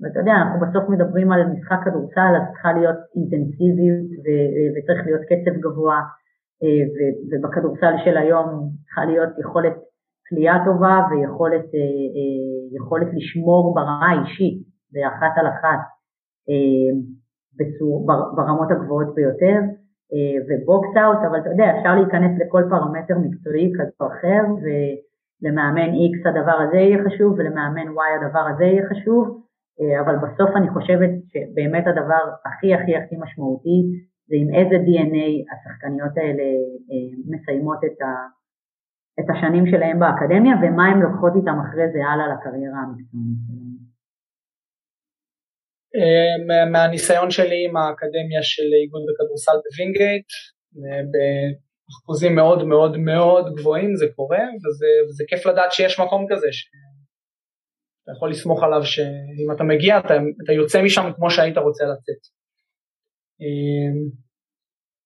ואתה 0.00 0.18
יודע, 0.18 0.32
אנחנו 0.32 0.58
בסוף 0.66 0.84
מדברים 0.88 1.32
על 1.32 1.46
משחק 1.52 1.80
כדורסל, 1.84 2.32
אז 2.36 2.42
צריכה 2.52 2.72
להיות 2.72 2.96
אינטנסיביות 3.16 4.08
ו- 4.22 4.68
וצריך 4.74 5.06
להיות 5.06 5.22
קצב 5.30 5.54
גבוה, 5.64 5.98
אה, 6.62 6.82
ו- 6.94 7.16
ובכדורסל 7.28 7.94
של 8.04 8.16
היום 8.16 8.48
צריכה 8.84 9.04
להיות 9.04 9.30
יכולת 9.38 9.76
כליאה 10.28 10.56
טובה 10.64 10.96
ויכולת 11.10 11.66
אה, 11.74 11.96
אה, 12.16 13.12
לשמור 13.16 13.74
ברמה 13.74 14.08
האישית, 14.10 14.58
באחת 14.92 15.32
על 15.36 15.46
אחת, 15.46 15.80
בצור, 17.58 18.06
ברמות 18.36 18.70
הגבוהות 18.70 19.14
ביותר. 19.14 19.58
אה, 20.14 20.36
ובוקס 20.46 20.96
אאוט, 20.96 21.18
אבל 21.28 21.38
אתה 21.40 21.50
יודע, 21.50 21.78
אפשר 21.78 21.94
להיכנס 21.94 22.32
לכל 22.40 22.62
פרמטר 22.70 23.18
מקצועי 23.18 23.72
כזה 23.74 23.90
או 24.00 24.06
אחר, 24.06 24.42
ולמאמן 24.62 25.90
X 25.92 26.28
הדבר 26.28 26.58
הזה 26.68 26.76
יהיה 26.76 27.04
חשוב, 27.04 27.34
ולמאמן 27.38 27.88
Y 27.88 28.24
הדבר 28.24 28.44
הזה 28.54 28.64
יהיה 28.64 28.88
חשוב, 28.90 29.44
אה, 29.80 30.00
אבל 30.00 30.16
בסוף 30.16 30.50
אני 30.56 30.68
חושבת 30.68 31.10
שבאמת 31.32 31.86
הדבר 31.86 32.24
הכי 32.46 32.74
הכי 32.74 32.96
הכי 32.96 33.16
משמעותי 33.18 33.78
זה 34.28 34.36
עם 34.38 34.48
איזה 34.54 34.76
DNA 34.86 35.28
השחקניות 35.52 36.16
האלה 36.16 36.42
אה, 36.90 37.08
מסיימות 37.30 37.78
את, 37.84 38.02
ה, 38.02 38.12
את 39.20 39.30
השנים 39.30 39.66
שלהם 39.66 39.98
באקדמיה, 39.98 40.54
ומה 40.62 40.86
הן 40.86 40.98
לוקחות 41.00 41.32
איתם 41.36 41.58
אחרי 41.60 41.92
זה 41.92 41.98
הלאה 42.06 42.26
לקריירה 42.34 42.78
המקצועית 42.78 43.38
שלהם. 43.46 43.73
אה, 45.96 46.66
מהניסיון 46.70 47.30
שלי 47.30 47.64
עם 47.64 47.76
האקדמיה 47.76 48.42
של 48.42 48.68
איגוד 48.82 49.02
בכדורסל 49.08 49.56
בווינגייט, 49.64 50.26
אה, 50.76 51.02
באחוזים 51.12 52.34
מאוד 52.34 52.64
מאוד 52.64 52.96
מאוד 52.96 53.54
גבוהים 53.56 53.96
זה 53.96 54.06
קורה, 54.16 54.38
וזה, 54.38 54.86
וזה 55.08 55.24
כיף 55.28 55.46
לדעת 55.46 55.72
שיש 55.72 56.00
מקום 56.00 56.26
כזה, 56.30 56.46
שאתה 56.52 58.12
יכול 58.16 58.30
לסמוך 58.30 58.62
עליו 58.62 58.84
שאם 58.84 59.52
אתה 59.56 59.64
מגיע 59.64 59.98
אתה, 59.98 60.14
אתה 60.44 60.52
יוצא 60.52 60.82
משם 60.82 61.10
כמו 61.16 61.30
שהיית 61.30 61.58
רוצה 61.58 61.84
לצאת. 61.84 62.22
אה, 63.42 63.90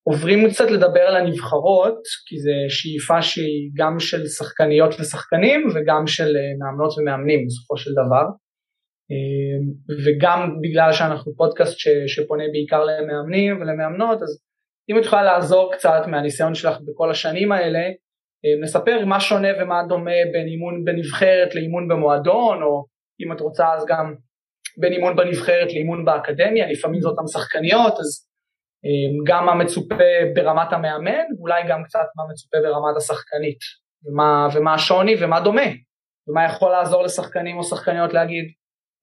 עוברים 0.03 0.51
קצת 0.51 0.70
לדבר 0.70 1.01
על 1.01 1.16
הנבחרות, 1.16 2.03
כי 2.26 2.39
זה 2.39 2.53
שאיפה 2.68 3.22
שהיא 3.22 3.70
גם 3.76 4.01
של 4.01 4.26
שחקניות 4.26 4.95
ושחקנים 5.01 5.61
וגם 5.74 6.07
של 6.07 6.32
מאמנות 6.59 6.99
ומאמנים 6.99 7.47
בסופו 7.47 7.76
של 7.76 7.91
דבר. 7.93 8.24
אמ, 9.11 9.72
וגם 10.04 10.56
בגלל 10.62 10.92
שאנחנו 10.92 11.36
פודקאסט 11.36 11.78
ש, 11.78 11.88
שפונה 12.06 12.44
בעיקר 12.52 12.84
למאמנים 12.84 13.61
ולמאמנות, 13.61 14.22
אז 14.22 14.42
אם 14.90 14.98
את 14.98 15.04
יכולה 15.04 15.22
לעזור 15.22 15.72
קצת 15.72 16.02
מהניסיון 16.06 16.54
שלך 16.54 16.78
בכל 16.86 17.11
השנים 17.11 17.52
האלה, 17.52 17.88
אמ, 18.44 18.62
נספר 18.62 19.04
מה 19.04 19.20
שונה 19.20 19.48
ומה 19.61 19.82
דומה 19.88 20.20
בין 20.32 20.46
אימון 20.46 20.84
בנבחרת 20.84 21.54
לאימון 21.54 21.88
במועדון, 21.88 22.62
או 22.62 22.84
אם 23.20 23.32
את 23.32 23.40
רוצה 23.40 23.74
אז 23.74 23.86
גם 23.88 24.14
בין 24.78 24.92
אימון 24.92 25.16
בנבחרת 25.16 25.72
לאימון 25.72 26.04
באקדמיה, 26.04 26.70
לפעמים 26.70 27.00
זה 27.00 27.09
אותן 27.09 27.26
שחקניות, 27.26 27.92
אז 27.92 28.28
אמ, 28.84 29.24
גם 29.26 29.46
מה 29.46 29.54
מצופה 29.54 30.04
ברמת 30.34 30.72
המאמן, 30.72 31.24
ואולי 31.38 31.62
גם 31.68 31.84
קצת 31.84 32.06
מה 32.16 32.24
מצופה 32.32 32.56
ברמת 32.62 32.96
השחקנית, 32.96 33.59
ומה, 34.04 34.48
ומה 34.54 34.74
השוני 34.74 35.14
ומה 35.20 35.40
דומה, 35.40 35.66
ומה 36.28 36.44
יכול 36.44 36.70
לעזור 36.70 37.02
לשחקנים 37.02 37.56
או 37.56 37.64
שחקניות 37.64 38.12
להגיד, 38.14 38.44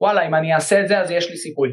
וואלה, 0.05 0.27
אם 0.27 0.35
אני 0.35 0.53
אעשה 0.53 0.75
את 0.81 0.87
זה 0.87 0.95
אז 1.01 1.07
יש 1.11 1.25
לי 1.31 1.37
סיכוי. 1.45 1.69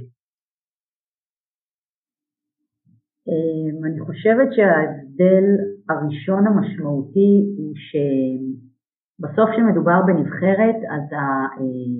אמ, 3.29 3.77
אני 3.87 4.01
חושבת 4.07 4.49
שההבדל 4.55 5.47
הראשון 5.91 6.43
המשמעותי 6.47 7.33
הוא 7.57 7.73
שבסוף 7.87 9.49
כשמדובר 9.51 9.99
בנבחרת 10.07 10.79
אז 10.95 11.07
ה... 11.19 11.25
אה, 11.59 11.97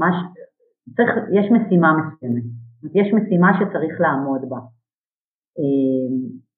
מש... 0.00 0.16
צריך, 0.96 1.10
יש 1.38 1.46
משימה 1.54 1.90
מסוימת, 1.98 2.46
יש 2.98 3.08
משימה 3.16 3.50
שצריך 3.58 3.94
לעמוד 4.00 4.42
בה. 4.50 4.60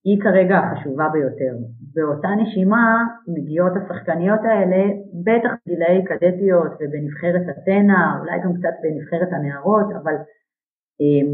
היא 0.04 0.20
כרגע 0.22 0.58
החשובה 0.58 1.08
ביותר. 1.12 1.54
באותה 1.94 2.28
נשימה 2.28 3.04
מגיעות 3.28 3.72
השחקניות 3.76 4.40
האלה, 4.44 4.82
בטח 5.24 5.52
בגילאי 5.66 6.04
קדטיות 6.04 6.72
ובנבחרת 6.80 7.44
אתנה, 7.50 8.18
אולי 8.20 8.38
גם 8.44 8.52
קצת 8.54 8.74
בנבחרת 8.82 9.28
הנערות, 9.32 9.86
אבל 10.02 10.14
אמ, 11.00 11.30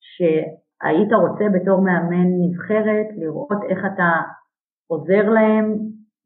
שהיית 0.00 1.12
רוצה 1.12 1.44
בתור 1.54 1.80
מאמן 1.80 2.28
נבחרת 2.42 3.08
לראות 3.16 3.60
איך 3.68 3.78
אתה 3.94 4.10
עוזר 4.86 5.30
להם 5.30 5.66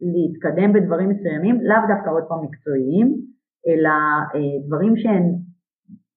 להתקדם 0.00 0.72
בדברים 0.72 1.08
מסוימים, 1.08 1.60
לאו 1.60 1.82
דווקא 1.88 2.10
עוד 2.10 2.24
פעם 2.28 2.44
מקצועיים, 2.44 3.08
אלא 3.68 3.94
אה, 4.34 4.66
דברים 4.66 4.96
שהן 4.96 5.24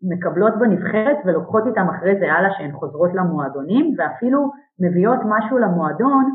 מקבלות 0.03 0.53
בנבחרת 0.59 1.17
ולוקחות 1.25 1.63
איתם 1.67 1.87
אחרי 1.89 2.19
זה 2.19 2.33
הלאה 2.33 2.49
שהן 2.57 2.71
חוזרות 2.71 3.11
למועדונים 3.13 3.95
ואפילו 3.97 4.51
מביאות 4.79 5.19
משהו 5.25 5.57
למועדון, 5.57 6.25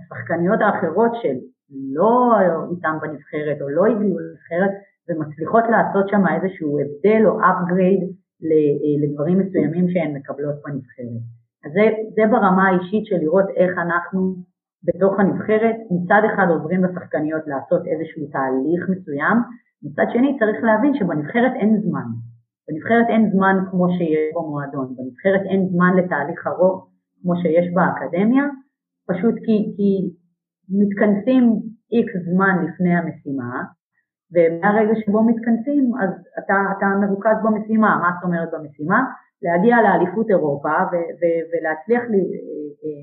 השחקניות 0.00 0.60
האחרות 0.60 1.12
שלא 1.14 2.34
איתם 2.70 2.96
בנבחרת 3.02 3.58
או 3.60 3.68
לא 3.68 3.86
הגיעו 3.86 4.18
לנבחרת 4.18 4.72
ומצליחות 5.08 5.64
לעשות 5.70 6.08
שם 6.08 6.22
איזשהו 6.34 6.78
הבדל 6.80 7.26
או 7.26 7.40
upgrade 7.40 8.04
לדברים 9.02 9.38
מסוימים 9.38 9.88
שהן 9.88 10.16
מקבלות 10.16 10.54
בנבחרת. 10.64 11.22
אז 11.64 11.72
זה, 11.72 11.84
זה 12.14 12.22
ברמה 12.30 12.68
האישית 12.68 13.06
של 13.06 13.16
לראות 13.16 13.48
איך 13.56 13.78
אנחנו 13.78 14.34
בתוך 14.86 15.20
הנבחרת 15.20 15.76
מצד 15.90 16.22
אחד 16.34 16.46
עוזרים 16.50 16.84
לשחקניות 16.84 17.42
לעשות 17.46 17.82
איזשהו 17.86 18.22
תהליך 18.32 18.82
מסוים, 18.88 19.36
מצד 19.82 20.06
שני 20.12 20.36
צריך 20.38 20.58
להבין 20.64 20.94
שבנבחרת 20.94 21.52
אין 21.60 21.80
זמן. 21.80 22.08
בנבחרת 22.68 23.06
אין 23.08 23.30
זמן 23.32 23.56
כמו 23.70 23.86
שיש 23.96 24.34
במועדון, 24.36 24.94
בנבחרת 24.96 25.42
אין 25.50 25.68
זמן 25.72 25.92
לתהליך 25.96 26.46
ארוך 26.46 26.90
כמו 27.22 27.36
שיש 27.36 27.66
באקדמיה, 27.74 28.44
פשוט 29.08 29.34
כי, 29.44 29.56
כי 29.76 29.90
מתכנסים 30.80 31.42
איקס 31.92 32.14
זמן 32.32 32.54
לפני 32.66 32.94
המשימה, 32.96 33.62
ומהרגע 34.32 34.94
שבו 35.00 35.22
מתכנסים 35.30 35.84
אז 36.02 36.10
אתה, 36.38 36.54
אתה 36.78 36.86
מרוכז 37.00 37.36
במשימה, 37.44 37.98
מה 38.02 38.10
זאת 38.14 38.24
אומרת 38.24 38.48
במשימה? 38.52 39.00
להגיע 39.42 39.76
לאליפות 39.82 40.30
אירופה 40.30 40.74
ו- 40.90 41.10
ו- 41.18 41.44
ולהצליח 41.50 42.02
ל- 42.12 42.32
אה, 42.82 43.02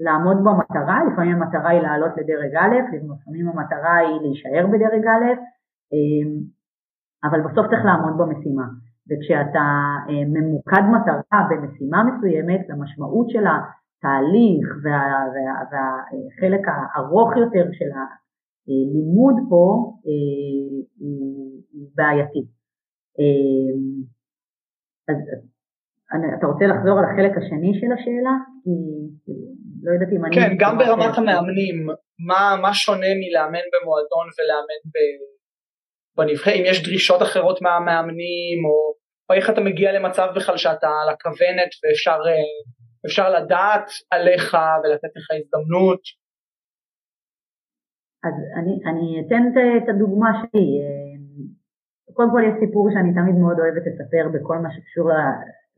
לעמוד 0.00 0.36
במטרה, 0.44 0.98
לפעמים 1.04 1.42
המטרה 1.42 1.70
היא 1.70 1.80
לעלות 1.80 2.12
לדרג 2.16 2.54
א', 2.56 2.76
לפעמים 3.14 3.48
המטרה 3.48 3.96
היא 3.96 4.20
להישאר 4.22 4.66
בדרג 4.66 5.06
א', 5.06 5.26
אה, 5.92 6.26
אבל 7.24 7.40
בסוף 7.40 7.66
צריך 7.70 7.84
לעמוד 7.84 8.14
במשימה. 8.18 8.66
וכשאתה 9.08 9.66
אה, 10.08 10.24
ממוקד 10.34 10.84
מטרה 10.92 11.40
במשימה 11.50 11.98
מסוימת, 12.08 12.70
המשמעות 12.70 13.30
של 13.30 13.44
התהליך 13.52 14.66
וה, 14.82 15.00
וה, 15.32 15.44
והחלק 15.70 16.62
הארוך 16.68 17.30
יותר 17.36 17.66
של 17.72 17.90
הלימוד 17.96 19.36
פה 19.50 19.64
אה, 20.06 20.78
הוא 20.98 21.88
בעייתי. 21.94 22.42
אה, 23.18 23.72
אז 25.10 25.16
אתה 26.38 26.46
רוצה 26.46 26.64
לחזור 26.66 26.98
על 26.98 27.04
החלק 27.04 27.32
השני 27.36 27.72
של 27.80 27.90
השאלה? 27.92 28.36
כי 28.64 29.32
לא 29.82 29.90
יודעת 29.92 30.12
אם 30.12 30.24
אני... 30.24 30.36
כן, 30.36 30.50
גם 30.62 30.78
ברמת 30.78 31.14
המאמנים, 31.18 31.76
מה, 32.28 32.42
מה 32.62 32.74
שונה 32.74 33.12
מלאמן 33.20 33.66
במועדון 33.72 34.26
ולאמן 34.36 34.82
ב... 34.92 34.96
בנבחרת, 36.16 36.54
אם 36.54 36.64
יש 36.66 36.82
דרישות 36.86 37.22
אחרות 37.22 37.62
מהמאמנים, 37.62 38.58
או, 38.64 38.94
או 39.28 39.34
איך 39.34 39.50
אתה 39.50 39.60
מגיע 39.60 39.92
למצב 39.92 40.26
בכלל 40.36 40.56
שאתה 40.56 40.90
על 41.02 41.08
הכוונת 41.14 41.70
ואפשר 43.02 43.30
לדעת 43.30 43.88
עליך 44.10 44.56
ולתת 44.84 45.12
לך 45.16 45.26
הזדמנות. 45.30 46.00
אז 48.26 48.34
אני, 48.58 48.74
אני 48.90 49.06
אתן 49.20 49.42
את 49.76 49.88
הדוגמה 49.88 50.30
שלי. 50.38 50.66
קודם 52.16 52.30
כל 52.30 52.42
יש 52.48 52.54
סיפור 52.62 52.84
שאני 52.94 53.14
תמיד 53.18 53.36
מאוד 53.42 53.58
אוהבת 53.60 53.84
לספר 53.88 54.24
בכל 54.34 54.58
מה 54.58 54.70
שקשור 54.74 55.06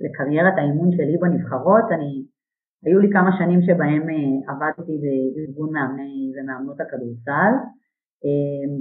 לקריירת 0.05 0.55
האימון 0.59 0.91
שלי 0.97 1.17
בנבחרות. 1.23 1.87
אני, 1.95 2.11
היו 2.85 2.99
לי 3.05 3.09
כמה 3.13 3.31
שנים 3.39 3.61
שבהם 3.67 4.05
אה, 4.11 4.31
עבדתי 4.51 4.95
בארגון 5.03 5.71
מאמני 5.73 6.33
ומאמנות 6.35 6.81
הכדורסל, 6.81 7.53
אה, 7.63 7.78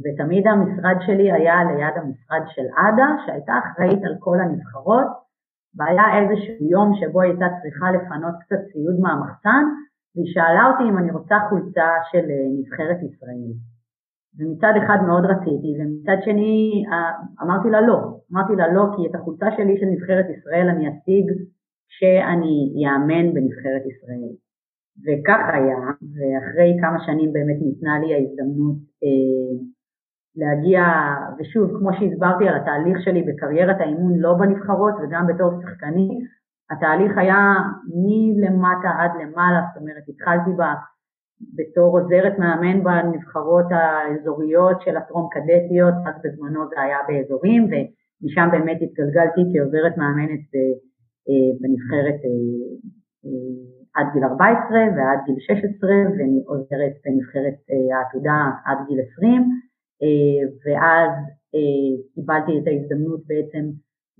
ותמיד 0.03 0.47
המשרד 0.47 0.97
שלי 1.05 1.31
היה 1.31 1.55
ליד 1.63 1.95
המשרד 1.95 2.43
של 2.53 2.67
עדה, 2.77 3.09
שהייתה 3.25 3.53
אחראית 3.63 4.03
על 4.03 4.15
כל 4.19 4.37
הנבחרות, 4.39 5.07
והיה 5.77 6.07
איזשהו 6.19 6.67
יום 6.69 6.91
שבו 6.99 7.21
היא 7.21 7.31
הייתה 7.31 7.45
צריכה 7.61 7.91
לפנות 7.91 8.35
קצת 8.41 8.61
ציוד 8.71 8.97
מהמחסן, 8.99 9.63
והיא 10.15 10.33
שאלה 10.33 10.63
אותי 10.71 10.83
אם 10.89 10.97
אני 10.97 11.11
רוצה 11.11 11.35
חולצה 11.49 11.89
של 12.11 12.25
אה, 12.33 12.45
נבחרת 12.59 12.99
ישראל. 13.07 13.51
ומצד 14.39 14.73
אחד 14.83 14.97
מאוד 15.07 15.25
רציתי, 15.25 15.69
ומצד 15.77 16.17
שני 16.25 16.83
אמרתי 17.43 17.69
לה 17.69 17.81
לא. 17.81 17.99
אמרתי 18.31 18.55
לה 18.55 18.67
לא, 18.73 18.83
כי 18.95 19.01
את 19.07 19.15
החולצה 19.15 19.45
שלי 19.57 19.77
של 19.79 19.85
נבחרת 19.85 20.25
ישראל 20.35 20.67
אני 20.69 20.89
אשיג 20.89 21.25
שאני 21.89 22.83
אאמן 22.89 23.33
בנבחרת 23.33 23.83
ישראל. 23.91 24.46
וכך 25.03 25.41
היה, 25.53 25.77
ואחרי 26.13 26.77
כמה 26.81 26.97
שנים 27.05 27.33
באמת 27.33 27.57
ניתנה 27.61 27.99
לי 27.99 28.13
ההזדמנות 28.13 28.77
אה, 29.03 29.67
להגיע, 30.35 30.81
ושוב, 31.39 31.79
כמו 31.79 31.89
שהסברתי 31.93 32.47
על 32.47 32.55
התהליך 32.55 32.97
שלי 33.01 33.23
בקריירת 33.23 33.75
האימון, 33.79 34.17
לא 34.17 34.33
בנבחרות 34.33 34.93
וגם 35.03 35.27
בתור 35.27 35.51
שחקנית, 35.61 36.19
התהליך 36.71 37.17
היה 37.17 37.55
מלמטה 37.95 38.89
עד 38.99 39.11
למעלה, 39.21 39.61
זאת 39.67 39.81
אומרת, 39.81 40.03
התחלתי 40.07 40.51
ב, 40.59 40.61
בתור 41.57 41.99
עוזרת 41.99 42.39
מאמן 42.39 42.83
בנבחרות 42.83 43.65
האזוריות 43.71 44.81
של 44.81 44.97
הטרום 44.97 45.29
קדטיות, 45.31 45.93
אז 46.07 46.15
בזמנו 46.23 46.69
זה 46.69 46.81
היה 46.81 46.97
באזורים, 47.07 47.63
ומשם 47.63 48.47
באמת 48.51 48.77
התגלגלתי 48.81 49.41
כעוזרת 49.53 49.97
מאמנת 49.97 50.45
אה, 50.55 51.49
בנבחרת 51.61 52.19
אה, 52.25 52.39
אה, 53.25 53.76
עד 53.97 54.07
גיל 54.13 54.23
14 54.23 54.77
ועד 54.95 55.19
גיל 55.25 55.39
16 55.39 55.89
ועוזרת 56.15 56.93
בנבחרת 57.03 57.59
העתודה 57.93 58.39
עד 58.65 58.77
גיל 58.87 58.99
20 59.13 59.41
ואז 60.65 61.11
קיבלתי 62.15 62.51
את 62.59 62.67
ההזדמנות 62.67 63.21
בעצם 63.27 63.63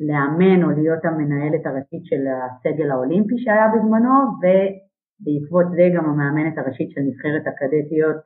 לאמן 0.08 0.64
או 0.64 0.70
להיות 0.70 1.06
המנהלת 1.06 1.66
הראשית 1.66 2.04
של 2.06 2.24
הסגל 2.28 2.92
האולימפי 2.92 3.38
שהיה 3.38 3.68
בזמנו 3.74 4.16
ובעקבות 4.32 5.68
זה 5.76 5.86
גם 5.96 6.06
המאמנת 6.10 6.58
הראשית 6.58 6.90
של 6.92 7.02
נבחרת 7.02 7.46
הקדטיות 7.48 8.18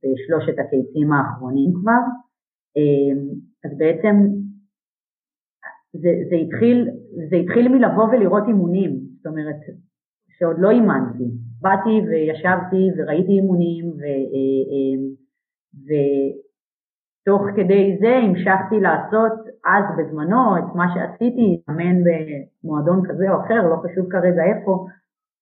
בשלושת 0.00 0.58
הקיצים 0.58 1.12
האחרונים 1.12 1.70
כבר. 1.80 2.02
אז 3.64 3.78
בעצם 3.78 4.16
זה, 5.92 6.08
זה, 6.30 6.36
התחיל, 6.36 6.88
זה 7.30 7.36
התחיל 7.36 7.68
מלבוא 7.68 8.04
ולראות 8.04 8.44
אימונים, 8.48 8.90
זאת 9.16 9.26
אומרת, 9.26 9.56
שעוד 10.38 10.56
לא 10.58 10.70
אימנתי. 10.70 11.24
באתי 11.60 12.00
וישבתי 12.08 12.90
וראיתי 12.96 13.32
אימונים 13.32 13.86
ו, 13.88 14.02
אה, 14.02 14.62
אה, 14.72 14.98
ותוך 15.86 17.42
כדי 17.56 17.96
זה 18.00 18.16
המשכתי 18.16 18.80
לעשות 18.80 19.32
אז 19.66 19.84
בזמנו 19.98 20.58
את 20.58 20.74
מה 20.74 20.86
שעשיתי, 20.94 21.62
לאמן 21.68 21.96
במועדון 22.04 23.02
כזה 23.08 23.30
או 23.30 23.40
אחר, 23.40 23.68
לא 23.68 23.76
חשוב 23.76 24.10
כרגע 24.10 24.42
איפה, 24.44 24.86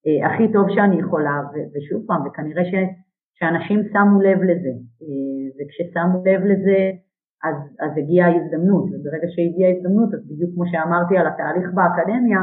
אה, 0.07 0.27
הכי 0.27 0.53
טוב 0.53 0.67
שאני 0.75 1.01
יכולה, 1.01 1.41
ושוב 1.75 2.07
פעם, 2.07 2.27
וכנראה 2.27 2.65
ש, 2.65 2.75
שאנשים 3.39 3.83
שמו 3.93 4.21
לב 4.23 4.39
לזה, 4.43 4.73
וכששמו 5.57 6.25
לב 6.25 6.41
לזה 6.45 6.91
אז, 7.45 7.57
אז 7.81 7.91
הגיעה 7.99 8.29
ההזדמנות, 8.29 8.85
וברגע 8.85 9.29
שהגיעה 9.35 9.71
ההזדמנות, 9.71 10.15
אז 10.15 10.21
בדיוק 10.31 10.51
כמו 10.55 10.65
שאמרתי 10.67 11.19
על 11.19 11.27
התהליך 11.27 11.67
באקדמיה, 11.75 12.41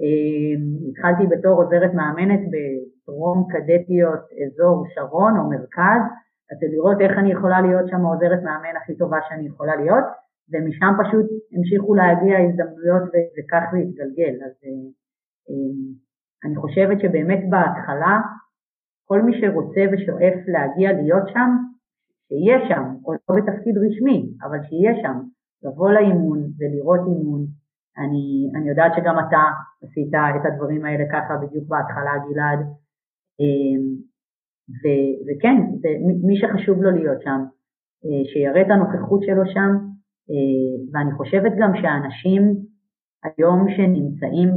אה, 0.00 0.54
התחלתי 0.88 1.24
בתור 1.32 1.62
עוזרת 1.62 1.94
מאמנת 1.94 2.40
בדרום 2.52 3.46
קדטיות 3.52 4.22
אזור 4.42 4.86
שרון 4.94 5.38
או 5.38 5.50
מרכז, 5.50 6.02
אז 6.50 6.58
לראות 6.72 7.00
איך 7.00 7.12
אני 7.18 7.32
יכולה 7.32 7.60
להיות 7.60 7.88
שם 7.88 8.00
עוזרת 8.00 8.42
מאמן 8.42 8.76
הכי 8.82 8.94
טובה 8.96 9.18
שאני 9.28 9.46
יכולה 9.46 9.76
להיות, 9.76 10.04
ומשם 10.52 10.92
פשוט 11.00 11.26
המשיכו 11.52 11.94
להגיע 11.94 12.38
הזדמנויות 12.38 13.02
וכך 13.34 13.62
זה 13.72 13.78
התגלגל. 13.78 14.34
אז 14.46 14.54
אה, 14.64 14.84
אה, 15.50 15.74
אני 16.44 16.56
חושבת 16.56 17.00
שבאמת 17.00 17.50
בהתחלה, 17.50 18.20
כל 19.08 19.22
מי 19.22 19.40
שרוצה 19.40 19.82
ושואף 19.92 20.38
להגיע 20.46 20.92
להיות 20.92 21.28
שם, 21.28 21.50
שיהיה 22.32 22.68
שם, 22.68 22.84
או 23.04 23.12
לא 23.12 23.36
בתפקיד 23.36 23.74
רשמי, 23.78 24.28
אבל 24.42 24.58
שיהיה 24.68 24.92
שם, 25.02 25.18
לבוא 25.64 25.90
לאימון 25.90 26.38
ולראות 26.58 27.00
אימון. 27.08 27.46
אני, 27.98 28.50
אני 28.56 28.68
יודעת 28.68 28.92
שגם 28.96 29.16
אתה 29.18 29.42
עשית 29.82 30.14
את 30.14 30.46
הדברים 30.46 30.84
האלה 30.84 31.04
ככה 31.12 31.34
בדיוק 31.42 31.68
בהתחלה, 31.68 32.12
גלעד. 32.26 32.60
אמ, 33.40 33.82
ו, 34.80 34.82
וכן, 35.26 35.56
זה, 35.80 35.88
מי 36.26 36.36
שחשוב 36.36 36.82
לו 36.82 36.90
להיות 36.90 37.22
שם, 37.22 37.40
אה, 38.04 38.24
שיראה 38.32 38.62
את 38.62 38.70
הנוכחות 38.70 39.22
שלו 39.22 39.46
שם, 39.46 39.70
אה, 40.30 40.72
ואני 40.92 41.12
חושבת 41.12 41.52
גם 41.60 41.72
שאנשים 41.80 42.42
היום 43.24 43.66
שנמצאים 43.76 44.48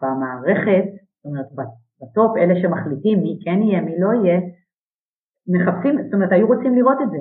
במערכת, 0.00 0.84
זאת 1.16 1.24
אומרת 1.24 1.48
בטופ, 2.00 2.36
אלה 2.36 2.54
שמחליטים 2.62 3.18
מי 3.22 3.38
כן 3.44 3.62
יהיה, 3.62 3.80
מי 3.80 3.94
לא 3.98 4.08
יהיה, 4.12 4.40
מחפשים, 5.52 6.02
זאת 6.04 6.14
אומרת 6.14 6.32
היו 6.32 6.46
רוצים 6.46 6.74
לראות 6.74 6.98
את 7.02 7.10
זה, 7.10 7.20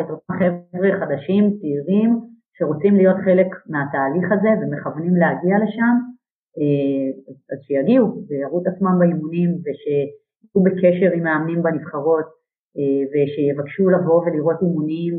את, 0.00 0.10
אותם 0.10 0.34
חבר'ה 0.38 0.90
חדשים, 1.00 1.42
צעירים, 1.58 2.10
שרוצים 2.56 2.94
להיות 2.96 3.16
חלק 3.24 3.50
מהתהליך 3.72 4.26
הזה 4.32 4.50
ומכוונים 4.60 5.16
להגיע 5.16 5.56
לשם, 5.64 5.94
אה, 6.58 7.06
אז 7.50 7.58
שיגיעו 7.66 8.06
ויראו 8.28 8.62
את 8.62 8.66
עצמם 8.66 8.94
באימונים 8.98 9.50
ושיהיו 9.64 10.60
בקשר 10.64 11.10
עם 11.16 11.22
מאמנים 11.22 11.62
בנבחרות 11.62 12.28
אה, 12.76 13.02
ושיבקשו 13.10 13.90
לבוא 13.90 14.18
ולראות 14.24 14.58
אימונים 14.62 15.14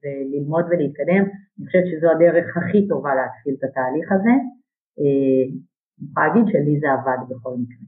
וללמוד 0.00 0.64
ולהתקדם, 0.70 1.24
אני 1.54 1.66
חושבת 1.66 1.86
שזו 1.90 2.08
הדרך 2.10 2.56
הכי 2.56 2.88
טובה 2.88 3.12
להתחיל 3.14 3.54
את 3.58 3.64
התהליך 3.64 4.08
הזה. 4.12 4.34
אה, 5.00 5.42
אני 5.98 6.06
יכולה 6.10 6.26
להגיד 6.26 6.44
שלי 6.52 6.80
זה 6.80 6.88
עבד 6.96 7.20
בכל 7.30 7.54
מקרה. 7.62 7.84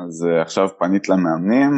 אז 0.00 0.26
uh, 0.26 0.42
עכשיו 0.42 0.68
פנית 0.78 1.08
למאמנים, 1.08 1.72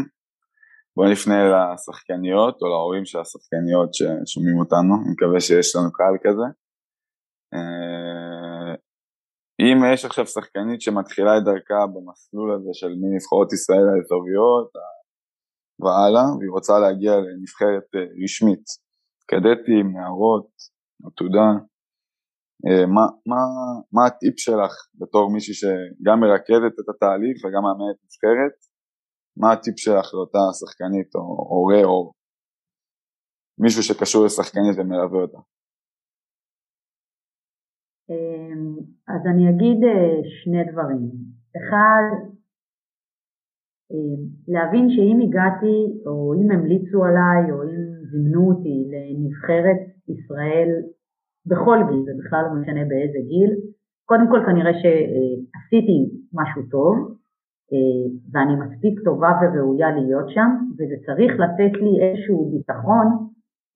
בואו 0.96 1.12
נפנה 1.12 1.38
לשחקניות 1.48 2.62
או 2.62 2.68
להורים 2.68 3.04
של 3.04 3.18
השחקניות 3.18 3.94
ששומעים 3.94 4.58
אותנו, 4.58 4.94
אני 5.02 5.12
מקווה 5.12 5.40
שיש 5.40 5.76
לנו 5.76 5.92
קהל 5.92 6.16
כזה. 6.24 6.46
Uh, 7.54 8.76
אם 9.60 9.76
יש 9.92 10.04
עכשיו 10.04 10.26
שחקנית 10.26 10.80
שמתחילה 10.80 11.38
את 11.38 11.44
דרכה 11.44 11.86
במסלול 11.94 12.54
הזה 12.54 12.70
של 12.72 12.92
מנבחרות 13.00 13.52
ישראל 13.52 13.86
האזוריות 13.88 14.70
והלאה, 15.80 16.26
והיא 16.38 16.50
רוצה 16.50 16.78
להגיע 16.78 17.12
לנבחרת 17.16 17.88
רשמית, 18.22 18.64
קדטים, 19.30 19.86
נערות, 19.96 20.48
עתודה, 21.06 21.40
אה, 21.40 21.76
מה, 22.94 23.04
מה, 23.26 23.40
מה 23.92 24.07
הטיפ 24.07 24.38
שלך 24.38 24.72
בתור 25.00 25.32
מישהי 25.32 25.54
שגם 25.54 26.20
מרכזת 26.20 26.74
את 26.80 26.88
התהליך 26.88 27.36
וגם 27.44 27.62
מאמנת 27.66 27.98
נבחרת? 28.04 28.57
מה 29.40 29.52
הטיפ 29.52 29.78
שלך 29.78 30.07
לאותה 30.14 30.44
שחקנית 30.59 31.14
או 31.14 31.20
הורה 31.52 31.84
או 31.84 32.12
מישהו 33.59 33.82
שקשור 33.82 34.24
לשחקנית 34.24 34.74
ומלווה 34.78 35.20
אותה? 35.22 35.38
אמ, 38.11 38.76
אז 39.09 39.22
אני 39.30 39.44
אגיד 39.50 39.78
אה, 39.84 40.16
שני 40.38 40.62
דברים. 40.72 41.11
אחד, 41.59 42.07
אמ, 43.90 44.20
להבין 44.48 44.86
שאם 44.94 45.18
הגעתי 45.24 45.76
או 46.07 46.34
אם 46.38 46.50
המליצו 46.50 46.98
עליי 47.04 47.42
או 47.52 47.62
אם 47.62 47.82
זימנו 48.11 48.42
אותי 48.50 48.76
לנבחרת 48.92 49.80
ישראל 50.09 50.70
בכל 51.47 51.78
גיל, 51.88 52.03
זה 52.05 52.12
בכלל 52.20 52.42
לא 52.47 52.61
משנה 52.61 52.84
באיזה 52.88 53.18
גיל. 53.28 53.51
קודם 54.05 54.26
כל 54.30 54.40
כנראה 54.47 54.72
שעשיתי 54.72 55.99
משהו 56.32 56.62
טוב, 56.70 56.94
אה, 57.72 58.05
ואני 58.32 58.55
מספיק 58.57 59.01
טובה 59.05 59.30
וראויה 59.40 59.90
להיות 59.90 60.28
שם, 60.28 60.51
וזה 60.74 60.94
צריך 61.07 61.32
לתת 61.42 61.72
לי 61.82 61.92
איזשהו 62.03 62.51
ביטחון 62.53 63.07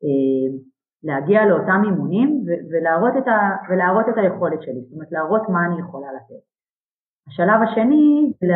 אה, 0.04 0.46
להגיע 1.02 1.46
לאותם 1.46 1.82
אימונים 1.84 2.44
ולהראות 2.70 3.14
את, 3.18 3.28
ה, 3.28 3.38
ולהראות 3.70 4.08
את 4.08 4.18
היכולת 4.18 4.62
שלי, 4.62 4.80
זאת 4.80 4.92
אומרת 4.92 5.12
להראות 5.12 5.48
מה 5.48 5.66
אני 5.66 5.80
יכולה 5.80 6.06
לתת. 6.12 6.42
השלב 7.28 7.60
השני 7.62 8.32
זה 8.40 8.54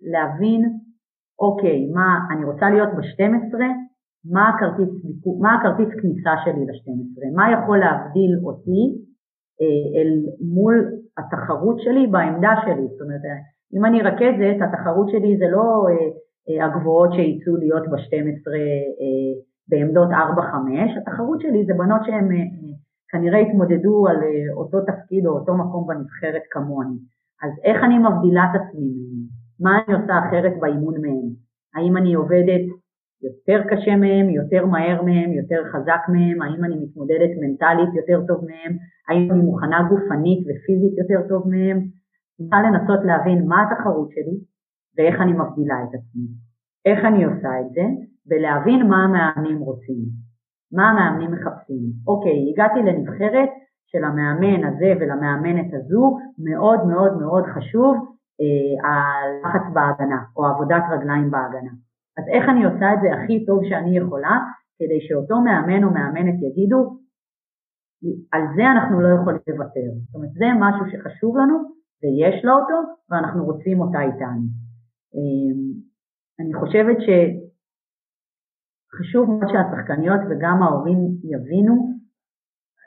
להבין, 0.00 0.78
אוקיי, 1.38 1.86
מה, 1.94 2.18
אני 2.30 2.44
רוצה 2.44 2.70
להיות 2.70 2.88
ב-12, 2.88 3.54
מה 4.24 4.48
הכרטיס, 4.48 4.88
מה 5.40 5.54
הכרטיס 5.54 5.88
כניסה 6.00 6.30
שלי 6.44 6.66
ל-12, 6.66 7.36
מה 7.36 7.52
יכול 7.52 7.78
להבדיל 7.78 8.32
אותי 8.44 8.82
אה, 9.60 10.00
אל 10.00 10.10
מול 10.54 10.74
התחרות 11.18 11.80
שלי 11.80 12.06
בעמדה 12.06 12.54
שלי, 12.64 12.86
זאת 12.92 13.00
אומרת, 13.00 13.20
אם 13.74 13.84
אני 13.84 14.02
רכזת, 14.02 14.56
התחרות 14.62 15.08
שלי 15.08 15.36
זה 15.38 15.44
לא 15.50 15.86
אה, 15.88 16.08
אה, 16.48 16.64
הגבוהות 16.64 17.12
שיצאו 17.12 17.56
להיות 17.56 17.82
ב-12 17.88 18.46
בעמדות 19.68 20.08
4-5, 20.10 20.12
התחרות 21.00 21.40
שלי 21.40 21.64
זה 21.66 21.74
בנות 21.74 22.00
שהן 22.04 22.28
כנראה 23.08 23.38
התמודדו 23.38 24.06
על 24.08 24.16
אותו 24.56 24.78
תפקיד 24.80 25.26
או 25.26 25.32
אותו 25.32 25.54
מקום 25.54 25.86
בנבחרת 25.86 26.42
כמוני. 26.50 26.98
אז 27.42 27.50
איך 27.64 27.84
אני 27.84 27.98
מבדילה 27.98 28.42
את 28.50 28.60
עצמי 28.60 28.86
מהם? 28.86 29.22
מה 29.60 29.70
אני 29.78 29.94
עושה 29.94 30.14
אחרת 30.18 30.52
באימון 30.60 30.94
מהם? 31.00 31.28
האם 31.74 31.96
אני 31.96 32.14
עובדת 32.14 32.64
יותר 33.22 33.60
קשה 33.70 33.96
מהם, 33.96 34.30
יותר 34.30 34.66
מהר 34.66 35.02
מהם, 35.02 35.32
יותר 35.32 35.60
חזק 35.72 36.02
מהם? 36.08 36.42
האם 36.42 36.64
אני 36.64 36.76
מתמודדת 36.84 37.30
מנטלית 37.40 37.94
יותר 37.94 38.26
טוב 38.28 38.44
מהם? 38.44 38.72
האם 39.08 39.32
אני 39.32 39.42
מוכנה 39.42 39.88
גופנית 39.90 40.40
ופיזית 40.48 40.98
יותר 40.98 41.28
טוב 41.28 41.48
מהם? 41.48 41.78
צריכה 42.36 42.62
לנסות 42.62 43.00
להבין 43.04 43.46
מה 43.48 43.62
התחרות 43.62 44.10
שלי 44.10 44.36
ואיך 44.96 45.20
אני 45.20 45.32
מבדילה 45.32 45.76
את 45.84 45.88
עצמי. 45.88 46.26
איך 46.86 47.04
אני 47.04 47.24
עושה 47.24 47.60
את 47.60 47.70
זה? 47.74 47.84
ולהבין 48.28 48.86
מה 48.88 49.04
המאמנים 49.04 49.58
רוצים, 49.58 49.98
מה 50.72 50.90
המאמנים 50.90 51.30
מחפשים. 51.32 51.84
אוקיי, 52.06 52.38
הגעתי 52.52 52.80
לנבחרת 52.82 53.48
של 53.86 54.04
המאמן 54.04 54.64
הזה 54.64 54.92
ולמאמנת 55.00 55.74
הזו, 55.74 56.18
מאוד 56.38 56.86
מאוד 56.86 57.18
מאוד 57.20 57.44
חשוב 57.46 57.94
אה, 58.40 58.90
הלחץ 58.90 59.74
בהגנה 59.74 60.22
או 60.36 60.46
עבודת 60.46 60.82
רגליים 60.92 61.30
בהגנה. 61.30 61.72
אז 62.18 62.24
איך 62.34 62.44
אני 62.48 62.64
עושה 62.64 62.94
את 62.94 62.98
זה 63.02 63.08
הכי 63.16 63.46
טוב 63.46 63.60
שאני 63.68 63.98
יכולה 63.98 64.36
כדי 64.78 65.00
שאותו 65.06 65.40
מאמן 65.40 65.84
או 65.84 65.90
מאמנת 65.90 66.38
יגידו 66.42 66.80
על 68.32 68.42
זה 68.56 68.64
אנחנו 68.72 69.00
לא 69.00 69.08
יכולים 69.20 69.40
לוותר. 69.48 69.88
זאת 70.06 70.14
אומרת 70.14 70.32
זה 70.32 70.46
משהו 70.60 70.84
שחשוב 70.92 71.36
לנו 71.36 71.56
ויש 72.02 72.44
לה 72.44 72.52
אותו 72.52 72.78
ואנחנו 73.10 73.44
רוצים 73.44 73.80
אותה 73.80 74.00
איתנו. 74.00 74.46
אה, 75.14 75.52
אני 76.40 76.54
חושבת 76.54 76.96
שחשוב 78.92 79.30
מאוד 79.30 79.48
שהשחקניות 79.52 80.20
וגם 80.30 80.62
ההורים 80.62 80.98
יבינו 81.24 81.74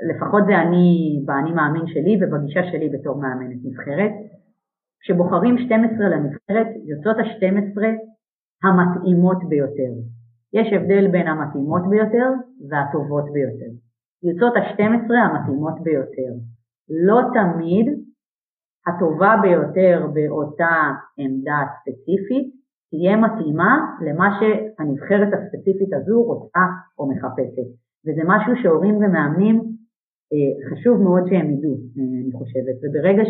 לפחות 0.09 0.43
זה 0.47 0.55
אני, 0.61 0.87
באני 1.25 1.51
מאמין 1.51 1.87
שלי 1.87 2.13
ובגישה 2.21 2.63
שלי 2.71 2.89
בתור 2.89 3.21
מאמנת 3.21 3.59
נבחרת. 3.63 4.11
כשבוחרים 5.01 5.57
12 5.57 6.09
לנבחרת, 6.09 6.67
יוצאות 6.85 7.17
ה-12 7.17 7.81
המתאימות 8.63 9.37
ביותר. 9.49 9.93
יש 10.53 10.73
הבדל 10.73 11.07
בין 11.11 11.27
המתאימות 11.27 11.81
ביותר 11.89 12.29
והטובות 12.69 13.25
ביותר. 13.33 13.71
יוצאות 14.23 14.55
ה-12 14.55 15.09
המתאימות 15.25 15.83
ביותר. 15.83 16.31
לא 16.89 17.19
תמיד 17.33 17.85
הטובה 18.87 19.35
ביותר 19.41 20.07
באותה 20.13 20.75
עמדה 21.17 21.59
ספציפית 21.75 22.55
תהיה 22.89 23.17
מתאימה 23.17 23.71
למה 24.07 24.27
שהנבחרת 24.39 25.29
הספציפית 25.33 25.93
הזו 25.93 26.23
רוצה 26.23 26.65
או 26.99 27.09
מחפשת. 27.09 27.69
וזה 28.05 28.21
משהו 28.27 28.53
שהורים 28.61 28.95
ומאמנים 28.95 29.55
אה, 30.33 30.51
חשוב 30.69 31.01
מאוד 31.01 31.23
שהם 31.29 31.47
ידעו, 31.53 31.73
אה, 31.97 32.03
אני 32.21 32.31
חושבת, 32.39 32.75
וברגע 32.83 33.23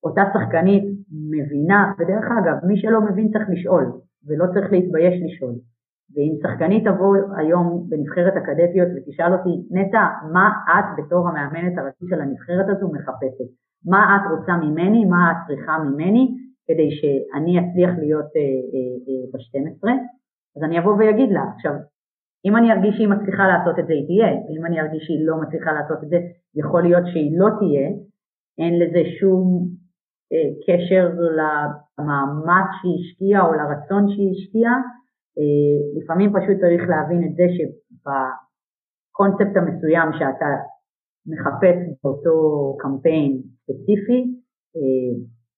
שאותה 0.00 0.22
שחקנית 0.32 0.84
מבינה, 1.30 1.92
ודרך 1.98 2.24
אגב, 2.38 2.56
מי 2.64 2.76
שלא 2.76 3.00
מבין 3.00 3.28
צריך 3.32 3.44
לשאול, 3.48 3.84
ולא 4.26 4.44
צריך 4.54 4.72
להתבייש 4.72 5.22
לשאול, 5.24 5.54
ואם 6.14 6.32
שחקנית 6.42 6.84
תבוא 6.88 7.16
היום 7.36 7.86
בנבחרת 7.88 8.34
הקדטיות 8.36 8.88
ותשאל 8.96 9.32
אותי, 9.32 9.54
נטע, 9.70 10.02
מה 10.32 10.46
את 10.70 10.84
בתור 10.98 11.28
המאמנת 11.28 11.78
הראשית 11.78 12.08
של 12.08 12.20
הנבחרת 12.20 12.66
הזו 12.68 12.92
מחפשת? 12.92 13.48
מה 13.86 14.16
את 14.16 14.38
רוצה 14.38 14.56
ממני? 14.56 15.04
מה 15.04 15.32
את 15.32 15.36
צריכה 15.46 15.78
ממני? 15.78 16.36
כדי 16.66 16.90
שאני 16.90 17.52
אצליח 17.60 17.90
להיות 17.98 18.30
אה, 18.36 18.56
אה, 18.72 18.92
אה, 19.06 19.22
ב-12, 19.32 19.88
אז 20.56 20.62
אני 20.62 20.78
אבוא 20.78 20.94
ואגיד 20.98 21.30
לה, 21.30 21.44
עכשיו 21.54 21.72
אם 22.44 22.56
אני 22.56 22.72
ארגיש 22.72 22.94
שהיא 22.96 23.08
מצליחה 23.08 23.44
לעשות 23.46 23.78
את 23.78 23.86
זה, 23.86 23.92
היא 23.92 24.06
תהיה, 24.06 24.30
ואם 24.46 24.66
אני 24.66 24.80
ארגיש 24.80 25.02
שהיא 25.06 25.26
לא 25.26 25.40
מצליחה 25.40 25.72
לעשות 25.72 26.04
את 26.04 26.08
זה, 26.08 26.18
יכול 26.54 26.82
להיות 26.82 27.06
שהיא 27.06 27.38
לא 27.38 27.48
תהיה, 27.58 27.88
אין 28.58 28.78
לזה 28.80 29.02
שום 29.20 29.68
קשר 30.66 31.04
למאמץ 31.38 32.68
שהיא 32.80 32.98
השקיעה 33.00 33.46
או 33.46 33.52
לרצון 33.52 34.08
שהיא 34.08 34.30
השקיעה, 34.30 34.76
אה, 35.38 35.78
לפעמים 35.96 36.32
פשוט 36.32 36.56
צריך 36.60 36.82
להבין 36.88 37.24
את 37.24 37.34
זה 37.36 37.46
שבקונספט 37.56 39.56
המסוים 39.56 40.08
שאתה 40.12 40.46
מחפש 41.26 41.76
באותו 42.04 42.36
קמפיין 42.78 43.42
ספציפי, 43.62 44.20
אה, 44.76 45.12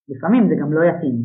לפעמים 0.09 0.49
זה 0.49 0.55
גם 0.61 0.73
לא 0.73 0.85
יתאים. 0.85 1.17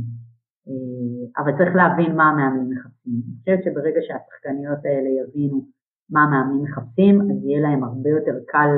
אה, 0.68 1.44
אבל 1.44 1.52
צריך 1.58 1.76
להבין 1.76 2.16
מה 2.16 2.30
המאמנים 2.30 2.70
מחפשים. 2.70 3.14
אני 3.14 3.40
חושבת 3.40 3.64
שברגע 3.64 4.02
שהשחקניות 4.08 4.86
האלה 4.86 5.10
יבינו 5.20 5.66
מה 6.10 6.24
המאמנים 6.24 6.64
מחפשים, 6.64 7.22
אז 7.22 7.46
יהיה 7.46 7.62
להם 7.62 7.84
הרבה 7.84 8.10
יותר 8.10 8.38
קל 8.48 8.72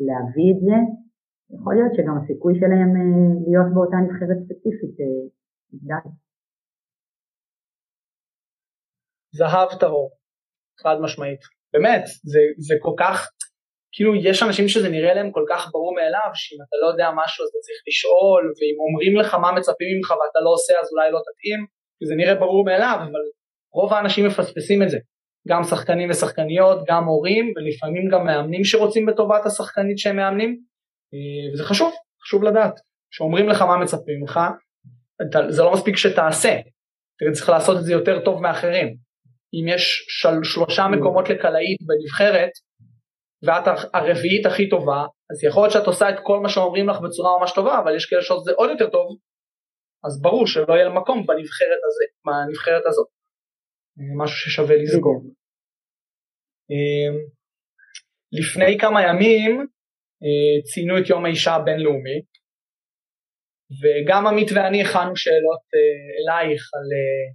להביא 0.00 0.52
את 0.52 0.60
זה. 0.60 1.05
יכול 1.54 1.74
להיות 1.74 1.92
שגם 1.96 2.16
הסיכוי 2.22 2.54
שלהם 2.60 2.90
אה, 2.98 3.28
להיות 3.48 3.68
באותה 3.74 3.96
נבחרת 4.04 4.38
ספציפית 4.44 4.94
אה, 5.00 5.06
יגדל. 5.72 6.06
זהב 9.38 9.68
טהור, 9.80 10.10
חד 10.82 10.96
משמעית. 11.04 11.40
באמת, 11.72 12.04
זה, 12.32 12.40
זה 12.68 12.74
כל 12.82 12.94
כך, 12.98 13.16
כאילו 13.92 14.14
יש 14.14 14.42
אנשים 14.42 14.68
שזה 14.68 14.88
נראה 14.88 15.14
להם 15.14 15.30
כל 15.30 15.44
כך 15.50 15.70
ברור 15.72 15.94
מאליו, 15.94 16.30
שאם 16.34 16.58
אתה 16.64 16.76
לא 16.82 16.86
יודע 16.92 17.08
משהו 17.20 17.42
אז 17.44 17.48
אתה 17.50 17.58
צריך 17.66 17.80
לשאול, 17.88 18.42
ואם 18.58 18.76
אומרים 18.86 19.12
לך 19.20 19.34
מה 19.34 19.50
מצפים 19.58 19.88
ממך 19.96 20.10
ואתה 20.10 20.40
לא 20.44 20.50
עושה 20.56 20.74
אז 20.82 20.86
אולי 20.92 21.10
לא 21.14 21.20
תתאים, 21.26 21.60
זה 22.08 22.14
נראה 22.14 22.34
ברור 22.34 22.64
מאליו, 22.64 22.98
אבל 23.00 23.24
רוב 23.72 23.92
האנשים 23.92 24.26
מפספסים 24.26 24.82
את 24.82 24.90
זה. 24.90 24.98
גם 25.48 25.62
שחקנים 25.64 26.10
ושחקניות, 26.10 26.78
גם 26.88 27.04
הורים, 27.04 27.52
ולפעמים 27.56 28.08
גם 28.12 28.26
מאמנים 28.26 28.64
שרוצים 28.64 29.06
בטובת 29.06 29.46
השחקנית 29.46 29.98
שהם 29.98 30.16
מאמנים, 30.16 30.60
וזה 31.52 31.64
חשוב, 31.64 31.94
חשוב 32.22 32.42
לדעת. 32.42 32.74
כשאומרים 33.10 33.48
לך 33.48 33.62
מה 33.62 33.76
מצפים 33.76 34.20
ממך, 34.20 34.40
זה 35.48 35.62
לא 35.62 35.72
מספיק 35.72 35.96
שתעשה, 35.96 36.60
אתה 37.16 37.32
צריך 37.32 37.48
לעשות 37.48 37.76
את 37.78 37.84
זה 37.84 37.92
יותר 37.92 38.24
טוב 38.24 38.42
מאחרים. 38.42 38.96
אם 39.54 39.68
יש 39.68 40.06
של, 40.08 40.44
שלושה 40.44 40.86
מקומות 40.88 41.28
לקלעית 41.28 41.78
בנבחרת, 41.86 42.50
ואת 43.42 43.78
הרביעית 43.94 44.46
הכי 44.46 44.68
טובה, 44.68 45.04
אז 45.30 45.44
יכול 45.44 45.62
להיות 45.62 45.72
שאת 45.72 45.86
עושה 45.86 46.10
את 46.10 46.16
כל 46.22 46.40
מה 46.40 46.48
שאומרים 46.48 46.88
לך 46.88 46.96
בצורה 47.00 47.38
ממש 47.38 47.52
טובה, 47.54 47.78
אבל 47.78 47.96
יש 47.96 48.06
כאלה 48.06 48.22
שעושים 48.22 48.40
את 48.40 48.44
זה 48.44 48.52
עוד 48.56 48.70
יותר 48.70 48.90
טוב, 48.90 49.16
אז 50.04 50.22
ברור 50.22 50.46
שלא 50.46 50.74
יהיה 50.74 50.88
מקום 50.88 51.26
בנבחרת, 51.26 51.80
הזה, 51.88 52.04
בנבחרת 52.26 52.82
הזאת. 52.86 53.06
משהו 54.16 54.36
ששווה 54.36 54.76
לזכור. 54.76 55.22
אמ, 56.70 57.16
לפני 58.32 58.78
כמה 58.80 59.02
ימים 59.02 59.60
אה, 59.60 59.66
ציינו 60.64 60.98
את 60.98 61.08
יום 61.10 61.24
האישה 61.24 61.54
הבינלאומי, 61.54 62.20
וגם 63.80 64.26
עמית 64.26 64.48
ואני 64.54 64.82
הכנו 64.82 65.16
שאלות 65.16 65.64
אה, 65.74 66.08
אלייך 66.18 66.62
על, 66.74 66.88
אה, 66.96 67.26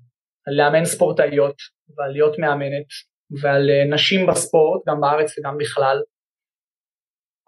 על 0.47 0.53
לאמן 0.57 0.85
ספורטאיות 0.85 1.55
ועל 1.97 2.11
להיות 2.11 2.39
מאמנת 2.39 2.89
ועל 3.41 3.69
נשים 3.93 4.27
בספורט, 4.27 4.81
גם 4.87 5.01
בארץ 5.01 5.37
וגם 5.37 5.57
בכלל. 5.57 5.97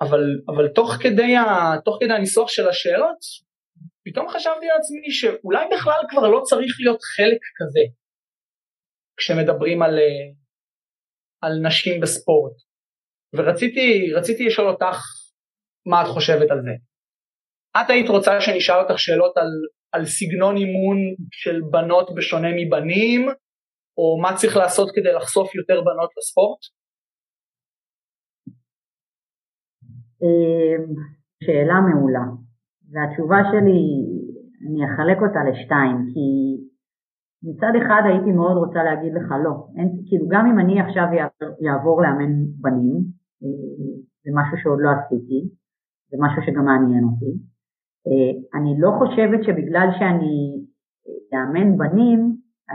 אבל, 0.02 0.24
אבל 0.48 0.68
תוך, 0.68 0.90
כדי 1.04 1.36
ה, 1.36 1.46
תוך 1.86 1.98
כדי 2.00 2.14
הניסוח 2.14 2.50
של 2.50 2.70
השאלות, 2.70 3.18
פתאום 4.06 4.30
חשבתי 4.30 4.66
לעצמי 4.66 5.12
שאולי 5.12 5.66
בכלל 5.76 6.02
כבר 6.10 6.28
לא 6.28 6.42
צריך 6.44 6.76
להיות 6.80 7.02
חלק 7.02 7.42
כזה 7.58 7.82
כשמדברים 9.18 9.82
על, 9.82 10.00
אה, 10.00 10.30
על 11.42 11.60
נשים 11.68 12.02
בספורט. 12.02 12.54
ורציתי 13.36 14.46
לשאול 14.46 14.68
אותך 14.70 15.23
מה 15.86 16.02
את 16.02 16.08
חושבת 16.08 16.52
על 16.52 16.62
זה. 16.62 16.72
את 17.82 17.90
היית 17.90 18.10
רוצה 18.10 18.42
שנשאל 18.42 18.80
אותך 18.80 19.00
שאלות 19.00 19.38
על, 19.38 19.52
על 19.92 20.06
סגנון 20.06 20.56
אימון 20.58 20.98
של 21.32 21.62
בנות 21.72 22.16
בשונה 22.16 22.48
מבנים, 22.58 23.22
או 23.98 24.22
מה 24.22 24.36
צריך 24.36 24.58
לעשות 24.58 24.90
כדי 24.96 25.14
לחשוף 25.14 25.56
יותר 25.56 25.82
בנות 25.82 26.12
לספורט? 26.18 26.60
אמ, 30.24 30.84
שאלה 31.44 31.78
מעולה. 31.88 32.26
והתשובה 32.92 33.40
שלי, 33.52 33.82
אני 34.66 34.80
אחלק 34.90 35.18
אותה 35.26 35.42
לשתיים, 35.50 35.98
כי 36.12 36.26
מצד 37.48 37.74
אחד 37.82 38.02
הייתי 38.10 38.32
מאוד 38.32 38.58
רוצה 38.64 38.84
להגיד 38.84 39.14
לך 39.18 39.28
לא, 39.46 39.54
אין, 39.78 39.90
כאילו 40.08 40.26
גם 40.34 40.44
אם 40.50 40.58
אני 40.60 40.76
עכשיו 40.82 41.08
יעבור, 41.18 41.58
יעבור 41.66 42.02
לאמן 42.04 42.34
בנים, 42.64 42.96
זה 44.24 44.30
משהו 44.40 44.56
שעוד 44.62 44.80
לא 44.86 44.90
עשיתי, 44.98 45.40
זה 46.14 46.18
משהו 46.26 46.42
שגם 46.46 46.66
מעניין 46.66 47.04
אותי. 47.04 47.34
אני 48.58 48.72
לא 48.80 48.92
חושבת 49.00 49.44
שבגלל 49.44 49.88
שאני 50.00 50.36
אאמן 51.34 51.78
בנים, 51.78 52.20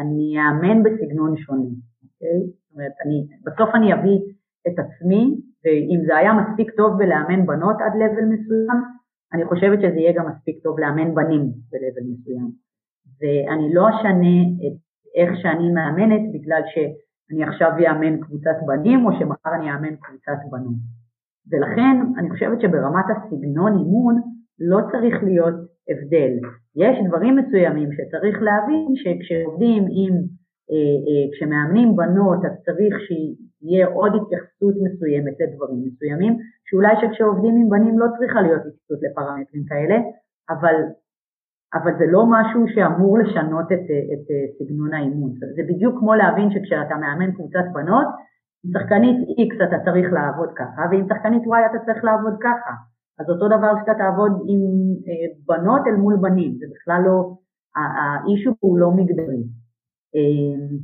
אני 0.01 0.37
אאמן 0.43 0.83
בסגנון 0.83 1.37
שונה, 1.37 1.73
אוקיי? 2.03 2.41
זאת 2.47 2.73
אומרת, 2.73 2.93
אני, 3.05 3.19
בסוף 3.45 3.75
אני 3.75 3.95
אביא 3.95 4.19
את 4.69 4.77
עצמי, 4.79 5.23
ואם 5.65 6.01
זה 6.07 6.17
היה 6.17 6.33
מספיק 6.41 6.71
טוב 6.77 6.99
בלאמן 6.99 7.47
בנות 7.47 7.77
עד 7.85 7.95
לבל 8.01 8.27
מסוים, 8.35 8.79
אני 9.33 9.45
חושבת 9.45 9.79
שזה 9.79 9.99
יהיה 10.01 10.13
גם 10.19 10.27
מספיק 10.31 10.63
טוב 10.63 10.81
לאמן 10.81 11.15
בנים 11.15 11.45
בלבל 11.71 12.05
מסוים. 12.13 12.51
ואני 13.21 13.75
לא 13.75 13.89
אשנה 13.89 14.39
את 14.65 14.77
איך 15.15 15.31
שאני 15.43 15.69
מאמנת 15.73 16.33
בגלל 16.33 16.63
שאני 16.73 17.45
עכשיו 17.45 17.71
אאמן 17.87 18.21
קבוצת 18.21 18.57
בנים 18.67 19.07
או 19.07 19.11
שמחר 19.19 19.55
אני 19.55 19.71
אאמן 19.71 19.97
קבוצת 19.97 20.39
בנות. 20.51 20.79
ולכן 21.51 21.97
אני 22.19 22.31
חושבת 22.31 22.61
שברמת 22.61 23.05
הסגנון 23.11 23.73
אימון 23.79 24.15
לא 24.61 24.79
צריך 24.93 25.23
להיות 25.23 25.55
הבדל. 25.91 26.33
יש 26.77 26.95
דברים 27.09 27.37
מסוימים 27.37 27.89
שצריך 27.93 28.37
להבין 28.43 28.89
שכשעובדים 29.01 29.83
עם, 29.99 30.15
אה, 30.71 30.97
אה, 31.07 31.25
כשמאמנים 31.33 31.97
בנות 31.97 32.41
אז 32.45 32.55
צריך 32.67 32.95
שיהיה 33.07 33.87
עוד 33.87 34.13
התייחסות 34.19 34.75
מסוימת 34.87 35.35
לדברים 35.43 35.81
מסוימים, 35.87 36.33
שאולי 36.67 36.95
שכשעובדים 37.01 37.55
עם 37.61 37.69
בנים 37.71 37.99
לא 37.99 38.07
צריכה 38.19 38.41
להיות 38.43 38.63
התייחסות 38.67 38.99
לפרמטרים 39.03 39.65
כאלה, 39.71 39.97
אבל 40.51 40.77
אבל 41.75 41.93
זה 41.99 42.07
לא 42.15 42.23
משהו 42.31 42.61
שאמור 42.75 43.19
לשנות 43.19 43.73
את, 43.73 43.87
את, 44.13 44.13
את 44.13 44.27
סגנון 44.59 44.95
האימון. 44.95 45.31
זה 45.57 45.63
בדיוק 45.69 45.99
כמו 45.99 46.15
להבין 46.15 46.49
שכשאתה 46.51 46.95
מאמן 46.97 47.33
קבוצת 47.33 47.67
בנות, 47.73 48.07
עם 48.65 48.71
שחקנית 48.73 49.17
X 49.49 49.69
אתה 49.69 49.79
צריך 49.85 50.07
לעבוד 50.13 50.51
ככה, 50.57 50.83
ועם 50.91 51.07
שחקנית 51.09 51.43
Y 51.43 51.71
אתה 51.71 51.79
צריך 51.87 52.05
לעבוד 52.05 52.37
ככה. 52.41 52.75
אז 53.19 53.31
אותו 53.31 53.47
דבר 53.49 53.73
שאתה 53.81 53.95
תעבוד 53.99 54.33
עם 54.51 54.63
אה, 55.09 55.27
בנות 55.47 55.83
אל 55.87 55.97
מול 55.97 56.17
בנים, 56.21 56.53
זה 56.59 56.67
בכלל 56.75 57.01
לא, 57.07 57.17
האישו 57.77 58.51
הוא 58.61 58.79
לא 58.79 58.91
מגדרי. 58.91 59.43
אה, 60.15 60.77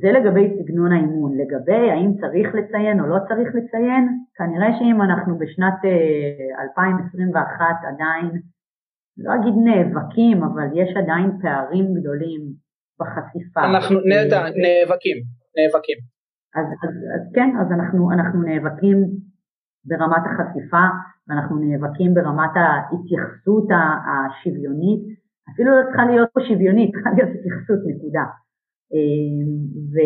זה 0.00 0.08
לגבי 0.18 0.44
סגנון 0.58 0.92
האימון. 0.92 1.32
לגבי 1.38 1.90
האם 1.90 2.10
צריך 2.20 2.54
לציין 2.54 3.00
או 3.00 3.06
לא 3.06 3.18
צריך 3.28 3.48
לציין, 3.54 4.04
כנראה 4.36 4.78
שאם 4.78 5.02
אנחנו 5.02 5.38
בשנת 5.38 5.78
2021 6.60 7.60
אה, 7.60 7.88
עדיין 7.90 8.30
לא 9.18 9.30
אגיד 9.34 9.54
נאבקים, 9.64 10.42
אבל 10.42 10.68
יש 10.74 10.96
עדיין 10.96 11.30
פערים 11.42 11.86
גדולים 11.94 12.42
בחשיפה. 13.00 13.60
אנחנו 13.70 13.98
נדע, 14.00 14.40
נאבקים, 14.64 15.18
נאבקים. 15.56 15.98
אז, 16.58 16.66
אז, 16.84 16.94
אז 17.16 17.24
כן, 17.34 17.50
אז 17.60 17.68
אנחנו, 17.72 18.12
אנחנו 18.12 18.42
נאבקים 18.42 18.98
ברמת 19.88 20.24
החשיפה, 20.28 20.84
ואנחנו 21.28 21.56
נאבקים 21.64 22.14
ברמת 22.14 22.54
ההתייחסות 22.62 23.68
השוויונית, 24.10 25.02
אפילו 25.50 25.70
לא 25.76 25.82
צריכה 25.86 26.04
להיות 26.10 26.28
פה 26.34 26.40
שוויונית, 26.48 26.90
צריכה 26.94 27.10
להיות 27.16 27.30
התייחסות, 27.36 27.80
נקודה. 27.90 28.26
אמ, 28.92 29.48
ו, 29.92 29.96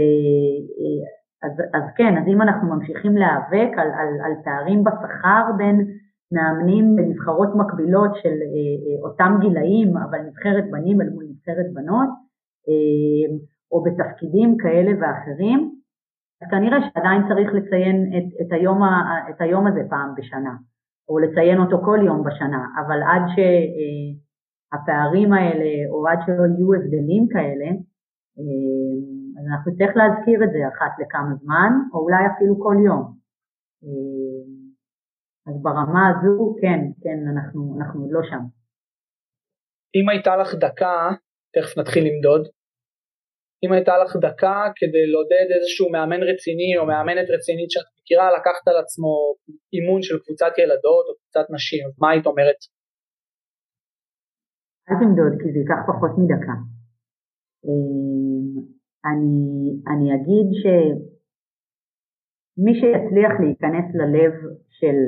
אז, 1.45 1.53
אז 1.77 1.85
כן, 1.97 2.13
אז 2.19 2.25
אם 2.33 2.43
אנחנו 2.43 2.69
ממשיכים 2.69 3.17
להיאבק 3.17 3.71
על, 3.81 3.89
על, 4.01 4.11
על 4.25 4.33
פערים 4.45 4.85
בשכר 4.85 5.43
בין 5.59 5.77
מאמנים 6.33 6.97
בנבחרות 6.97 7.49
מקבילות 7.55 8.11
של 8.23 8.37
אה, 8.49 8.75
אה, 8.85 9.11
אותם 9.11 9.33
גילאים, 9.41 9.97
אבל 9.97 10.19
נבחרת 10.29 10.65
בנים 10.71 11.01
אל 11.01 11.11
מול 11.11 11.25
נבחרת 11.31 11.69
בנות, 11.73 12.09
אה, 12.69 13.27
או 13.77 13.85
בתפקידים 13.85 14.57
כאלה 14.63 14.93
ואחרים, 15.01 15.61
אז 16.43 16.49
כנראה 16.51 16.79
שעדיין 16.81 17.23
צריך 17.29 17.49
לציין 17.55 17.97
את, 18.17 18.29
את, 18.41 18.53
היום, 18.53 18.81
את 19.31 19.41
היום 19.41 19.67
הזה 19.67 19.83
פעם 19.91 20.15
בשנה, 20.17 20.55
או 21.09 21.19
לציין 21.19 21.59
אותו 21.61 21.79
כל 21.85 21.99
יום 22.07 22.25
בשנה, 22.25 22.63
אבל 22.81 23.03
עד 23.03 23.23
שהפערים 23.33 25.33
האלה, 25.33 25.71
או 25.91 26.09
עד 26.09 26.19
שלא 26.27 26.45
יהיו 26.53 26.75
הבדלים 26.75 27.25
כאלה, 27.33 27.69
אז 29.37 29.45
אנחנו 29.51 29.77
צריך 29.77 29.93
להזכיר 29.97 30.45
את 30.45 30.51
זה 30.53 30.69
אחת 30.69 30.93
לכמה 31.01 31.35
זמן, 31.43 31.73
או 31.93 31.99
אולי 31.99 32.27
אפילו 32.27 32.55
כל 32.65 32.77
יום. 32.87 33.03
אז 35.49 35.63
ברמה 35.63 36.03
הזו, 36.09 36.57
כן, 36.61 36.81
כן, 37.03 37.19
אנחנו, 37.33 37.77
אנחנו 37.79 38.01
עוד 38.01 38.11
לא 38.13 38.21
שם. 38.31 38.43
אם 39.97 40.09
הייתה 40.09 40.37
לך 40.37 40.55
דקה, 40.55 41.11
תכף 41.55 41.79
נתחיל 41.79 42.05
למדוד, 42.09 42.43
אם 43.63 43.71
הייתה 43.73 43.95
לך 44.03 44.13
דקה 44.27 44.59
כדי 44.79 45.05
לעודד 45.13 45.49
איזשהו 45.57 45.87
מאמן 45.95 46.23
רציני 46.31 46.71
או 46.79 46.83
מאמנת 46.91 47.29
רצינית 47.35 47.71
שאת 47.71 47.89
מכירה 47.99 48.27
לקחת 48.37 48.65
על 48.69 48.77
עצמו 48.83 49.13
אימון 49.75 50.01
של 50.03 50.17
קבוצת 50.25 50.53
ילדות 50.59 51.05
או 51.09 51.13
קבוצת 51.19 51.47
נשים, 51.55 51.85
מה 52.01 52.11
היית 52.11 52.27
אומרת? 52.27 52.61
אל 54.89 54.97
תמדוד 55.01 55.35
כי 55.41 55.49
זה 55.53 55.59
ייקח 55.63 55.81
פחות 55.91 56.13
מדקה. 56.21 56.57
אמ, 57.67 58.49
אני, 59.09 59.37
אני 59.91 60.07
אגיד 60.17 60.49
שמי 60.61 62.73
שיצליח 62.79 63.33
להיכנס 63.43 63.87
ללב 64.01 64.33
של 64.79 64.99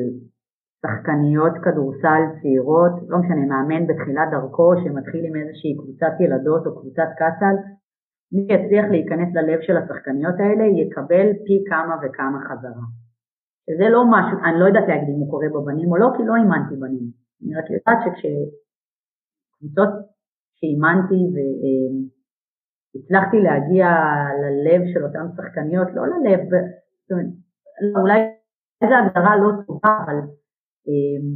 שחקניות 0.80 1.55
כדורסל 1.64 2.22
צעירות, 2.38 2.94
לא 3.11 3.16
משנה, 3.18 3.44
מאמן 3.53 3.82
בתחילת 3.88 4.28
דרכו 4.34 4.68
שמתחיל 4.80 5.22
עם 5.28 5.34
איזושהי 5.40 5.72
קבוצת 5.80 6.14
ילדות 6.22 6.62
או 6.66 6.70
קבוצת 6.80 7.11
קאצל, 7.18 7.57
מי 8.33 8.47
שיצליח 8.47 8.87
להיכנס 8.91 9.35
ללב 9.35 9.61
של 9.62 9.76
השחקניות 9.76 10.35
האלה 10.41 10.64
יקבל 10.64 11.26
פי 11.47 11.64
כמה 11.70 11.95
וכמה 12.03 12.39
חזרה. 12.49 12.87
שזה 13.66 13.89
לא 13.95 14.05
משהו, 14.11 14.39
אני 14.45 14.61
לא 14.61 14.66
יודעת 14.66 14.89
להגיד 14.89 15.09
אם 15.09 15.20
הוא 15.20 15.31
קורה 15.31 15.49
בבנים 15.55 15.91
או 15.91 15.97
לא, 15.97 16.09
כי 16.16 16.22
לא 16.26 16.35
אימנתי 16.37 16.76
בנים. 16.76 17.07
אני 17.43 17.55
רק 17.59 17.64
יודעת 17.70 17.99
שכשקבוצות 18.05 19.93
שאימנתי 20.57 21.20
והצלחתי 22.95 23.37
להגיע 23.47 23.87
ללב 24.43 24.83
של 24.93 25.05
אותן 25.05 25.26
שחקניות, 25.37 25.89
לא 25.95 26.03
ללב, 26.07 26.41
זאת 27.03 27.12
אומרת, 27.12 27.26
אולי 28.03 28.20
איזו 28.83 28.95
הגדרה 28.95 29.37
לא 29.37 29.51
טובה, 29.66 29.99
אבל 30.05 30.18
אמ, 30.89 31.26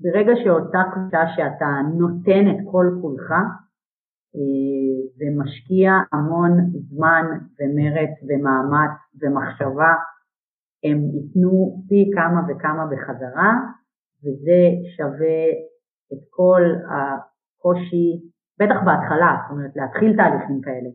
ברגע 0.00 0.32
שאותה 0.44 0.82
קבוצה 0.92 1.22
שאתה 1.36 1.66
נותן 1.98 2.44
את 2.50 2.60
כל 2.72 2.86
כולך 3.02 3.30
אה, 3.30 3.65
ומשקיע 5.18 5.92
המון 6.12 6.52
זמן 6.88 7.24
ומרץ 7.60 8.10
ומאמץ 8.28 8.96
ומחשבה, 9.20 9.94
הם 10.84 10.98
ייתנו 11.14 11.82
פי 11.88 12.10
כמה 12.14 12.40
וכמה 12.48 12.86
בחזרה 12.86 13.52
וזה 14.22 14.60
שווה 14.96 15.40
את 16.12 16.22
כל 16.30 16.62
הקושי, 16.90 18.06
בטח 18.60 18.78
בהתחלה, 18.84 19.32
זאת 19.42 19.50
אומרת 19.50 19.76
להתחיל 19.76 20.16
תהליכים 20.16 20.60
כאלה. 20.60 20.90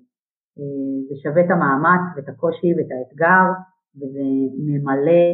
אה, 0.57 0.95
זה 1.09 1.15
שווה 1.23 1.41
את 1.45 1.51
המאמץ 1.51 2.03
ואת 2.15 2.29
הקושי 2.29 2.69
ואת 2.75 2.91
האתגר 2.91 3.45
וזה 3.97 4.27
ממלא 4.67 5.27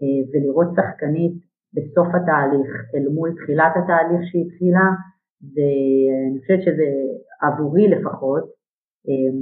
אה, 0.00 0.20
ולראות 0.30 0.70
שחקנית 0.76 1.36
בסוף 1.74 2.08
התהליך 2.14 2.70
אל 2.94 3.08
מול 3.14 3.30
תחילת 3.38 3.72
התהליך 3.76 4.20
שהתחילה, 4.30 4.86
זה, 5.54 5.68
אני 6.30 6.40
חושבת 6.40 6.62
שזה 6.66 6.88
עבורי 7.46 7.88
לפחות, 7.88 8.44
אמ, 9.08 9.38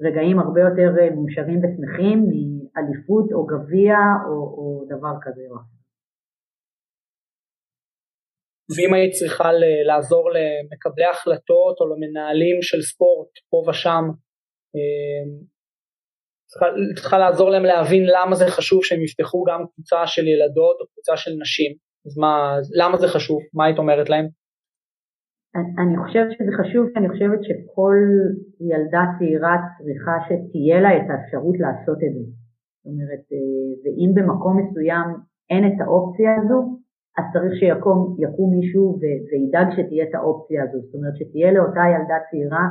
רגעים 0.00 0.38
הרבה 0.38 0.60
יותר 0.60 0.88
מאושרים 1.14 1.58
ושמחים 1.58 2.18
מאליפות 2.28 3.26
או 3.32 3.46
גביע 3.46 3.96
או, 4.26 4.36
או 4.56 4.84
דבר 4.86 5.14
כזה 5.22 5.42
או 5.50 5.56
אחר. 5.56 5.72
ואם 8.74 8.94
היית 8.94 9.12
צריכה 9.12 9.48
לעזור 9.86 10.30
למקבלי 10.30 11.04
החלטות 11.04 11.76
או 11.80 11.86
למנהלים 11.86 12.62
של 12.62 12.82
ספורט 12.82 13.30
פה 13.50 13.70
ושם, 13.70 14.04
אמ, 14.74 15.30
צריכה, 16.50 16.66
צריכה 16.96 17.18
לעזור 17.18 17.50
להם 17.50 17.64
להבין 17.64 18.04
למה 18.06 18.34
זה 18.36 18.44
חשוב 18.48 18.84
שהם 18.84 19.02
יפתחו 19.02 19.44
גם 19.48 19.60
קבוצה 19.74 20.06
של 20.06 20.26
ילדות 20.28 20.76
או 20.80 20.86
קבוצה 20.92 21.16
של 21.16 21.30
נשים. 21.40 21.72
אז 22.06 22.18
מה, 22.18 22.56
למה 22.80 22.96
זה 22.96 23.08
חשוב? 23.08 23.38
מה 23.54 23.64
היית 23.64 23.78
אומרת 23.78 24.08
להם? 24.08 24.41
אני 25.54 25.96
חושבת 25.98 26.30
שזה 26.32 26.52
חשוב, 26.60 26.88
כי 26.90 26.98
אני 26.98 27.08
חושבת 27.08 27.40
שכל 27.44 27.96
ילדה 28.60 29.02
צעירה 29.18 29.56
צריכה 29.78 30.14
שתהיה 30.26 30.80
לה 30.80 30.96
את 30.96 31.10
האפשרות 31.10 31.56
לעשות 31.58 31.98
את 32.06 32.12
זה. 32.16 32.24
זאת 32.76 32.86
אומרת, 32.90 33.24
אה, 33.32 33.70
ואם 33.82 34.10
במקום 34.14 34.54
מסוים 34.60 35.06
אין 35.50 35.64
את 35.66 35.80
האופציה 35.80 36.30
הזו, 36.36 36.58
אז 37.18 37.24
צריך 37.32 37.52
שיקום 37.60 38.16
יקום 38.24 38.48
מישהו 38.56 38.98
וידאג 39.28 39.68
שתהיה 39.76 40.04
את 40.08 40.14
האופציה 40.14 40.62
הזו. 40.64 40.78
זאת 40.86 40.94
אומרת, 40.94 41.16
שתהיה 41.16 41.52
לאותה 41.52 41.84
ילדה 41.94 42.18
צעירה 42.30 42.66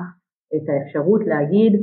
את 0.56 0.66
האפשרות 0.70 1.22
להגיד, 1.26 1.74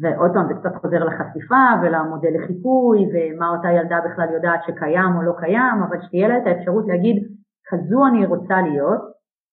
ועוד 0.00 0.30
פעם 0.34 0.46
זה 0.48 0.54
קצת 0.60 0.74
חוזר 0.80 1.04
לחשיפה 1.04 1.64
ולמודל 1.82 2.32
לחיקוי 2.36 2.98
ומה 3.12 3.48
אותה 3.54 3.68
ילדה 3.78 3.98
בכלל 4.06 4.28
יודעת 4.34 4.60
שקיים 4.66 5.12
או 5.16 5.22
לא 5.22 5.34
קיים, 5.40 5.76
אבל 5.88 5.96
שתהיה 6.02 6.28
לה 6.28 6.38
את 6.38 6.46
האפשרות 6.46 6.84
להגיד 6.88 7.16
כזו 7.68 8.06
אני 8.06 8.26
רוצה 8.26 8.56
להיות, 8.68 9.00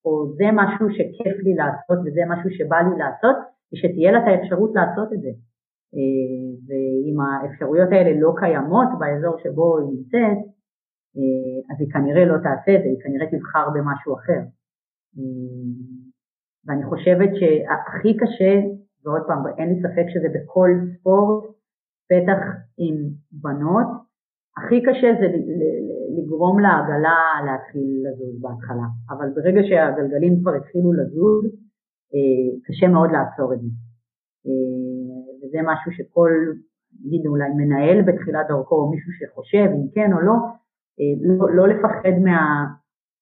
או 0.04 0.32
זה 0.38 0.44
משהו 0.52 0.86
שכיף 0.90 1.36
לי 1.44 1.54
לעשות 1.54 1.98
וזה 2.04 2.20
משהו 2.28 2.50
שבא 2.50 2.76
לי 2.76 2.98
לעשות, 2.98 3.36
ושתהיה 3.72 4.12
לה 4.12 4.18
את 4.18 4.28
האפשרות 4.28 4.70
לעשות 4.74 5.12
את 5.12 5.20
זה. 5.20 5.32
ואם 6.66 7.16
האפשרויות 7.20 7.88
האלה 7.92 8.20
לא 8.20 8.32
קיימות 8.36 8.88
באזור 8.98 9.38
שבו 9.42 9.78
היא 9.78 9.86
נמצאת, 9.92 10.38
אז 11.70 11.76
היא 11.80 11.90
כנראה 11.92 12.24
לא 12.24 12.38
תעשה 12.38 12.72
את 12.76 12.82
זה, 12.82 12.88
היא 12.88 13.00
כנראה 13.04 13.26
תבחר 13.26 13.66
במשהו 13.74 14.14
אחר. 14.14 14.42
ואני 16.66 16.84
חושבת 16.84 17.30
שהכי 17.38 18.16
קשה, 18.16 18.52
ועוד 19.04 19.22
פעם, 19.26 19.42
אין 19.58 19.68
לי 19.68 19.80
ספק 19.82 20.06
שזה 20.12 20.28
בכל 20.34 20.70
ספורט, 20.94 21.44
בטח 22.10 22.40
עם 22.78 22.96
בנות, 23.32 23.86
הכי 24.56 24.82
קשה 24.82 25.10
זה 25.20 25.26
לגרום 26.16 26.60
לעגלה 26.60 27.20
להתחיל 27.46 28.04
לזוז 28.04 28.42
בהתחלה, 28.42 28.86
אבל 29.10 29.28
ברגע 29.36 29.60
שהגלגלים 29.68 30.40
כבר 30.40 30.54
התחילו 30.54 30.92
לזוז, 30.92 31.44
אה, 32.14 32.48
קשה 32.64 32.88
מאוד 32.88 33.10
לעצור 33.12 33.52
את 33.54 33.60
זה. 33.60 33.68
אה, 34.46 35.38
וזה 35.38 35.58
משהו 35.64 35.92
שכל, 35.92 36.30
נגיד 37.04 37.26
אולי 37.26 37.48
מנהל 37.56 38.02
בתחילת 38.02 38.46
דרכו, 38.48 38.74
או 38.74 38.90
מישהו 38.90 39.12
שחושב 39.12 39.68
אם 39.76 39.86
כן 39.94 40.12
או 40.12 40.20
לא, 40.20 40.32
אה, 41.00 41.14
לא, 41.28 41.56
לא 41.56 41.68
לפחד 41.68 42.14
מה, 42.24 42.64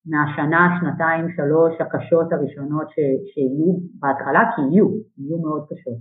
מהשנה, 0.06 0.62
שנתיים, 0.80 1.24
שלוש 1.36 1.74
הקשות 1.80 2.32
הראשונות 2.32 2.90
ש, 2.90 2.96
שיהיו 3.34 3.70
בהתחלה, 4.00 4.42
כי 4.56 4.62
יהיו, 4.62 4.88
יהיו 5.18 5.38
מאוד 5.38 5.66
קשות. 5.70 5.98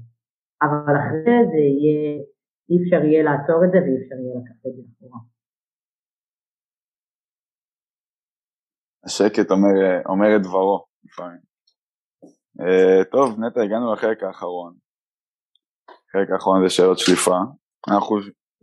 אבל 0.63 0.95
אחרי 1.01 1.39
זה 1.51 1.61
יהיה, 1.77 2.21
אי 2.69 2.75
אפשר 2.83 3.05
יהיה 3.05 3.23
לעצור 3.23 3.65
את 3.65 3.71
זה 3.71 3.77
ואי 3.83 3.97
אפשר 4.01 4.15
יהיה 4.15 4.36
לקחת 4.39 4.65
את 4.67 4.73
זה 4.75 4.81
אחורה. 4.97 5.34
השקט 9.06 9.51
אומר, 9.51 9.74
אומר 10.06 10.36
את 10.36 10.41
דברו 10.41 10.86
לפעמים. 11.06 11.39
Uh, 12.62 13.03
טוב, 13.12 13.39
נטע, 13.39 13.62
הגענו 13.62 13.93
לחלק 13.93 14.24
האחרון. 14.24 14.76
החלק 15.89 16.32
האחרון 16.34 16.68
זה 16.68 16.70
שאלות 16.76 16.99
שליפה. 16.99 17.38
אנחנו 17.89 18.16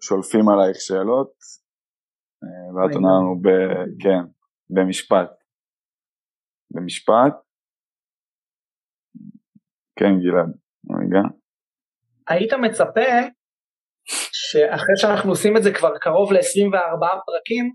שולפים 0.02 0.48
עלייך 0.48 0.76
שאלות, 0.80 1.32
uh, 2.44 2.74
ואת 2.74 2.94
עונה 2.94 3.08
לנו 3.08 3.40
ב... 3.42 3.48
כן, 4.02 4.22
במשפט. 4.70 5.30
במשפט? 6.74 7.34
כן, 9.98 10.12
גלעד, 10.22 10.52
רגע. 10.98 11.22
היית 12.28 12.52
מצפה 12.52 13.10
שאחרי 14.32 14.96
שאנחנו 14.96 15.30
עושים 15.30 15.56
את 15.56 15.62
זה 15.62 15.70
כבר 15.74 15.98
קרוב 15.98 16.32
ל-24 16.32 17.04
פרקים, 17.26 17.74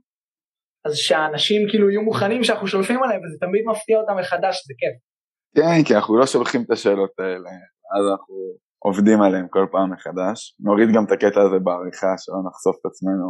אז 0.88 0.94
שהאנשים 0.96 1.62
כאילו 1.70 1.90
יהיו 1.90 2.02
מוכנים 2.02 2.44
שאנחנו 2.44 2.68
שולפים 2.68 3.04
עליהם, 3.04 3.22
וזה 3.24 3.38
תמיד 3.40 3.64
מפתיע 3.72 3.98
אותם 3.98 4.16
מחדש, 4.20 4.56
זה 4.68 4.74
כיף. 4.78 4.96
כן, 5.56 5.84
כי 5.86 5.96
אנחנו 5.96 6.18
לא 6.18 6.26
שולחים 6.26 6.62
את 6.66 6.72
השאלות 6.72 7.20
האלה, 7.20 7.50
אז 7.96 8.04
אנחנו 8.12 8.36
עובדים 8.80 9.22
עליהם 9.22 9.48
כל 9.48 9.66
פעם 9.72 9.94
מחדש. 9.94 10.56
נוריד 10.60 10.90
גם 10.96 11.04
את 11.06 11.12
הקטע 11.12 11.42
הזה 11.42 11.60
בעריכה, 11.64 12.12
שלא 12.18 12.40
נחשוף 12.48 12.76
את 12.82 12.86
עצמנו. 12.86 13.28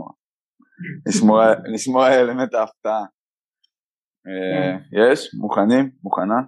נשמור 1.73 2.03
על 2.03 2.13
אלמנט 2.19 2.53
ההפתעה. 2.53 3.03
אה, 4.27 4.77
יש? 5.01 5.35
מוכנים? 5.41 5.91
מוכנה? 6.03 6.39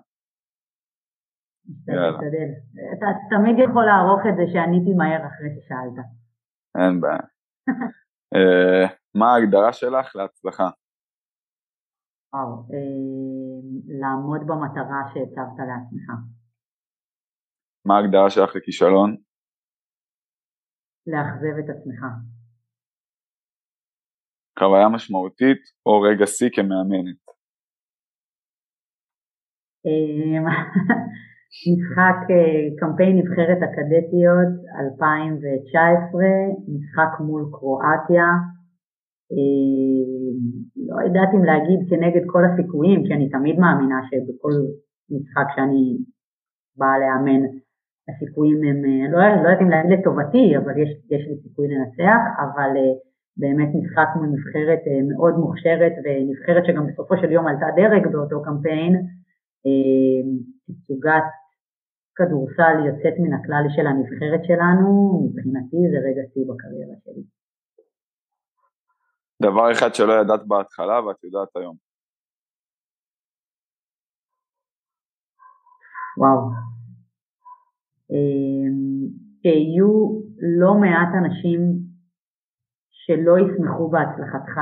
יאללה. 1.87 2.19
אתה 2.93 3.05
תמיד 3.29 3.55
יכול 3.69 3.85
לערוך 3.85 4.21
את 4.29 4.35
זה 4.37 4.43
שעניתי 4.53 4.93
מהר 4.97 5.21
אחרי 5.27 5.49
ששאלת. 5.55 5.97
אין 6.77 7.01
בעיה. 7.01 7.25
אה, 8.35 8.85
מה 9.15 9.33
ההגדרה 9.33 9.73
שלך 9.73 10.15
להצלחה? 10.15 10.69
וואו, 12.33 12.51
אה, 12.73 13.59
לעמוד 14.01 14.41
במטרה 14.47 15.01
שהצבת 15.13 15.57
לעצמך. 15.69 16.07
מה 17.85 17.93
ההגדרה 17.97 18.29
שלך 18.29 18.55
לכישלון? 18.55 19.17
לאכזב 21.07 21.55
את 21.59 21.69
עצמך. 21.69 22.01
חוויה 24.59 24.89
משמעותית 24.95 25.61
או 25.85 26.01
רגע 26.01 26.25
שיא 26.27 26.49
כמאמנת? 26.55 27.21
אה, 29.85 30.39
משחק 31.71 32.19
אה, 32.31 32.63
קמפיין 32.79 33.13
נבחרת 33.19 33.59
הקדטיות 33.65 34.51
2019, 34.85 36.21
משחק 36.73 37.11
מול 37.25 37.43
קרואטיה, 37.55 38.27
לא 40.87 40.97
יודעת 41.05 41.29
אם 41.35 41.43
להגיד 41.43 41.79
כנגד 41.89 42.21
כל 42.25 42.43
הסיכויים, 42.45 43.03
כי 43.05 43.13
אני 43.13 43.29
תמיד 43.29 43.59
מאמינה 43.59 43.99
שבכל 44.09 44.53
משחק 45.11 45.47
שאני 45.55 45.97
באה 46.77 46.99
לאמן, 46.99 47.41
הסיכויים 48.09 48.57
הם, 48.67 48.79
אה, 48.85 49.11
לא, 49.11 49.19
לא 49.43 49.49
יודעת 49.49 49.61
אם 49.61 49.69
להגיד 49.69 49.99
לטובתי, 49.99 50.57
אבל 50.57 50.77
יש, 50.83 50.89
יש 51.13 51.27
לי 51.27 51.35
סיכוי 51.43 51.67
לנצח, 51.67 52.21
אבל 52.43 52.71
אה, 52.77 52.93
באמת 53.37 53.69
משחק 53.79 54.09
מול 54.15 54.27
נבחרת 54.35 54.83
מאוד 55.09 55.33
מוכשרת, 55.43 55.93
ונבחרת 56.03 56.63
שגם 56.65 56.87
בסופו 56.87 57.17
של 57.17 57.31
יום 57.31 57.47
עלתה 57.47 57.65
דרג 57.75 58.07
באותו 58.11 58.41
קמפיין, 58.43 58.93
תצוגת 60.67 61.27
כדורסל 62.15 62.75
יוצאת 62.87 63.15
מן 63.19 63.33
הכלל 63.33 63.65
של 63.75 63.87
הנבחרת 63.87 64.43
שלנו, 64.43 64.87
מבחינתי 65.23 65.77
זה 65.91 65.97
רגע 66.07 66.21
שיא 66.33 66.45
בקריירה 66.49 66.95
שלי. 67.03 67.23
דבר 69.41 69.71
אחד 69.71 69.93
שלא 69.93 70.13
ידעת 70.13 70.47
בהתחלה 70.47 71.05
ואת 71.05 71.23
יודעת 71.23 71.55
היום. 71.55 71.75
וואו. 76.17 76.51
אמ, 78.11 79.07
שיהיו 79.41 80.21
לא 80.59 80.73
מעט 80.81 81.11
אנשים 81.21 81.59
שלא 82.89 83.33
ישמחו 83.39 83.89
בהצלחתך, 83.89 84.57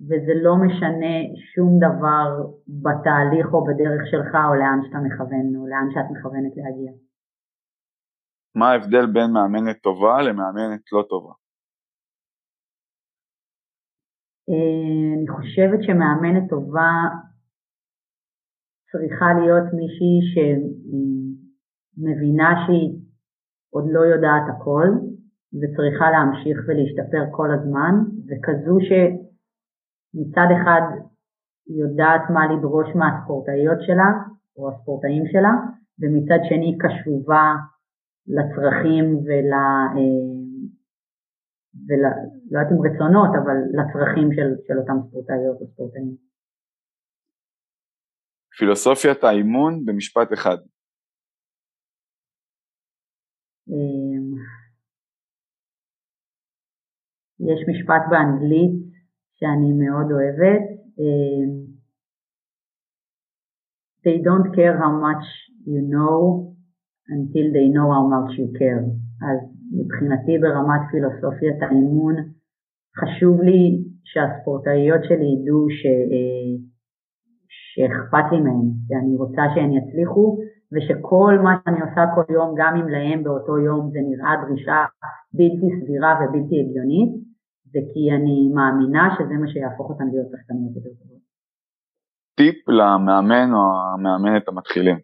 וזה 0.00 0.32
לא 0.42 0.54
משנה 0.56 1.16
שום 1.54 1.78
דבר 1.78 2.28
בתהליך 2.68 3.46
או 3.52 3.64
בדרך 3.64 4.02
שלך 4.10 4.34
או 4.48 4.54
לאן 4.54 4.78
שאתה 4.84 4.98
מכוון 5.06 5.56
או 5.56 5.66
לאן 5.66 5.86
שאת 5.94 6.08
מכוונת 6.10 6.52
להגיע. 6.56 6.92
מה 8.54 8.70
ההבדל 8.70 9.06
בין 9.12 9.30
מאמנת 9.32 9.82
טובה 9.82 10.22
למאמנת 10.22 10.92
לא 10.92 11.02
טובה? 11.08 11.32
אה, 11.32 11.42
אני 14.48 15.28
חושבת 15.28 15.82
שמאמנת 15.82 16.50
טובה 16.50 16.92
צריכה 18.92 19.28
להיות 19.40 19.66
מישהי 19.78 20.20
שמבינה 21.96 22.50
שהיא 22.66 22.98
עוד 23.70 23.84
לא 23.92 24.00
יודעת 24.00 24.42
הכל 24.48 24.88
וצריכה 25.58 26.10
להמשיך 26.10 26.58
ולהשתפר 26.66 27.22
כל 27.30 27.48
הזמן 27.54 27.94
וכזו 28.26 28.78
שמצד 28.88 30.48
אחד 30.56 30.82
יודעת 31.66 32.30
מה 32.30 32.46
לדרוש 32.52 32.88
מהספורטאיות 32.94 33.78
שלה 33.80 34.10
או 34.56 34.70
הספורטאים 34.70 35.24
שלה 35.32 35.52
ומצד 36.00 36.38
שני 36.48 36.78
קשובה 36.78 37.54
לצרכים 38.26 39.04
ול... 39.16 39.52
ולא 41.86 42.08
יודעת 42.50 42.72
אם 42.72 42.80
רצונות, 42.86 43.30
אבל 43.40 43.58
לצרכים 43.76 44.28
של, 44.36 44.48
של 44.66 44.76
אותם 44.80 44.98
ספורטאיות 45.08 45.60
או 45.60 45.66
ספורטאים. 45.72 46.16
פילוסופיית 48.58 49.24
האימון 49.24 49.84
במשפט 49.84 50.32
אחד. 50.32 50.58
אמ, 53.68 54.26
יש 57.40 57.60
משפט 57.70 58.02
באנגלית 58.10 58.74
שאני 59.38 59.70
מאוד 59.82 60.08
אוהבת. 60.12 60.64
אמ, 60.98 61.74
they 64.04 64.18
don't 64.28 64.48
care 64.56 64.74
how 64.82 64.92
much 65.06 65.26
you 65.72 65.82
know 65.92 66.54
until 67.16 67.46
they 67.56 67.66
know 67.74 67.88
how 67.94 68.04
much 68.14 68.30
you 68.38 68.48
care. 68.60 68.84
אז 69.26 69.53
מבחינתי 69.72 70.38
ברמת 70.38 70.80
פילוסופיית 70.90 71.62
האימון 71.62 72.14
חשוב 73.00 73.42
לי 73.42 73.62
שהספורטאיות 74.04 75.04
שלי 75.04 75.28
ידעו 75.34 75.66
ש... 75.70 75.80
אה, 76.12 76.74
שאכפת 77.74 78.26
לי 78.32 78.40
מהן, 78.40 78.68
שאני 78.88 79.16
רוצה 79.16 79.42
שהן 79.54 79.70
יצליחו 79.78 80.26
ושכל 80.72 81.34
מה 81.44 81.52
שאני 81.62 81.80
עושה 81.86 82.02
כל 82.14 82.32
יום, 82.32 82.54
גם 82.60 82.72
אם 82.80 82.88
להם 82.88 83.24
באותו 83.24 83.58
יום 83.58 83.90
זה 83.92 84.00
נראה 84.08 84.32
דרישה 84.42 84.80
בלתי 85.36 85.68
סבירה 85.76 86.12
ובלתי 86.18 86.56
הגיונית, 86.60 87.10
זה 87.72 87.80
כי 87.90 88.02
אני 88.16 88.36
מאמינה 88.56 89.04
שזה 89.14 89.34
מה 89.40 89.48
שיהפוך 89.52 89.86
אותן 89.90 90.06
להיות 90.12 90.28
שחקניות 90.30 90.76
יותר 90.76 90.94
טובות. 91.00 91.22
טיפ 92.38 92.68
למאמן 92.68 93.48
או 93.56 93.64
המאמנת 93.92 94.48
המתחילים? 94.48 94.96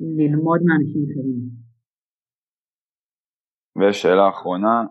ללמוד 0.00 0.60
מאנשים 0.66 1.02
אחרים. 1.08 1.63
ושאלה 3.78 4.28
אחרונה, 4.28 4.82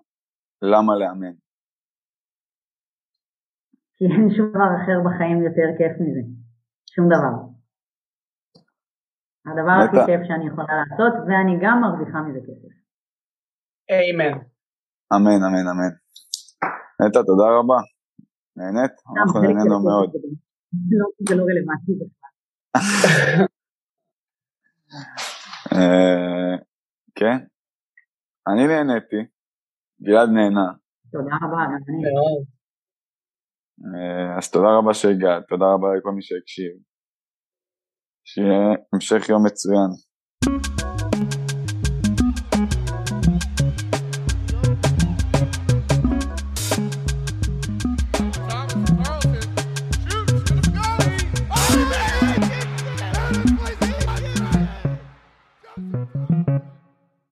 למה 0.62 0.96
לאמן? 0.96 1.36
כי 3.96 4.06
אין 4.06 4.30
שום 4.36 4.50
דבר 4.50 4.72
אחר 4.78 4.98
בחיים 5.06 5.38
יותר 5.48 5.68
כיף 5.78 5.94
מזה, 6.02 6.24
שום 6.96 7.06
דבר. 7.14 7.36
הדבר 9.46 9.76
הכי 9.84 9.98
כיף 10.08 10.22
שאני 10.28 10.48
יכולה 10.48 10.74
לעשות, 10.80 11.14
ואני 11.28 11.54
גם 11.64 11.82
מרוויחה 11.82 12.20
מזה 12.22 12.40
כסף. 12.48 12.74
אמן. 13.92 14.34
אמן, 15.14 15.42
אמן, 15.46 15.68
אמן. 15.72 15.94
נטע, 17.02 17.20
תודה 17.30 17.48
רבה. 17.58 17.80
נהנית? 18.58 18.92
אנחנו 19.18 19.42
נהנינו 19.42 19.84
מאוד. 19.84 20.10
לא, 21.00 21.08
זה 21.30 21.36
לא 21.36 21.44
רלוונטי 21.44 21.94
בכלל. 22.00 22.32
אה, 25.74 26.56
כן, 27.16 27.38
אני 28.48 28.68
נהניתי, 28.68 29.22
גלעד 30.02 30.30
נהנה. 30.30 30.68
תודה 31.12 31.36
רבה, 31.36 31.62
גם 31.66 31.82
אני. 31.90 32.04
אה, 33.86 34.38
אז 34.38 34.52
תודה 34.52 34.68
רבה 34.78 34.94
שהגעת, 34.94 35.44
תודה 35.50 35.66
רבה 35.74 35.88
לכל 35.98 36.12
מי 36.12 36.22
שהקשיב. 36.22 36.74
שיהיה 38.26 38.76
המשך 38.94 39.30
יום 39.30 39.46
מצוין. 39.46 39.90